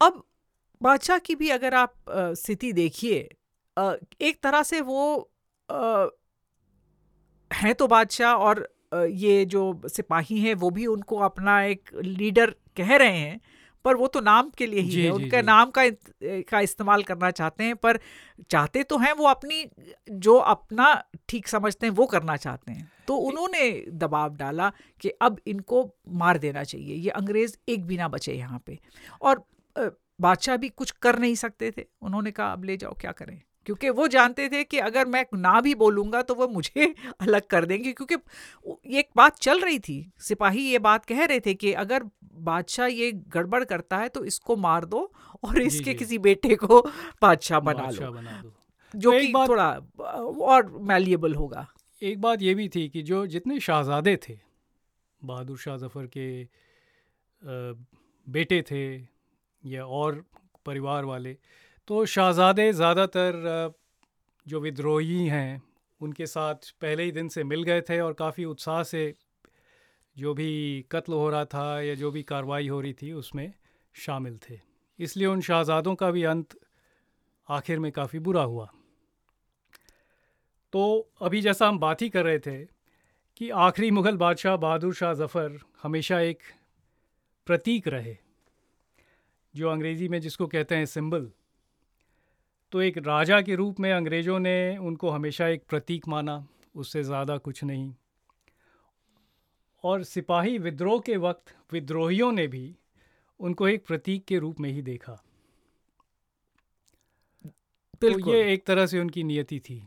अब 0.00 0.22
बादशाह 0.80 1.18
की 1.18 1.34
भी 1.34 1.48
अगर 1.50 1.74
आप 1.74 1.94
स्थिति 2.10 2.72
देखिए 2.72 3.18
एक 4.22 4.38
तरह 4.42 4.62
से 4.62 4.80
वो 4.80 5.30
हैं 7.50 7.74
तो 7.74 7.86
बादशाह 7.86 8.34
और 8.34 8.68
ये 8.94 9.44
जो 9.44 9.80
सिपाही 9.86 10.40
हैं, 10.40 10.54
वो 10.54 10.70
भी 10.70 10.86
उनको 10.86 11.16
अपना 11.20 11.62
एक 11.62 11.90
लीडर 11.94 12.50
कह 12.76 12.96
रहे 12.96 13.18
हैं 13.18 13.40
पर 13.84 13.96
वो 13.96 14.06
तो 14.06 14.20
नाम 14.20 14.50
के 14.50 14.66
लिए 14.66 14.80
ही 14.80 14.90
जी, 14.90 14.98
है 14.98 15.04
जी, 15.04 15.10
उनका 15.10 15.40
जी. 15.40 15.46
नाम 15.46 15.70
का 15.70 15.84
का 16.50 16.60
इस्तेमाल 16.60 17.02
करना 17.02 17.30
चाहते 17.30 17.64
हैं 17.64 17.76
पर 17.76 17.98
चाहते 18.50 18.82
तो 18.82 18.98
हैं 18.98 19.12
वो 19.12 19.26
अपनी 19.28 19.64
जो 20.10 20.36
अपना 20.36 20.92
ठीक 21.28 21.48
समझते 21.48 21.86
हैं 21.86 21.92
वो 21.94 22.06
करना 22.06 22.36
चाहते 22.36 22.72
हैं। 22.72 22.90
तो 23.08 23.16
उन्होंने 23.16 23.70
दबाव 23.92 24.36
डाला 24.36 24.72
कि 25.00 25.08
अब 25.22 25.40
इनको 25.46 25.84
मार 26.08 26.38
देना 26.38 26.64
चाहिए 26.64 26.94
ये 26.94 27.10
अंग्रेज़ 27.10 27.56
एक 27.68 27.84
भी 27.84 27.96
ना 27.96 28.08
बचे 28.08 28.32
यहाँ 28.32 28.62
पे। 28.66 28.78
और 29.22 29.44
बादशाह 30.20 30.56
भी 30.56 30.68
कुछ 30.68 30.90
कर 31.02 31.18
नहीं 31.18 31.34
सकते 31.34 31.70
थे। 31.70 31.84
उन्होंने 32.02 32.30
कहा 32.30 32.52
अब 32.52 32.64
ले 32.64 32.76
जाओ 32.76 32.94
क्या 33.00 33.12
करें? 33.12 33.40
क्योंकि 33.68 33.88
वो 33.90 34.06
जानते 34.08 34.48
थे 34.48 34.62
कि 34.64 34.78
अगर 34.78 35.06
मैं 35.06 35.24
ना 35.34 35.60
भी 35.60 35.74
बोलूँगा 35.74 36.22
तो 36.22 36.34
वो 36.34 36.46
मुझे 36.48 36.84
अलग 37.20 37.42
कर 37.46 37.64
देंगे। 37.64 37.92
क्योंकि 37.92 38.16
एक 38.98 39.08
बात 39.16 39.38
चल 39.38 39.60
रही 39.60 39.78
थी। 39.78 39.96
सिपाही 40.18 40.62
ये 40.62 40.78
बात 40.78 41.04
कह 41.04 41.24
रहे 41.24 41.40
थे 41.40 41.54
कि 41.54 41.72
अगर 41.72 42.04
बादशाह 42.24 42.86
ये 42.86 43.10
गड़बड़ 43.12 43.64
करता 43.64 43.96
है 43.96 44.08
तो 44.08 44.24
इसको 44.24 44.56
मार 44.56 44.84
दो 44.84 45.00
और 45.44 45.60
इसके 45.62 45.94
किसी 45.94 46.18
बेटे 46.18 46.54
को 46.54 46.80
बादशाह 47.22 47.60
बना 47.60 47.90
लो। 47.90 48.12
बना 48.12 48.40
दो। 48.42 48.52
जो 48.94 49.12
कि 49.12 49.32
थोड़ा 49.48 49.68
और 50.48 50.70
मैलिएबल 50.82 51.34
होगा। 51.34 51.66
एक 52.02 52.20
बात 52.20 52.42
ये 52.42 52.54
भी 52.54 52.68
थी 52.68 52.88
कि 52.88 53.02
जो 53.02 53.26
जितने 53.26 53.60
शहजादे 53.60 54.16
थे 54.16 54.38
बहादुर 55.24 55.58
शाह 55.58 55.76
जफ़र 55.76 56.06
के 56.16 56.28
बेटे 58.26 58.62
थे 58.62 58.82
या 59.64 59.84
और 59.84 60.24
परिवार 60.66 61.04
वाले 61.04 61.36
तो 61.88 62.04
शहज़ादे 62.06 62.72
ज़्यादातर 62.72 63.72
जो 64.46 64.60
विद्रोही 64.60 65.26
हैं, 65.26 65.62
उनके 66.00 66.26
साथ 66.26 66.70
पहले 66.80 67.02
ही 67.02 67.12
दिन 67.12 67.28
से 67.28 67.44
मिल 67.44 67.62
गए 67.62 67.80
थे 67.80 67.98
और 68.00 68.12
काफ़ी 68.14 68.44
उत्साह 68.44 68.82
से 68.82 69.02
जो 70.16 70.34
भी 70.34 70.50
कत्ल 70.92 71.12
हो 71.12 71.28
रहा 71.30 71.44
था 71.46 71.80
या 71.82 71.94
जो 71.94 72.10
भी 72.10 72.22
कार्रवाई 72.22 72.68
हो 72.68 72.80
रही 72.80 72.92
थी, 72.92 73.12
उसमें 73.12 73.52
शामिल 73.94 74.38
थे। 74.40 74.58
इसलिए 74.98 75.26
उन 75.26 75.40
शहज़ादों 75.40 75.94
का 75.94 76.10
भी 76.10 76.24
अंत 76.26 76.58
आखिर 77.48 77.78
में 77.78 77.90
काफ़ी 77.92 78.18
बुरा 78.18 78.42
हुआ। 78.42 78.68
तो 80.72 81.08
अभी 81.22 81.40
जैसा 81.40 81.68
हम 81.68 81.78
बात 81.78 82.02
ही 82.02 82.08
कर 82.10 82.24
रहे 82.24 82.38
थे 82.40 82.58
कि 83.36 83.50
आखिरी 83.62 83.90
मुग़ल 83.92 84.16
बादशाह 84.18 84.56
बहादुर 84.58 84.94
शाह 84.94 85.14
ज़फ़र 85.14 85.58
हमेशा 85.82 86.20
एक 86.22 86.42
प्रतीक 87.46 87.88
रहे, 87.88 88.16
जो 89.54 89.68
अंग्रेज़ी 89.70 90.08
में 90.08 90.20
जिसको 90.20 90.46
कहते 90.48 90.76
हैं 90.76 90.86
सिंबल। 90.88 91.30
तो 92.72 92.80
एक 92.82 92.98
राजा 92.98 93.40
के 93.40 93.54
रूप 93.54 93.80
में 93.80 93.92
अंग्रेज़ों 93.92 94.38
ने 94.38 94.76
उनको 94.78 95.10
हमेशा 95.10 95.46
एक 95.48 95.62
प्रतीक 95.68 96.08
माना 96.08 96.46
उससे 96.74 97.02
ज़्यादा 97.02 97.36
कुछ 97.38 97.62
नहीं। 97.64 97.92
और 99.84 100.02
सिपाही 100.02 100.58
विद्रोह 100.58 100.98
के 101.00 101.16
वक्त 101.16 101.54
विद्रोहियों 101.72 102.30
ने 102.32 102.46
भी 102.46 102.74
उनको 103.40 103.68
एक 103.68 103.86
प्रतीक 103.86 104.24
के 104.24 104.38
रूप 104.38 104.60
में 104.60 104.70
ही 104.70 104.82
देखा। 104.82 105.22
तो 108.02 108.18
ये 108.30 108.52
एक 108.52 108.66
तरह 108.66 108.86
से 108.86 108.98
उनकी 109.00 109.22
नियति 109.22 109.58
थी। 109.60 109.82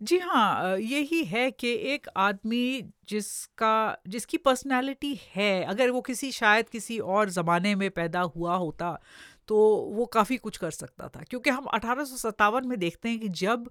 जी 0.00 0.18
हाँ 0.18 0.76
यही 0.78 1.22
है 1.24 1.50
कि 1.50 1.68
एक 1.92 2.06
आदमी 2.16 2.82
जिसका 3.08 3.96
जिसकी 4.08 4.36
पर्सनालिटी 4.36 5.14
है 5.34 5.64
अगर 5.64 5.90
वो 5.90 6.00
किसी 6.00 6.30
शायद 6.32 6.68
किसी 6.68 6.98
और 6.98 7.30
ज़माने 7.30 7.74
में 7.74 7.90
पैदा 7.90 8.20
हुआ 8.20 8.56
होता 8.56 8.98
तो 9.48 9.56
वो 9.92 10.06
काफ़ी 10.06 10.36
कुछ 10.36 10.56
कर 10.56 10.70
सकता 10.70 11.08
था। 11.08 11.22
क्योंकि 11.22 11.50
हम 11.50 11.64
अठारह 11.64 12.04
सौ 12.04 12.16
सत्तावन 12.18 12.68
में 12.68 12.78
देखते 12.78 13.08
हैं 13.08 13.18
कि 13.20 13.28
जब 13.28 13.70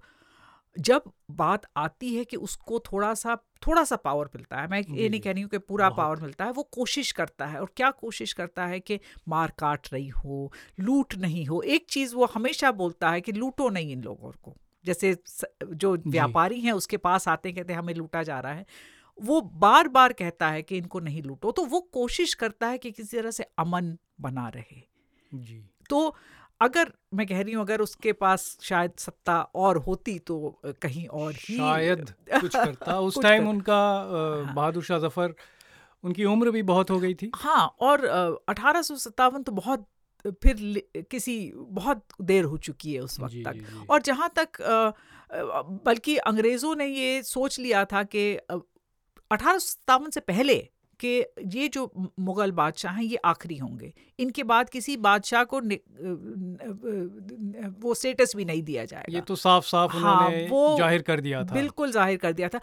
जब 0.76 1.02
बात 1.30 1.66
आती 1.76 2.14
है 2.14 2.24
कि 2.24 2.36
उसको 2.36 2.78
थोड़ा 2.78 3.12
सा 3.14 3.36
थोड़ा 3.66 3.82
सा 3.84 3.96
पावर 3.96 4.28
मिलता 4.34 4.60
है 4.60 4.68
मैं 4.68 4.80
ये 4.90 5.08
नहीं 5.08 5.20
कह 5.20 5.32
रही 5.32 5.42
हूँ 5.42 5.50
कि 5.50 5.58
पूरा 5.58 5.88
पावर 5.90 6.20
मिलता 6.20 6.44
है 6.44 6.52
वो 6.52 6.62
कोशिश 6.72 7.12
करता 7.12 7.46
है। 7.46 7.60
और 7.60 7.70
क्या 7.76 7.90
कोशिश 7.90 8.32
करता 8.32 8.66
है 8.66 8.80
कि 8.80 8.98
मार 9.28 9.52
काट 9.58 9.88
रही 9.92 10.08
हो 10.08 10.52
लूट 10.80 11.14
नहीं 11.14 11.46
हो 11.46 11.60
एक 11.62 11.86
चीज़ 11.90 12.14
वो 12.16 12.26
हमेशा 12.26 12.72
बोलता 12.72 13.10
है 13.10 13.20
कि 13.20 13.32
लूटो 13.32 13.68
नहीं 13.68 13.92
इन 13.92 14.02
लोगों 14.02 14.32
को। 14.42 14.56
जैसे 14.84 15.16
जो 15.64 15.96
व्यापारी 16.08 16.60
हैं 16.60 16.72
उसके 16.72 16.96
पास 16.96 17.28
आते 17.28 17.48
हैं 17.48 17.56
कहते 17.56 17.72
हैं 17.72 17.80
हमें 17.80 17.94
लूटा 17.94 18.22
जा 18.22 18.40
रहा 18.40 18.52
है। 18.52 18.66
वो 19.18 19.40
बार 19.40 19.88
बार 19.88 20.12
कहता 20.12 20.48
है 20.48 20.62
कि 20.62 20.76
इनको 20.78 21.00
नहीं 21.00 21.22
लूटो। 21.22 21.50
तो 21.50 21.64
वो 21.66 21.80
कोशिश 21.80 22.34
करता 22.34 22.68
है 22.68 22.78
कि 22.78 22.90
किसी 22.90 23.16
तरह 23.16 23.30
से 23.30 23.44
अमन 23.58 23.96
बना 24.20 24.48
रहे। 24.48 24.82
जी 25.34 25.64
तो 25.90 26.16
अगर 26.60 26.92
मैं 27.14 27.26
कह 27.26 27.40
रही 27.40 27.52
हूँ 27.52 27.62
अगर 27.62 27.80
उसके 27.80 28.12
पास 28.12 28.58
शायद 28.62 28.92
सत्ता 28.98 29.40
और 29.42 29.76
होती 29.76 30.18
तो 30.18 30.60
कहीं 30.64 31.06
और 31.08 31.32
ही 31.32 31.56
शायद 31.56 32.14
कुछ 32.40 32.56
करता 32.56 33.00
उस 33.08 33.18
टाइम 33.22 33.48
उनका 33.48 33.74
हाँ। 33.74 34.54
बहादुर 34.54 34.82
शाह 34.82 34.98
ज़फ़र 34.98 35.34
उनकी 36.04 36.24
उम्र 36.24 36.50
भी 36.50 36.62
बहुत 36.62 36.90
हो 36.90 36.98
गई 37.00 37.14
थी 37.14 37.30
हाँ 37.34 37.76
और 37.80 38.04
अठारह 38.48 38.82
तो 39.38 39.52
बहुत 39.52 39.86
फिर 40.42 40.82
किसी 41.10 41.52
बहुत 41.56 42.04
देर 42.20 42.44
हो 42.44 42.56
चुकी 42.56 42.94
है 42.94 43.00
उस 43.00 43.20
वक्त 43.20 43.32
जी, 43.32 43.42
तक 43.44 43.52
जी. 43.52 43.86
और 43.90 44.02
जहाँ 44.02 44.32
तक 44.38 44.48
बल्कि 45.86 46.16
अंग्रेज़ों 46.16 46.76
ने 46.76 46.86
ये 46.86 47.22
सोच 47.22 47.58
लिया 47.58 47.84
था 47.84 48.02
कि 48.02 48.34
अठारह 49.30 49.58
से 49.58 50.20
पहले 50.20 50.68
कि 51.00 51.24
ये 51.54 51.68
जो 51.68 52.10
मुग़ल 52.20 52.50
बादशाह 52.52 52.92
हैं 52.92 53.02
ये 53.02 53.16
आखिरी 53.24 53.56
होंगे। 53.56 53.92
इनके 54.18 54.42
बाद 54.42 54.68
किसी 54.68 54.96
बादशाह 54.96 55.44
को 55.44 55.60
वो 57.80 57.94
स्टेटस 57.94 58.32
भी 58.36 58.44
नहीं 58.44 58.62
दिया 58.62 58.84
जाएगा। 58.84 59.14
ये 59.14 59.20
तो 59.20 59.36
साफ़ 59.36 59.64
साफ़ 59.64 59.96
हाँ, 59.96 60.28
वो 60.30 60.76
ज़ाहिर 60.78 61.02
कर 61.02 61.20
दिया 61.20 61.42
था। 61.44 61.54
बिल्कुल 61.54 61.92
ज़ाहिर 61.92 62.16
कर 62.16 62.32
दिया 62.32 62.48
था। 62.48 62.60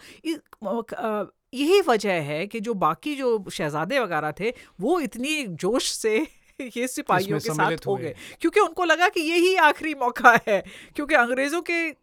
यही 1.53 1.81
वजह 1.81 2.21
है 2.23 2.45
कि 2.47 2.59
जो 2.59 2.73
बाकी 2.73 3.15
जो 3.15 3.45
शहजादे 3.51 3.99
वगैरह 3.99 4.31
थे 4.39 4.53
वो 4.79 4.99
इतनी 4.99 5.43
जोश 5.47 5.91
से 5.91 6.17
ये 6.77 6.87
सिपाहियों 6.87 7.39
के 7.39 7.53
साथ 7.53 7.87
हो 7.87 7.95
गए। 7.95 8.13
क्योंकि 8.41 8.59
उनको 8.59 8.83
लगा 8.83 9.09
कि 9.09 9.21
यही 9.21 9.55
आखिरी 9.67 9.93
मौका 9.95 10.39
है 10.47 10.63
क्योंकि 10.95 11.15
अंग्रेज़ों 11.15 11.61
के 11.61 11.93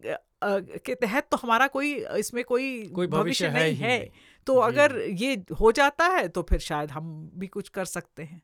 के 0.43 0.95
तहत 0.95 1.27
तो 1.31 1.37
हमारा 1.37 1.67
कोई 1.67 1.93
इसमें 2.17 2.43
कोई, 2.43 2.67
कोई 2.95 3.07
भविष्य 3.07 3.49
नहीं 3.49 3.75
है, 3.75 3.91
है। 3.91 4.09
तो 4.49 4.55
अगर 4.55 4.97
ये 5.17 5.33
हो 5.61 5.71
जाता 5.71 6.05
है 6.07 6.27
तो 6.27 6.41
फिर 6.41 6.59
शायद 6.59 6.91
हम 6.91 7.09
भी 7.35 7.47
कुछ 7.47 7.69
कर 7.69 7.85
सकते 7.85 8.23
हैं। 8.23 8.41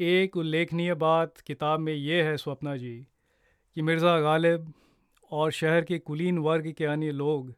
एक 0.00 0.36
उल्लेखनीय 0.36 0.94
बात 0.94 1.40
किताब 1.40 1.80
में 1.80 1.92
ये 1.94 2.22
है 2.22 2.36
स्वप्ना 2.36 2.76
जी 2.76 2.94
कि 3.76 3.82
मिर्ज़ा 3.82 4.18
गालिब 4.20 4.72
और 5.30 5.50
शहर 5.50 5.84
के 5.84 5.98
कुलीन 5.98 6.38
वर्ग 6.38 6.70
के 6.72 6.84
अन्य 6.84 7.10
लोग 7.10 7.54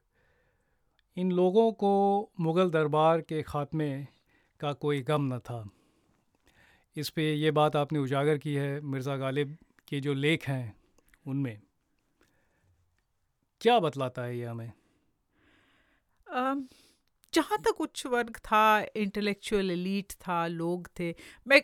इन 1.17 1.33
लोगों 1.33 1.73
को 1.73 1.93
मुग़ल 2.41 2.71
दरबार 2.71 3.21
के 3.21 3.43
ख़ात्मे 3.43 3.91
का 4.61 4.73
कोई 4.73 5.01
गम 5.03 5.35
न 5.35 5.39
था। 5.39 5.59
इस 6.97 7.11
पे 7.11 7.33
ये 7.35 7.51
बात 7.51 7.77
आपने 7.77 7.99
उजागर 7.99 8.39
की 8.39 8.55
है 8.55 8.81
मिर्ज़ा 8.81 9.17
गालिब 9.17 9.57
के 9.89 10.01
जो 10.01 10.15
लेख 10.15 10.49
हैं 10.49 10.77
उनमें। 11.27 11.61
क्या 13.61 13.79
बतलाता 13.81 14.23
है 14.23 14.39
ये 14.39 14.45
हमें? 14.45 14.73
जहाँ 16.35 17.59
तक 17.59 17.81
उच्च 17.81 18.07
वर्ग 18.07 18.37
था 18.37 18.87
इंटेलेक्चुअल 18.97 19.71
एलीट 19.71 20.13
था 20.13 20.47
लोग 20.47 20.89
थे 21.01 21.15
मैं 21.49 21.63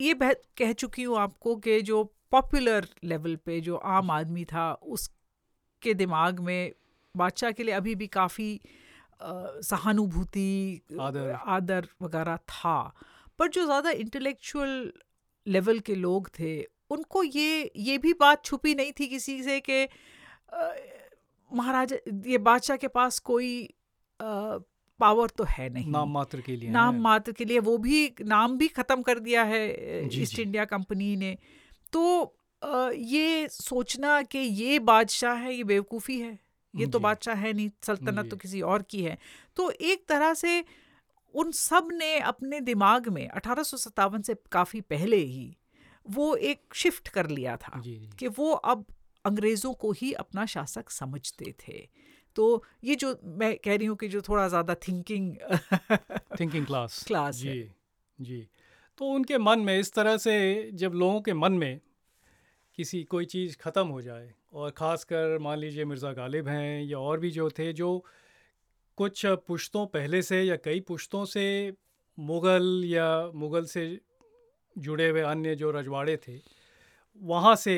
ये 0.00 0.14
कह 0.58 0.72
चुकी 0.72 1.02
हूँ 1.02 1.18
आपको 1.18 1.56
कि 1.56 1.80
जो 1.82 2.04
पॉपुलर 2.30 2.88
लेवल 3.04 3.36
पे 3.36 3.60
जो 3.60 3.76
आम 3.76 4.10
आदमी 4.10 4.44
था 4.44 4.72
उसके 4.74 5.94
दिमाग 5.94 6.40
में 6.40 6.72
बादशाह 7.16 7.50
के 7.50 7.62
लिए 7.62 7.74
अभी 7.74 7.94
भी 7.94 8.06
काफ़ी 8.06 8.60
सहानुभूति 9.22 10.80
आदर। 11.00 11.30
आदर 11.46 11.88
वगैरह 12.02 12.36
था। 12.36 12.94
पर 13.38 13.48
जो 13.48 13.64
ज़्यादा 13.64 13.90
इंटेलेक्चुअल 13.90 14.92
लेवल 15.46 15.78
के 15.78 15.94
लोग 15.94 16.28
थे 16.38 16.62
उनको 16.90 17.22
ये 17.22 17.70
ये 17.76 17.98
भी 17.98 18.12
बात 18.12 18.44
छुपी 18.44 18.74
नहीं 18.74 18.92
थी 18.92 19.06
किसी 19.06 19.42
से 19.42 19.60
कि 19.60 19.88
महाराजा 21.52 21.96
ये 22.26 22.38
बादशाह 22.38 22.76
के 22.76 22.88
पास 22.88 23.18
कोई 23.18 23.74
पावर 25.00 25.28
तो 25.28 25.44
है 25.48 25.68
नहीं। 25.68 25.90
नाम 25.90 26.12
मात्र 26.12 26.40
के 26.40 26.56
लिए 26.56 26.70
नाम 26.70 27.00
मात्र 27.02 27.32
के 27.32 27.44
लिए 27.44 27.58
वो 27.60 27.76
भी 27.78 28.12
नाम 28.22 28.56
भी 28.58 28.68
ख़त्म 28.68 29.02
कर 29.02 29.18
दिया 29.18 29.42
है 29.44 29.64
ईस्ट 30.14 30.38
इंडिया 30.38 30.64
कंपनी 30.64 31.14
ने। 31.16 31.36
तो 31.92 32.36
ये 32.92 33.48
सोचना 33.48 34.20
कि 34.22 34.38
ये 34.38 34.78
बादशाह 34.78 35.34
है 35.34 35.54
ये 35.54 35.64
बेवकूफ़ी 35.64 36.20
है 36.20 36.38
ये 36.74 36.86
तो 36.86 36.98
बादशाह 36.98 37.34
है 37.34 37.52
नहीं 37.52 37.70
सल्तनत 37.82 38.30
तो 38.30 38.36
किसी 38.36 38.60
और 38.60 38.82
की 38.82 39.02
है। 39.02 39.18
तो 39.56 39.70
एक 39.70 40.04
तरह 40.08 40.34
से 40.34 40.64
उन 41.34 41.50
सबने 41.52 42.18
अपने 42.18 42.60
दिमाग 42.60 43.08
में 43.08 43.26
अठारह 43.28 43.62
सौ 43.62 43.76
सत्तावन 43.76 44.22
से 44.22 44.34
काफ़ी 44.52 44.80
पहले 44.80 45.16
ही 45.16 45.56
वो 46.06 46.34
एक 46.36 46.74
शिफ्ट 46.74 47.08
कर 47.08 47.28
लिया 47.28 47.56
था. 47.56 47.82
कि 48.18 48.28
वो 48.28 48.50
अब 48.50 48.84
अंग्रेज़ों 49.24 49.72
को 49.74 49.92
ही 49.92 50.12
अपना 50.12 50.46
शासक 50.46 50.90
समझते 50.90 51.54
थे। 51.60 51.78
तो 52.36 52.62
ये 52.84 52.94
जो 52.94 53.16
मैं 53.38 53.56
कह 53.64 53.76
रही 53.76 53.86
हूँ 53.86 53.96
कि 53.96 54.08
जो 54.08 54.20
थोड़ा 54.28 54.46
ज़्यादा 54.48 54.74
थिंकिंग 54.88 55.34
थिंकिंग 56.40 56.66
क्लास 56.66 57.02
क्लास 57.06 57.34
जी 57.36 57.48
है. 57.48 57.74
जी 58.18 58.46
तो 58.98 59.06
उनके 59.08 59.38
मन 59.38 59.60
में 59.60 59.78
इस 59.78 59.92
तरह 59.92 60.16
से 60.16 60.34
जब 60.74 60.94
लोगों 60.94 61.20
के 61.20 61.32
मन 61.34 61.52
में 61.52 61.80
किसी 62.78 63.02
कोई 63.04 63.24
चीज़ 63.26 63.56
ख़त्म 63.60 63.86
हो 63.86 64.00
जाए 64.02 64.32
और 64.52 64.70
ख़ासकर 64.70 65.38
मान 65.38 65.58
लीजिए 65.58 65.84
मिर्ज़ा 65.84 66.12
गालिब 66.12 66.48
हैं 66.48 66.82
या 66.82 66.98
और 66.98 67.20
भी 67.20 67.30
जो 67.30 67.48
थे 67.50 67.72
जो 67.72 68.04
कुछ 68.98 69.24
पुश्तों 69.46 69.86
पहले 69.86 70.22
से 70.22 70.42
या 70.42 70.56
कई 70.64 70.80
पुश्तों 70.88 71.24
से 71.24 71.44
मुग़ल 72.18 72.82
या 72.86 73.08
मुग़ल 73.34 73.64
से 73.64 73.84
जुड़े 74.76 75.08
हुए 75.08 75.20
अन्य 75.20 75.54
जो 75.54 75.70
रजवाड़े 75.70 76.16
थे 76.28 76.38
वहाँ 77.20 77.54
से 77.56 77.74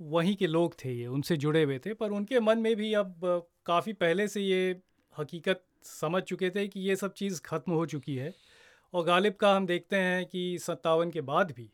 वहीं 0.00 0.34
के 0.36 0.46
लोग 0.46 0.74
थे 0.84 0.92
ये, 0.92 1.06
उनसे 1.06 1.36
जुड़े 1.36 1.62
हुए 1.62 1.78
थे, 1.78 1.94
पर 1.94 2.10
उनके 2.10 2.40
मन 2.40 2.58
में 2.58 2.74
भी 2.76 2.92
अब 2.94 3.48
काफ़ी 3.66 3.92
पहले 3.92 4.28
से 4.28 4.40
ये 4.40 4.80
हकीकत 5.18 5.62
समझ 5.84 6.22
चुके 6.22 6.50
थे 6.50 6.66
कि 6.68 6.80
ये 6.80 6.96
सब 6.96 7.12
चीज़ 7.12 7.40
ख़त्म 7.42 7.72
हो 7.72 7.84
चुकी 7.86 8.16
है। 8.16 8.32
और 8.94 9.04
गालिब 9.04 9.34
का 9.34 9.54
हम 9.56 9.66
देखते 9.66 9.96
हैं 9.96 10.24
कि 10.26 10.58
सत्तावन 10.58 11.10
के 11.10 11.20
बाद 11.22 11.52
भी 11.52 11.70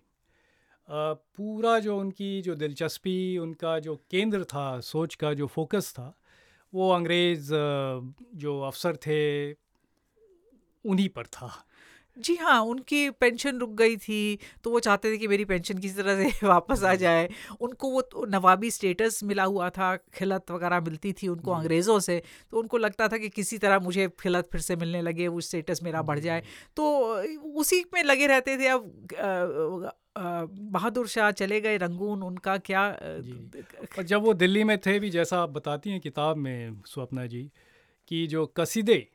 पूरा 0.88 1.78
जो 1.78 1.98
उनकी 1.98 2.40
जो 2.42 2.54
दिलचस्पी, 2.54 3.38
उनका 3.38 3.78
जो 3.78 3.96
केंद्र 4.10 4.44
था, 4.44 4.80
सोच 4.80 5.14
का 5.14 5.32
जो 5.34 5.46
फोकस 5.46 5.92
था, 5.92 6.12
वो 6.72 6.90
अंग्रेज़ 6.90 7.50
जो 8.34 8.60
अफसर 8.60 8.96
थे, 8.96 9.52
उन्हीं 10.84 11.08
पर 11.08 11.26
था। 11.26 11.65
जी 12.18 12.36
हाँ, 12.36 12.60
उनकी 12.60 13.10
पेंशन 13.10 13.58
रुक 13.58 13.70
गई 13.70 13.96
थी, 13.96 14.38
तो 14.64 14.70
वो 14.70 14.80
चाहते 14.80 15.12
थे 15.12 15.16
कि 15.16 15.28
मेरी 15.28 15.44
पेंशन 15.44 15.78
किसी 15.78 15.94
तरह 15.94 16.22
से 16.22 16.46
वापस 16.46 16.82
आ 16.84 16.94
जाए। 16.94 17.28
उनको 17.60 17.90
वो 17.90 18.00
तो 18.00 18.26
नवाबी 18.26 18.70
स्टेटस 18.70 19.20
मिला 19.24 19.44
हुआ 19.44 19.70
था, 19.70 19.96
खिलत 19.96 20.50
वगैरह 20.50 20.80
मिलती 20.80 21.12
थी 21.12 21.28
उनको 21.28 21.50
अंग्रेज़ों 21.50 22.00
से, 22.00 22.22
तो 22.50 22.58
उनको 22.58 22.76
लगता 22.76 23.08
था 23.08 23.18
कि 23.18 23.28
किसी 23.28 23.58
तरह 23.58 23.78
मुझे 23.78 24.08
खिलत 24.08 24.48
फिर 24.52 24.60
से 24.60 24.76
मिलने 24.76 25.02
लगे, 25.02 25.28
वो 25.28 25.40
स्टेटस 25.40 25.80
मेरा 25.82 26.02
बढ़ 26.02 26.18
जाए। 26.18 26.42
तो 26.76 27.14
उसी 27.54 27.84
में 27.94 28.02
लगे 28.04 28.26
रहते 28.26 28.56
थे। 28.56 28.66
अब 28.66 29.92
बहादुर 30.52 31.08
शाह 31.08 31.30
चले 31.30 31.60
गए 31.60 31.76
रंगून, 31.76 32.22
उनका 32.22 32.56
क्या 32.58 32.88
और 33.98 34.02
जब 34.02 34.22
वो 34.22 34.34
दिल्ली 34.34 34.64
में 34.64 34.78
थे 34.78 34.98
भी 34.98 35.10
जैसा 35.10 35.42
आप 35.42 35.50
बताती 35.50 35.90
हैं 35.90 36.00
किताब 36.00 36.36
में 36.36 36.82
स्वप्ना 36.86 37.26
जी, 37.26 37.50
कि 38.08 38.26
जो 38.26 38.46
कसीदे 38.46 39.08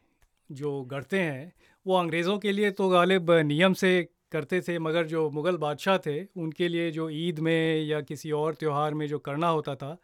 जो 0.52 0.82
गढ़ते 0.82 1.20
हैं 1.20 1.54
वो 1.88 1.96
अंग्रेज़ों 1.96 2.40
के 2.40 2.52
लिए 2.52 2.72
तो 2.72 2.90
गालिब 2.90 3.32
नियम 3.32 3.74
से 3.74 4.10
करते 4.32 4.62
थे 4.62 4.80
मगर 4.80 5.06
जो 5.06 5.30
मुग़ल 5.30 5.58
बादशाह 5.58 5.98
थे 5.98 6.24
उनके 6.24 6.68
लिए 6.68 6.92
जो 6.92 7.10
ईद 7.10 7.40
में 7.40 7.82
या 7.82 8.02
किसी 8.02 8.32
और 8.32 8.56
त्यौहार 8.56 8.94
में 8.94 9.08
जो 9.08 9.20
करना 9.20 9.48
होता 9.48 9.76
था 9.76 9.98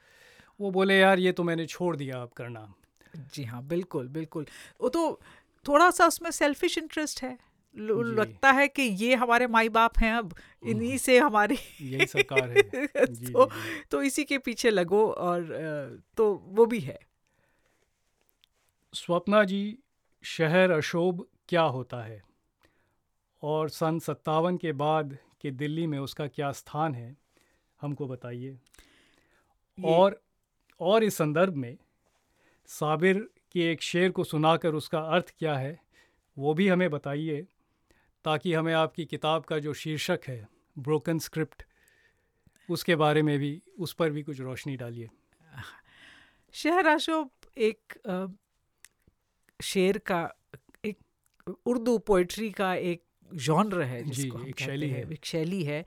वो 0.61 0.71
बोले 0.71 0.99
यार 0.99 1.19
ये 1.19 1.31
तो 1.31 1.43
मैंने 1.43 1.65
छोड़ 1.65 1.95
दिया 1.95 2.21
अब 2.21 2.29
करना। 2.29 2.73
जी 3.15 3.43
हाँ 3.43 3.63
बिल्कुल 3.63 4.07
बिल्कुल। 4.07 4.45
वो 4.81 4.89
तो 4.89 5.19
थोड़ा 5.67 5.89
सा 5.91 6.07
उसमें 6.07 6.31
सेल्फिश 6.31 6.77
इंटरेस्ट 6.77 7.23
है। 7.23 7.37
लगता 7.77 8.51
है 8.51 8.67
कि 8.67 8.81
ये 8.81 9.15
हमारे 9.15 9.47
माई 9.47 9.69
बाप 9.69 9.99
हैं 9.99 10.13
अब 10.13 10.35
इन्हीं 10.65 10.97
से 10.97 11.17
हमारी 11.17 11.57
यही 11.81 12.05
सरकार 12.05 12.49
है। 12.49 12.61
जी, 12.63 12.87
तो, 12.87 13.05
जी, 13.07 13.33
जी। 13.35 13.83
तो 13.91 14.01
इसी 14.01 14.23
के 14.23 14.37
पीछे 14.37 14.69
लगो 14.69 15.11
और 15.11 15.43
तो 16.17 16.43
वो 16.47 16.65
भी 16.65 16.79
है। 16.79 16.99
स्वप्ना 18.93 19.43
जी 19.43 19.77
शहर 20.23 20.71
अशोभ 20.71 21.25
क्या 21.49 21.61
होता 21.61 22.03
है? 22.03 22.23
और 23.43 23.69
सन 23.69 23.99
सत्तावन 23.99 24.57
के 24.57 24.71
बाद 24.71 25.17
के 25.41 25.51
दिल्ली 25.51 25.87
में 25.87 25.99
उसका 25.99 26.27
क्या 26.27 26.51
स्थान 26.51 26.95
है 26.95 27.17
हमको 27.81 28.07
बताइए। 28.07 28.57
और 29.85 30.21
और 30.79 31.03
इस 31.03 31.17
संदर्भ 31.17 31.53
में 31.53 31.77
साबिर 32.67 33.29
के 33.51 33.71
एक 33.71 33.81
शेर 33.81 34.11
को 34.11 34.23
सुनाकर 34.23 34.75
उसका 34.75 34.99
अर्थ 34.99 35.33
क्या 35.39 35.57
है 35.57 35.79
वो 36.37 36.53
भी 36.53 36.67
हमें 36.67 36.89
बताइए 36.89 37.47
ताकि 38.23 38.53
हमें 38.53 38.73
आपकी 38.73 39.05
किताब 39.05 39.43
का 39.43 39.59
जो 39.59 39.73
शीर्षक 39.73 40.19
है 40.27 40.47
ब्रोकन 40.79 41.19
स्क्रिप्ट 41.19 41.63
उसके 42.69 42.95
बारे 42.95 43.21
में 43.21 43.39
भी 43.39 43.61
उस 43.79 43.93
पर 43.93 44.09
भी 44.09 44.23
कुछ 44.23 44.39
रोशनी 44.39 44.77
डालिए। 44.77 45.09
शहराशोभ 46.53 47.29
एक 47.57 47.93
अ, 48.05 48.25
शेर 49.63 49.97
का 49.97 50.21
एक 50.25 50.36
उर्दू 51.65 51.97
पोइट्री 51.97 52.51
का 52.51 52.75
एक 52.75 53.03
जॉनर 53.33 53.81
है 53.81 54.03
जिसको 54.03 54.39
जी, 54.39 54.49
एक 54.49 54.55
कहते 54.55 54.65
शैली 54.65 54.89
हैं, 54.89 55.05
है। 55.05 55.13
एक 55.13 55.25
शैली 55.25 55.63
है 55.63 55.85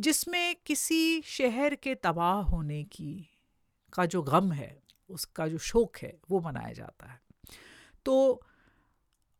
जिसमें 0.00 0.56
किसी 0.66 1.22
शहर 1.22 1.74
के 1.74 1.94
तबाह 1.94 2.40
होने 2.40 2.84
की 2.84 3.28
का 3.92 4.06
जो 4.06 4.22
गम 4.22 4.52
है 4.52 4.82
उसका 5.10 5.48
जो 5.48 5.58
शोक 5.58 5.96
है 5.96 6.18
वो 6.30 6.40
मनाया 6.40 6.72
जाता 6.72 7.06
है 7.06 7.20
तो 8.04 8.42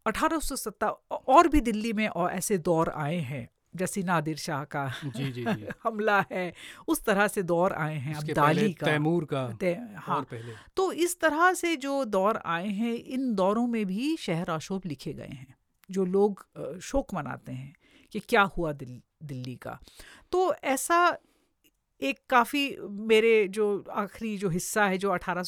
अठारह 0.06 0.38
सौ 0.38 0.88
और 1.12 1.48
भी 1.48 1.60
दिल्ली 1.60 1.92
में 1.92 2.08
और 2.08 2.30
ऐसे 2.30 2.58
दौर 2.58 2.88
आए 2.88 3.16
हैं 3.16 3.48
जैसे 3.76 4.02
नादिर 4.02 4.36
शाह 4.36 4.64
का 4.64 4.92
जी 5.04 5.32
जी 5.32 5.44
जी। 5.44 5.66
हमला 5.84 6.24
है 6.32 6.54
उस 6.88 7.04
तरह 7.04 7.28
से 7.28 7.42
दौर 7.42 7.72
आए 7.72 7.96
हैं 7.96 8.16
उसके 8.18 8.32
अब्दाली 8.32 8.72
का 8.72 8.86
तैमूर 8.86 9.24
का 9.24 9.52
ते- 9.52 9.78
हाँ। 9.96 10.22
पहले। 10.22 10.52
तो 10.76 10.92
इस 10.92 11.20
तरह 11.20 11.52
से 11.52 11.76
जो 11.76 12.04
दौर 12.04 12.36
आए 12.46 12.68
हैं 12.68 12.94
इन 12.94 13.34
दौरों 13.34 13.66
में 13.66 13.86
भी 13.86 14.16
शहर 14.16 14.50
अशोभ 14.50 14.82
लिखे 14.86 15.12
गए 15.12 15.28
हैं 15.28 15.54
जो 15.90 16.04
लोग 16.04 16.46
शोक 16.82 17.14
मनाते 17.14 17.52
हैं 17.52 17.74
कि 18.12 18.20
क्या 18.20 18.42
हुआ 18.42 18.72
दिल, 18.72 19.02
दिल्ली 19.22 19.56
का। 19.56 19.78
तो 20.32 20.54
ऐसा 20.54 21.18
एक 22.00 22.18
काफ़ी 22.30 22.76
मेरे 22.90 23.48
जो 23.48 23.84
आखिरी 23.90 24.38
जो 24.38 24.48
हिस्सा 24.48 24.84
है 24.86 24.98
जो 24.98 25.10
अठारह 25.10 25.42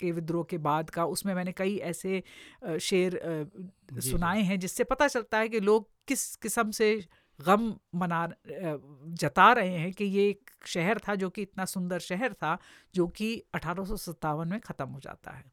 के 0.00 0.12
विद्रोह 0.12 0.44
के 0.50 0.58
बाद 0.58 0.90
का 0.90 1.04
उसमें 1.04 1.34
मैंने 1.34 1.52
कई 1.52 1.76
ऐसे 1.84 2.22
शेर 2.80 3.20
सुनाए 4.00 4.42
हैं 4.42 4.58
जिससे 4.58 4.84
पता 4.84 5.08
चलता 5.08 5.38
है 5.38 5.48
कि 5.48 5.60
लोग 5.60 5.88
किस 6.08 6.34
किस्म 6.36 6.70
से 6.70 6.94
गम 7.38 7.74
मना 7.94 8.28
जता 9.20 9.52
रहे 9.52 9.76
हैं 9.78 9.92
कि 9.92 10.04
ये 10.04 10.28
एक 10.28 10.50
शहर 10.66 10.98
था 11.08 11.14
जो 11.14 11.28
कि 11.30 11.42
इतना 11.42 11.64
सुंदर 11.64 11.98
शहर 11.98 12.32
था 12.32 12.56
जो 12.94 13.06
कि 13.08 13.28
अठारह 13.54 13.84
सौ 13.84 13.96
सतावन 13.96 14.48
में 14.48 14.60
ख़त्म 14.60 14.88
हो 14.88 15.00
जाता 15.00 15.30
है। 15.30 15.44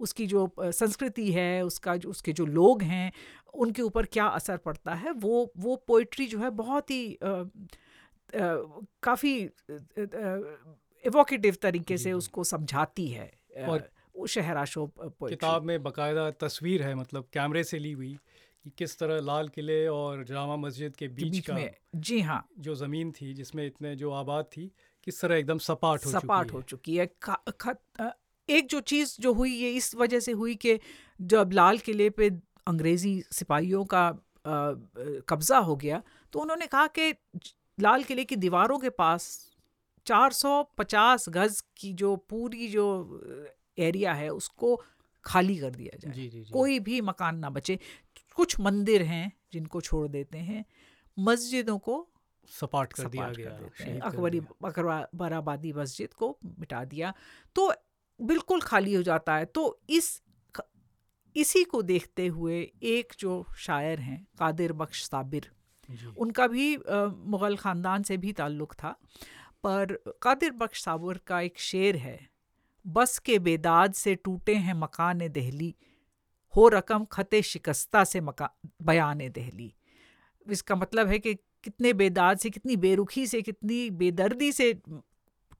उसकी 0.00 0.26
जो 0.26 0.48
संस्कृति 0.60 1.30
है 1.32 1.64
उसका 1.64 1.96
जो 1.96 2.10
उसके 2.10 2.32
जो 2.32 2.46
लोग 2.46 2.82
हैं 2.82 3.12
उनके 3.54 3.82
ऊपर 3.82 4.06
क्या 4.06 4.26
असर 4.26 4.56
पड़ता 4.56 4.94
है 4.94 5.12
वो 5.12 5.52
वो 5.56 5.76
पोइट्री 5.76 6.26
जो 6.26 6.38
है 6.38 6.50
बहुत 6.50 6.90
ही 6.90 7.18
काफ़ी 9.02 9.34
एवोकेटिव 11.04 11.56
तरीके 11.62 11.98
से 11.98 12.12
उसको 12.12 12.44
समझाती 12.44 13.08
है 13.08 13.30
और 13.68 13.88
वो 14.16 14.26
शहराशोभ 14.26 14.90
पोइट्री 14.98 15.36
किताब 15.36 15.62
में 15.62 15.82
बकायदा 15.82 16.30
तस्वीर 16.40 16.82
है 16.82 16.94
मतलब 16.94 17.28
कैमरे 17.32 17.64
से 17.64 17.78
ली 17.78 17.92
हुई 17.92 18.12
कि 18.64 18.70
किस 18.78 18.98
तरह 18.98 19.20
लाल 19.20 19.48
किले 19.48 19.86
और 19.88 20.24
जामा 20.24 20.56
मस्जिद 20.56 20.96
के 20.96 21.08
बीच 21.08 21.30
बीच 21.30 21.46
का 21.46 21.54
में 21.54 21.74
जी 22.08 22.20
हाँ। 22.20 22.46
जो 22.58 22.74
ज़मीन 22.74 23.12
थी 23.12 23.32
जिसमें 23.34 23.66
इतने 23.66 23.94
जो 23.96 24.10
आबाद 24.10 24.44
थी 24.56 24.70
किस 25.06 25.20
तरह 25.20 25.36
एकदम 25.36 25.58
सपाट 25.58 26.06
हो 26.06 26.10
सपाट 26.10 26.46
चुकी 26.46 26.56
हो 26.56 26.62
चुकी 26.62 26.96
है। 26.96 27.06
खा- 27.22 27.52
खत- 27.60 28.00
अ, 28.00 28.10
एक 28.48 28.66
जो 28.68 28.80
चीज़ 28.80 29.16
जो 29.20 29.32
हुई 29.32 29.52
ये 29.54 29.70
इस 29.72 29.94
वजह 29.94 30.20
से 30.20 30.32
हुई 30.32 30.54
कि 30.54 30.78
जब 31.20 31.50
लाल 31.52 31.78
किले 31.78 32.08
पे 32.10 32.28
अंग्रेज़ी 32.66 33.20
सिपाहियों 33.32 33.84
का 33.94 34.04
कब्ज़ा 35.28 35.58
हो 35.58 35.76
गया 35.76 36.02
तो 36.32 36.38
उन्होंने 36.40 36.66
कहा 36.66 36.86
कि 36.98 37.14
लाल 37.80 38.02
किले 38.04 38.24
की 38.24 38.36
दीवारों 38.36 38.78
के 38.78 38.90
पास 38.90 39.28
450 40.06 41.28
गज 41.28 41.62
की 41.76 41.92
जो 41.92 42.14
पूरी 42.30 42.68
जो 42.68 42.84
एरिया 43.78 44.12
है 44.14 44.28
उसको 44.30 44.74
खाली 45.24 45.56
कर 45.56 45.70
दिया 45.70 45.98
जाए। 45.98 46.12
जी 46.12 46.28
जी 46.28 46.42
जी। 46.42 46.52
कोई 46.52 46.78
भी 46.80 47.00
मकान 47.02 47.38
ना 47.38 47.50
बचे। 47.50 47.78
कुछ 48.36 48.58
मंदिर 48.60 49.02
हैं 49.02 49.32
जिनको 49.52 49.80
छोड़ 49.80 50.06
देते 50.08 50.38
हैं 50.40 50.64
मस्जिदों 51.16 51.78
को 51.78 52.06
सपाट 52.50 52.92
कर 52.92 53.08
दिया 53.08 53.32
सपाट 53.32 53.36
गया 53.36 54.06
अकबरी। 54.06 54.38
अकबराबादी 54.64 55.72
मस्जिद 55.72 56.12
को 56.14 56.36
मिटा 56.60 56.84
दिया। 56.86 57.12
तो 57.56 57.72
बिल्कुल 58.20 58.60
खाली 58.62 58.94
हो 58.94 59.02
जाता 59.02 59.34
है। 59.36 59.44
तो 59.46 59.62
इस 59.90 60.20
इसी 61.36 61.62
को 61.64 61.80
देखते 61.82 62.26
हुए 62.28 62.60
एक 62.84 63.12
जो 63.18 63.32
शायर 63.58 64.00
हैं 64.00 64.26
कादिर 64.38 64.72
बख्श 64.74 65.02
साबिर 65.04 65.50
उनका 66.18 66.46
भी 66.46 66.76
मुग़ल 66.76 67.56
ख़ानदान 67.56 68.02
से 68.02 68.16
भी 68.16 68.32
ताल्लुक़ 68.32 68.74
था। 68.74 68.90
पर 69.64 69.92
कादिर 70.22 70.52
बख्श 70.54 70.82
साबिर 70.84 71.20
का 71.26 71.40
एक 71.40 71.58
शेर 71.60 71.96
है 71.96 72.18
बस 72.86 73.18
के 73.18 73.38
बेदाद 73.38 73.92
से 73.92 74.14
टूटे 74.14 74.54
हैं 74.54 74.74
मकान 74.74 75.18
दहली 75.18 75.74
हो 76.54 76.68
रकम 76.68 77.04
खते 77.04 77.42
शिकस्ता 77.42 78.04
से 78.04 78.20
मका 78.20 78.50
बयान 78.82 79.18
दहली। 79.18 79.72
इसका 80.46 80.74
मतलब 80.74 81.08
है 81.08 81.18
कि 81.18 81.34
कितने 81.34 81.92
बेदाद 81.92 82.38
से 82.38 82.50
कितनी 82.50 82.76
बेरुखी 82.76 83.26
से 83.26 83.42
कितनी 83.42 83.90
बेदर्दी 83.90 84.52
से 84.52 84.72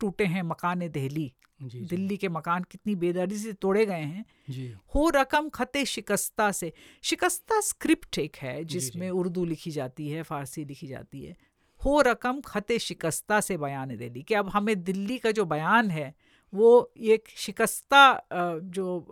टूटे 0.00 0.24
हैं 0.24 0.42
मकान 0.42 0.88
दहली। 0.88 1.32
जी 1.62 1.80
दिल्ली 1.80 2.16
के 2.16 2.28
मकान 2.28 2.64
कितनी 2.64 2.94
बेदर्दी 2.94 3.38
से 3.38 3.52
तोड़े 3.52 3.86
गए 3.86 4.00
हैं। 4.00 4.24
जी। 4.50 4.74
हो 4.94 5.08
रकम 5.08 5.48
खते 5.48 5.84
शिकस्ता 5.84 6.50
से 6.52 6.72
शिकस्ता 7.02 7.60
स्क्रिप्ट 7.60 8.18
एक 8.18 8.36
है 8.36 8.64
जिसमें 8.64 9.10
उर्दू 9.10 9.44
लिखी 9.44 9.70
जाती 9.70 10.08
है 10.08 10.22
फारसी 10.22 10.64
लिखी 10.64 10.86
जाती 10.86 11.22
है। 11.22 11.36
हो 11.80 12.00
रकम 12.00 12.40
खते 12.40 12.78
शिकस्ता 12.78 13.40
से 13.40 13.56
बयान 13.56 13.96
दिल्ली 13.96 14.22
कि 14.22 14.34
अब 14.34 14.48
हमें 14.48 14.82
दिल्ली 14.84 15.18
का 15.18 15.30
जो 15.30 15.44
बयान 15.44 15.90
है 15.90 16.14
वो 16.54 16.92
एक 16.96 17.28
शिकस्ता 17.36 18.02
जो 18.32 19.06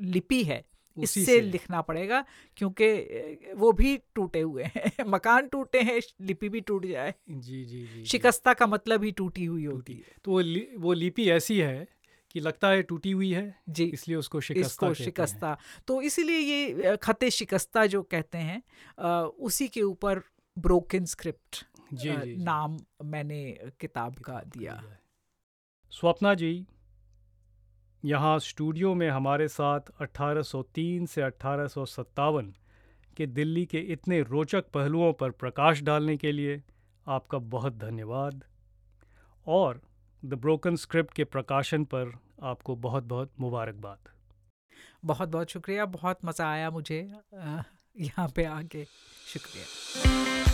लिपि 0.00 0.42
है 0.44 0.64
इससे 0.96 1.24
से। 1.24 1.40
लिखना 1.40 1.80
पड़ेगा 1.80 2.24
क्योंकि 2.56 3.52
वो 3.54 3.72
भी 3.72 3.96
टूटे 4.14 4.40
हुए 4.40 4.62
हैं 4.64 4.92
मकान 5.06 5.48
टूटे 5.48 5.80
हैं 5.80 6.00
लिपि 6.20 6.48
भी 6.48 6.60
टूट 6.60 6.86
जाए। 6.86 7.14
जी 7.30 7.64
जी 7.64 7.86
जी। 7.94 8.04
शिकस्ता 8.04 8.54
का 8.54 8.66
मतलब 8.66 9.04
ही 9.04 9.12
टूटी 9.12 9.44
हुई 9.44 9.64
होती 9.64 9.92
है। 9.92 10.14
तो 10.24 10.30
वो 10.30 10.40
लि, 10.40 10.66
वो 10.78 10.92
लिपि 10.92 11.30
ऐसी 11.30 11.58
है 11.58 11.86
कि 12.30 12.40
लगता 12.40 12.68
है 12.68 12.82
टूटी 12.82 13.10
हुई 13.10 13.32
है 13.32 13.60
जी। 13.68 13.84
इसलिए 13.84 14.16
उसको 14.16 14.40
शिकस्ता 14.40 14.66
इसको 14.66 14.86
कहते 14.86 15.02
हैं। 15.02 15.04
शिकस्ता। 15.04 15.56
तो 15.86 16.02
इसीलिए 16.02 16.38
ये 16.38 16.96
खते 17.02 17.30
शिकस्ता 17.30 17.86
जो 17.86 18.02
कहते 18.02 18.38
हैं 18.38 18.62
उसी 19.24 19.68
के 19.68 19.82
ऊपर 19.82 20.22
ब्रोकन 20.58 21.04
स्क्रिप्ट 21.04 21.64
जी 21.92 22.08
जी 22.08 22.34
जी। 22.34 22.42
नाम 22.44 22.78
मैंने 23.04 23.58
किताब 23.80 24.14
का 24.14 24.42
दिया 24.56 24.82
स्वप्ना 25.92 26.34
जी, 26.34 26.66
यहाँ 28.04 28.38
स्टूडियो 28.38 28.94
में 28.94 29.10
हमारे 29.10 29.48
साथ 29.48 29.80
1803 30.02 31.06
से 31.06 31.22
अट्ठारह 31.22 31.68
के 33.16 33.26
दिल्ली 33.26 33.66
के 33.66 33.78
इतने 33.78 34.20
रोचक 34.22 34.64
पहलुओं 34.68 35.12
पर 35.12 35.30
प्रकाश 35.30 35.82
डालने 35.82 36.16
के 36.16 36.32
लिए 36.32 36.62
आपका 37.08 37.38
बहुत 37.38 37.76
धन्यवाद। 37.76 38.44
और 39.46 39.80
द 40.24 40.34
ब्रोकन 40.34 40.76
स्क्रिप्ट 40.76 41.14
के 41.14 41.24
प्रकाशन 41.24 41.84
पर 41.84 42.18
आपको 42.42 42.76
बहुत 42.76 43.04
बहुत 43.04 43.32
मुबारकबाद। 43.40 43.98
बहुत 45.04 45.28
बहुत 45.28 45.50
शुक्रिया, 45.50 45.84
बहुत 45.84 46.18
मज़ा 46.24 46.50
आया 46.50 46.70
मुझे 46.70 47.14
यहाँ 47.96 48.28
पे 48.28 48.44
आके। 48.44 48.84
शुक्रिया। 49.26 50.49